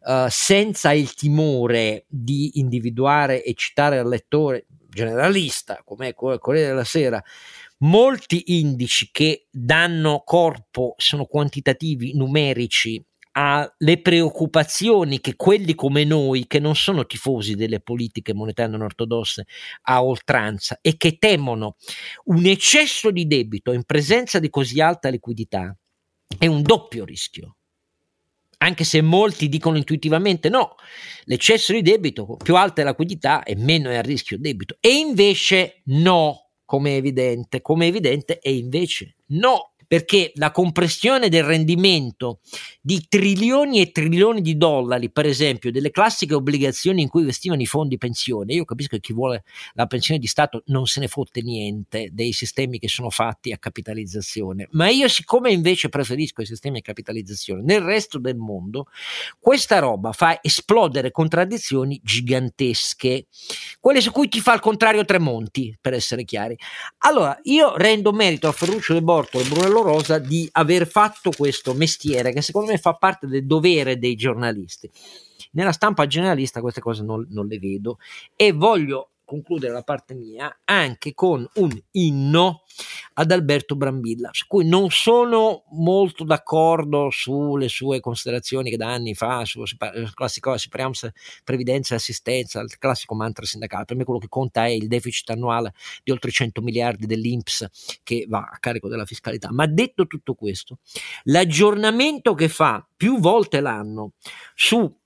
uh, 0.00 0.26
senza 0.28 0.92
il 0.92 1.12
timore 1.12 2.06
di 2.08 2.58
individuare 2.58 3.44
e 3.44 3.52
citare 3.54 3.98
al 3.98 4.08
lettore 4.08 4.66
generalista 4.88 5.82
come 5.84 6.06
è 6.06 6.14
il 6.16 6.38
Corriere 6.38 6.68
della 6.68 6.84
Sera 6.84 7.22
molti 7.78 8.58
indici 8.58 9.10
che 9.12 9.46
danno 9.50 10.22
corpo 10.24 10.94
sono 10.96 11.26
quantitativi 11.26 12.14
numerici 12.14 13.04
alle 13.38 14.00
preoccupazioni 14.00 15.20
che 15.20 15.36
quelli 15.36 15.74
come 15.74 16.04
noi, 16.04 16.46
che 16.46 16.58
non 16.58 16.74
sono 16.74 17.04
tifosi 17.04 17.54
delle 17.54 17.80
politiche 17.80 18.32
monetarie 18.32 18.72
non 18.72 18.80
ortodosse 18.80 19.46
a 19.82 20.02
oltranza 20.02 20.78
e 20.80 20.96
che 20.96 21.18
temono 21.18 21.76
un 22.24 22.46
eccesso 22.46 23.10
di 23.10 23.26
debito 23.26 23.72
in 23.72 23.84
presenza 23.84 24.38
di 24.38 24.48
così 24.48 24.80
alta 24.80 25.10
liquidità, 25.10 25.76
è 26.38 26.46
un 26.46 26.62
doppio 26.62 27.04
rischio. 27.04 27.56
Anche 28.58 28.84
se 28.84 29.02
molti 29.02 29.50
dicono 29.50 29.76
intuitivamente 29.76 30.48
no, 30.48 30.76
l'eccesso 31.24 31.74
di 31.74 31.82
debito, 31.82 32.38
più 32.42 32.56
alta 32.56 32.80
è 32.80 32.84
la 32.84 32.90
liquidità 32.90 33.42
e 33.42 33.54
meno 33.54 33.90
è 33.90 33.96
a 33.96 34.00
rischio 34.00 34.38
debito. 34.38 34.78
E 34.80 34.96
invece 34.96 35.82
no, 35.84 36.52
come 36.64 36.92
è 36.92 36.96
evidente, 36.96 37.60
come 37.60 37.84
è 37.84 37.88
evidente, 37.88 38.38
e 38.38 38.54
invece 38.54 39.16
no 39.26 39.72
perché 39.86 40.32
la 40.34 40.50
compressione 40.50 41.28
del 41.28 41.44
rendimento 41.44 42.40
di 42.80 43.06
trilioni 43.08 43.80
e 43.80 43.90
trilioni 43.92 44.40
di 44.40 44.56
dollari, 44.56 45.10
per 45.10 45.26
esempio, 45.26 45.70
delle 45.70 45.90
classiche 45.90 46.34
obbligazioni 46.34 47.02
in 47.02 47.08
cui 47.08 47.20
investivano 47.20 47.62
i 47.62 47.66
fondi 47.66 47.98
pensione, 47.98 48.54
io 48.54 48.64
capisco 48.64 48.96
che 48.96 49.00
chi 49.00 49.12
vuole 49.12 49.44
la 49.74 49.86
pensione 49.86 50.20
di 50.20 50.26
Stato 50.26 50.62
non 50.66 50.86
se 50.86 51.00
ne 51.00 51.08
fotte 51.08 51.42
niente 51.42 52.08
dei 52.12 52.32
sistemi 52.32 52.78
che 52.78 52.88
sono 52.88 53.10
fatti 53.10 53.52
a 53.52 53.58
capitalizzazione, 53.58 54.68
ma 54.72 54.88
io 54.88 55.08
siccome 55.08 55.50
invece 55.50 55.88
preferisco 55.88 56.42
i 56.42 56.46
sistemi 56.46 56.78
a 56.78 56.82
capitalizzazione, 56.82 57.62
nel 57.62 57.80
resto 57.80 58.18
del 58.18 58.36
mondo 58.36 58.86
questa 59.38 59.78
roba 59.78 60.12
fa 60.12 60.38
esplodere 60.42 61.10
contraddizioni 61.10 62.00
gigantesche, 62.02 63.26
quelle 63.80 64.00
su 64.00 64.10
cui 64.12 64.28
ti 64.28 64.40
fa 64.40 64.54
il 64.54 64.60
contrario 64.60 65.04
Tremonti, 65.04 65.76
per 65.80 65.94
essere 65.94 66.24
chiari. 66.24 66.56
Allora, 66.98 67.38
io 67.44 67.76
rendo 67.76 68.12
merito 68.12 68.48
a 68.48 68.52
Ferruccio 68.52 68.92
De 68.92 69.02
Bortolo 69.02 69.44
e 69.44 69.48
Brunello 69.48 69.75
Rosa 69.82 70.18
di 70.18 70.48
aver 70.52 70.86
fatto 70.86 71.30
questo 71.30 71.74
mestiere 71.74 72.32
che 72.32 72.42
secondo 72.42 72.70
me 72.70 72.78
fa 72.78 72.94
parte 72.94 73.26
del 73.26 73.46
dovere 73.46 73.98
dei 73.98 74.14
giornalisti. 74.14 74.90
Nella 75.52 75.72
stampa 75.72 76.06
generalista 76.06 76.60
queste 76.60 76.80
cose 76.80 77.02
non, 77.02 77.26
non 77.30 77.46
le 77.46 77.58
vedo 77.58 77.98
e 78.34 78.52
voglio 78.52 79.10
concludere 79.26 79.72
la 79.72 79.82
parte 79.82 80.14
mia 80.14 80.60
anche 80.64 81.12
con 81.12 81.46
un 81.56 81.78
inno 81.90 82.62
ad 83.14 83.30
Alberto 83.30 83.76
Brambilla, 83.76 84.30
su 84.32 84.46
cui 84.46 84.66
non 84.66 84.90
sono 84.90 85.64
molto 85.70 86.24
d'accordo 86.24 87.08
sulle 87.10 87.68
sue 87.68 88.00
considerazioni 88.00 88.70
che 88.70 88.76
da 88.76 88.92
anni 88.92 89.14
fa 89.14 89.44
sul 89.44 89.66
classico 90.14 90.56
separiamo 90.56 90.94
previdenza 91.44 91.94
e 91.94 91.96
assistenza, 91.96 92.60
il 92.60 92.78
classico 92.78 93.14
mantra 93.14 93.44
sindacale. 93.44 93.84
Per 93.84 93.96
me 93.96 94.04
quello 94.04 94.20
che 94.20 94.28
conta 94.28 94.64
è 94.66 94.70
il 94.70 94.86
deficit 94.86 95.30
annuale 95.30 95.74
di 96.04 96.12
oltre 96.12 96.30
100 96.30 96.62
miliardi 96.62 97.06
dell'Inps 97.06 97.66
che 98.02 98.26
va 98.28 98.48
a 98.52 98.58
carico 98.58 98.88
della 98.88 99.04
fiscalità. 99.04 99.50
Ma 99.50 99.66
detto 99.66 100.06
tutto 100.06 100.34
questo, 100.34 100.78
l'aggiornamento 101.24 102.34
che 102.34 102.48
fa 102.48 102.86
più 102.96 103.18
volte 103.18 103.60
l'anno 103.60 104.12
su 104.54 105.04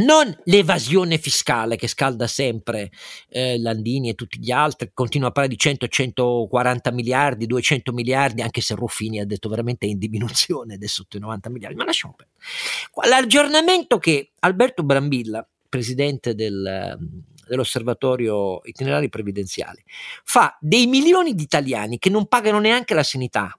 non 0.00 0.34
l'evasione 0.44 1.18
fiscale 1.18 1.76
che 1.76 1.88
scalda 1.88 2.26
sempre 2.26 2.90
eh, 3.28 3.58
Landini 3.58 4.10
e 4.10 4.14
tutti 4.14 4.38
gli 4.38 4.50
altri, 4.50 4.90
continua 4.92 5.28
a 5.28 5.30
parlare 5.30 5.54
di 5.54 5.60
100, 5.60 5.88
140 5.88 6.90
miliardi, 6.92 7.46
200 7.46 7.92
miliardi, 7.92 8.42
anche 8.42 8.60
se 8.60 8.74
Ruffini 8.74 9.20
ha 9.20 9.26
detto 9.26 9.48
veramente 9.48 9.86
in 9.86 9.98
diminuzione, 9.98 10.76
è 10.80 10.86
sotto 10.86 11.16
i 11.16 11.20
90 11.20 11.50
miliardi, 11.50 11.76
ma 11.76 11.84
lasciamo 11.84 12.14
perdere. 12.14 13.08
L'aggiornamento 13.08 13.98
che 13.98 14.32
Alberto 14.40 14.82
Brambilla, 14.82 15.46
presidente 15.68 16.34
del, 16.34 16.98
dell'osservatorio 17.46 18.60
itinerari 18.64 19.08
previdenziali, 19.08 19.82
fa 20.24 20.56
dei 20.60 20.86
milioni 20.86 21.34
di 21.34 21.42
italiani 21.42 21.98
che 21.98 22.10
non 22.10 22.26
pagano 22.26 22.58
neanche 22.58 22.94
la 22.94 23.02
sanità, 23.02 23.54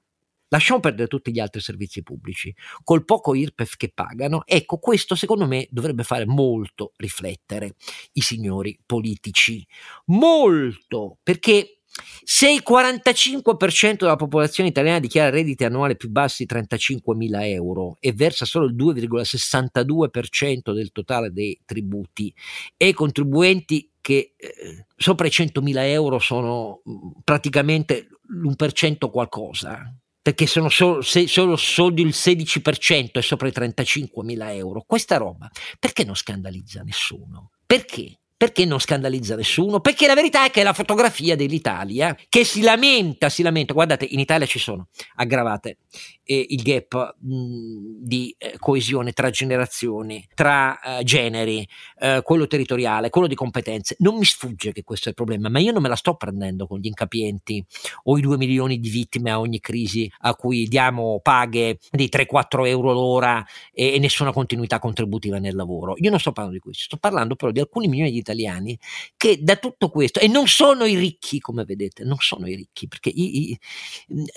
Lasciamo 0.54 0.82
perdere 0.82 1.08
tutti 1.08 1.32
gli 1.32 1.40
altri 1.40 1.62
servizi 1.62 2.04
pubblici, 2.04 2.54
col 2.84 3.06
poco 3.06 3.34
IRPEF 3.34 3.78
che 3.78 3.92
pagano. 3.94 4.44
Ecco, 4.46 4.80
questo 4.80 5.16
secondo 5.16 5.48
me 5.48 5.66
dovrebbe 5.72 6.04
fare 6.04 6.26
molto 6.26 6.92
riflettere 6.98 7.76
i 8.14 8.22
signori 8.22 8.78
politici. 8.86 9.66
Molto, 10.08 11.18
perché 11.24 11.78
se 12.24 12.52
il 12.52 12.64
45% 12.68 13.98
della 14.00 14.18
popolazione 14.18 14.70
italiana 14.70 15.00
dichiara 15.00 15.30
redditi 15.30 15.64
annuali 15.64 15.96
più 15.96 16.10
bassi 16.10 16.46
di 16.46 16.54
35.000 16.54 17.46
euro 17.46 17.96
e 18.02 18.12
versa 18.12 18.44
solo 18.44 18.66
il 18.66 18.76
2,62% 18.76 20.74
del 20.74 20.92
totale 20.92 21.32
dei 21.32 21.60
tributi 21.66 22.34
e 22.76 22.90
i 22.90 22.94
contribuenti 22.94 23.90
che 24.02 24.34
eh, 24.36 24.86
sopra 24.98 25.28
i 25.28 25.30
100.000 25.30 25.78
euro 25.86 26.20
sono 26.20 26.82
mm, 26.90 27.22
praticamente 27.24 28.08
l'1% 28.28 29.10
qualcosa, 29.10 29.94
perché 30.22 30.46
sono 30.46 30.70
solo, 30.70 31.02
se, 31.02 31.28
solo, 31.28 31.56
solo 31.56 31.96
il 32.00 32.10
16% 32.10 33.10
e 33.14 33.22
sopra 33.22 33.48
i 33.48 33.52
35 33.52 34.24
mila 34.24 34.54
euro. 34.54 34.84
Questa 34.86 35.18
roba 35.18 35.50
perché 35.80 36.04
non 36.04 36.16
scandalizza 36.16 36.84
nessuno? 36.84 37.52
Perché? 37.66 38.21
Perché 38.42 38.66
non 38.66 38.80
scandalizza 38.80 39.36
nessuno? 39.36 39.82
Perché 39.82 40.08
la 40.08 40.16
verità 40.16 40.44
è 40.44 40.50
che 40.50 40.62
è 40.62 40.64
la 40.64 40.74
fotografia 40.74 41.36
dell'Italia 41.36 42.18
che 42.28 42.44
si 42.44 42.62
lamenta, 42.62 43.30
si 43.30 43.44
lamenta. 43.44 43.72
Guardate, 43.72 44.08
in 44.10 44.18
Italia 44.18 44.48
ci 44.48 44.58
sono, 44.58 44.88
aggravate, 45.18 45.78
eh, 46.24 46.48
il 46.50 46.64
gap 46.64 47.18
mh, 47.20 48.00
di 48.00 48.34
eh, 48.40 48.56
coesione 48.58 49.12
tra 49.12 49.30
generazioni, 49.30 50.28
tra 50.34 50.80
eh, 50.80 51.04
generi, 51.04 51.68
eh, 52.00 52.22
quello 52.24 52.48
territoriale, 52.48 53.12
quello 53.12 53.28
di 53.28 53.36
competenze. 53.36 53.96
Non 54.00 54.18
mi 54.18 54.26
sfugge 54.26 54.72
che 54.72 54.84
questo 54.84 55.06
è 55.06 55.10
il 55.10 55.16
problema, 55.16 55.48
ma 55.48 55.60
io 55.60 55.72
non 55.72 55.84
me 55.84 55.90
la 55.90 55.96
sto 55.96 56.16
prendendo 56.16 56.66
con 56.66 56.80
gli 56.80 56.88
incapienti 56.88 57.64
o 58.06 58.18
i 58.18 58.22
2 58.22 58.38
milioni 58.38 58.80
di 58.80 58.90
vittime 58.90 59.30
a 59.30 59.40
ogni 59.40 59.60
crisi 59.60 60.12
a 60.22 60.34
cui 60.34 60.66
diamo 60.66 61.20
paghe 61.22 61.78
di 61.92 62.10
3-4 62.12 62.66
euro 62.66 62.92
l'ora 62.92 63.46
e, 63.72 63.94
e 63.94 64.00
nessuna 64.00 64.32
continuità 64.32 64.80
contributiva 64.80 65.38
nel 65.38 65.54
lavoro. 65.54 65.94
Io 65.98 66.10
non 66.10 66.18
sto 66.18 66.32
parlando 66.32 66.58
di 66.58 66.64
questo, 66.64 66.86
sto 66.86 66.98
parlando 66.98 67.36
però 67.36 67.52
di 67.52 67.60
alcuni 67.60 67.88
milioni 67.88 68.10
di 68.10 68.18
italiani 68.18 68.30
italiani 68.32 68.78
che 69.18 69.40
da 69.42 69.56
tutto 69.58 69.90
questo, 69.90 70.20
e 70.20 70.28
non 70.28 70.48
sono 70.48 70.86
i 70.86 70.96
ricchi 70.96 71.40
come 71.40 71.64
vedete, 71.64 72.04
non 72.04 72.18
sono 72.20 72.48
i 72.48 72.56
ricchi, 72.56 72.88
perché 72.88 73.10
i, 73.10 73.52
i, 73.52 73.60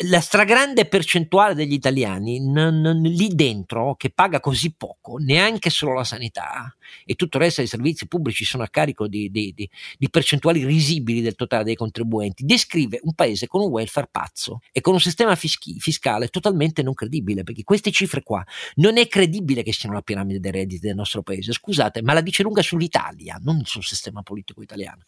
la 0.09 0.21
stragrande 0.21 0.87
percentuale 0.87 1.55
degli 1.55 1.73
italiani 1.73 2.41
non, 2.41 2.81
non, 2.81 3.01
lì 3.01 3.29
dentro 3.35 3.95
che 3.97 4.11
paga 4.11 4.41
così 4.41 4.75
poco, 4.75 5.17
neanche 5.17 5.71
solo 5.71 5.95
la 5.95 6.05
sanità 6.05 6.75
e 7.05 7.15
tutto 7.15 7.39
il 7.39 7.45
resto 7.45 7.61
dei 7.61 7.71
servizi 7.71 8.07
pubblici 8.07 8.45
sono 8.45 8.63
a 8.63 8.69
carico 8.69 9.09
di, 9.09 9.31
di, 9.31 9.53
di, 9.55 9.69
di 9.97 10.11
percentuali 10.11 10.65
risibili 10.65 11.21
del 11.21 11.35
totale 11.35 11.65
dei 11.65 11.77
contribuenti, 11.77 12.45
descrive 12.45 13.01
un 13.03 13.15
paese 13.15 13.47
con 13.47 13.63
un 13.63 13.69
welfare 13.69 14.09
pazzo 14.11 14.61
e 14.73 14.81
con 14.81 14.95
un 14.95 15.01
sistema 15.01 15.35
fischi, 15.35 15.79
fiscale 15.81 16.29
totalmente 16.29 16.83
non 16.83 16.95
credibile, 16.95 17.43
perché 17.43 17.65
queste 17.65 17.91
cifre 17.91 18.23
qua 18.23 18.45
non 18.77 18.99
è 18.99 19.09
credibile 19.09 19.63
che 19.63 19.73
siano 19.73 19.95
la 19.95 20.03
piramide 20.03 20.41
dei 20.41 20.51
redditi 20.51 20.87
del 20.87 20.95
nostro 20.95 21.23
paese, 21.23 21.53
scusate, 21.53 22.03
ma 22.03 22.13
la 22.13 22.21
dice 22.21 22.43
lunga 22.43 22.63
sull'Italia, 22.63 23.39
non 23.43 23.65
sul 23.85 23.97
sistema 23.97 24.23
politico 24.23 24.63
italiano. 24.63 25.03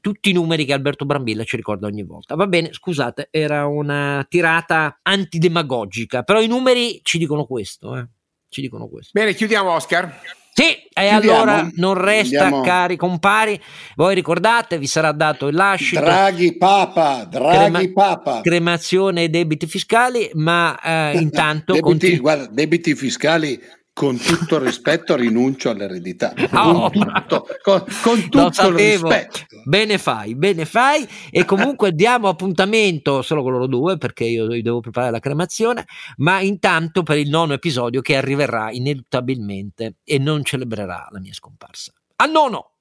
Tutti 0.00 0.30
i 0.30 0.32
numeri 0.32 0.64
che 0.64 0.72
Alberto 0.72 1.04
Brambilla 1.04 1.44
ci 1.44 1.56
ricorda 1.56 1.86
ogni 1.86 2.02
volta. 2.02 2.34
Va 2.34 2.46
bene, 2.46 2.72
scusate, 2.72 3.28
era 3.30 3.66
una 3.66 4.24
tirata 4.28 4.98
antidemagogica, 5.02 6.22
però 6.22 6.40
i 6.40 6.46
numeri 6.46 7.00
ci 7.02 7.18
dicono 7.18 7.44
questo, 7.44 7.96
eh. 7.96 8.06
Ci 8.48 8.60
dicono 8.60 8.86
questo. 8.88 9.10
Bene, 9.14 9.34
chiudiamo 9.34 9.70
Oscar. 9.70 10.20
Sì, 10.54 10.64
e 10.64 11.08
Chiudiamo. 11.08 11.32
allora 11.34 11.70
non 11.76 11.94
resta, 11.94 12.42
Andiamo. 12.44 12.62
cari 12.62 12.96
compari, 12.96 13.58
voi 13.96 14.14
ricordate, 14.14 14.76
vi 14.78 14.86
sarà 14.86 15.10
dato 15.12 15.46
il 15.46 15.54
lascito. 15.54 16.02
Draghi 16.02 16.58
Papa, 16.58 17.24
Draghi 17.24 17.70
crema- 17.70 17.92
Papa. 17.94 18.40
Cremazione 18.42 19.22
e 19.22 19.28
debiti 19.30 19.66
fiscali, 19.66 20.30
ma 20.34 20.78
eh, 20.78 21.16
intanto... 21.20 21.72
debiti, 21.72 21.80
continu- 21.80 22.20
guarda, 22.20 22.46
debiti 22.52 22.94
fiscali 22.94 23.58
con 23.92 24.16
tutto 24.16 24.56
il 24.56 24.62
rispetto 24.62 25.14
rinuncio 25.16 25.70
all'eredità. 25.70 26.32
Oh, 26.52 26.90
con 26.90 27.12
tutto, 27.12 27.46
con, 27.62 27.84
con 28.02 28.20
tutto 28.28 28.68
il 28.68 28.74
rispetto. 28.74 29.40
Bene 29.64 29.98
fai 29.98 30.34
bene 30.34 30.64
fai. 30.64 31.06
E 31.30 31.44
comunque 31.44 31.92
diamo 31.92 32.28
appuntamento 32.28 33.22
solo 33.22 33.42
con 33.42 33.52
loro 33.52 33.66
due 33.66 33.98
perché 33.98 34.24
io, 34.24 34.52
io, 34.52 34.62
devo 34.62 34.80
preparare 34.80 35.12
la 35.12 35.20
cremazione 35.20 35.84
ma 36.16 36.40
intanto 36.40 37.02
per 37.02 37.18
il 37.18 37.28
nono 37.28 37.52
episodio 37.52 38.00
che 38.00 38.16
arriverà 38.16 38.70
ineluttabilmente 38.70 39.96
e 40.04 40.18
non 40.18 40.42
celebrerà 40.42 41.08
la 41.10 41.20
mia 41.20 41.32
scomparsa. 41.32 41.92
Al 42.16 42.30
nono 42.30 42.72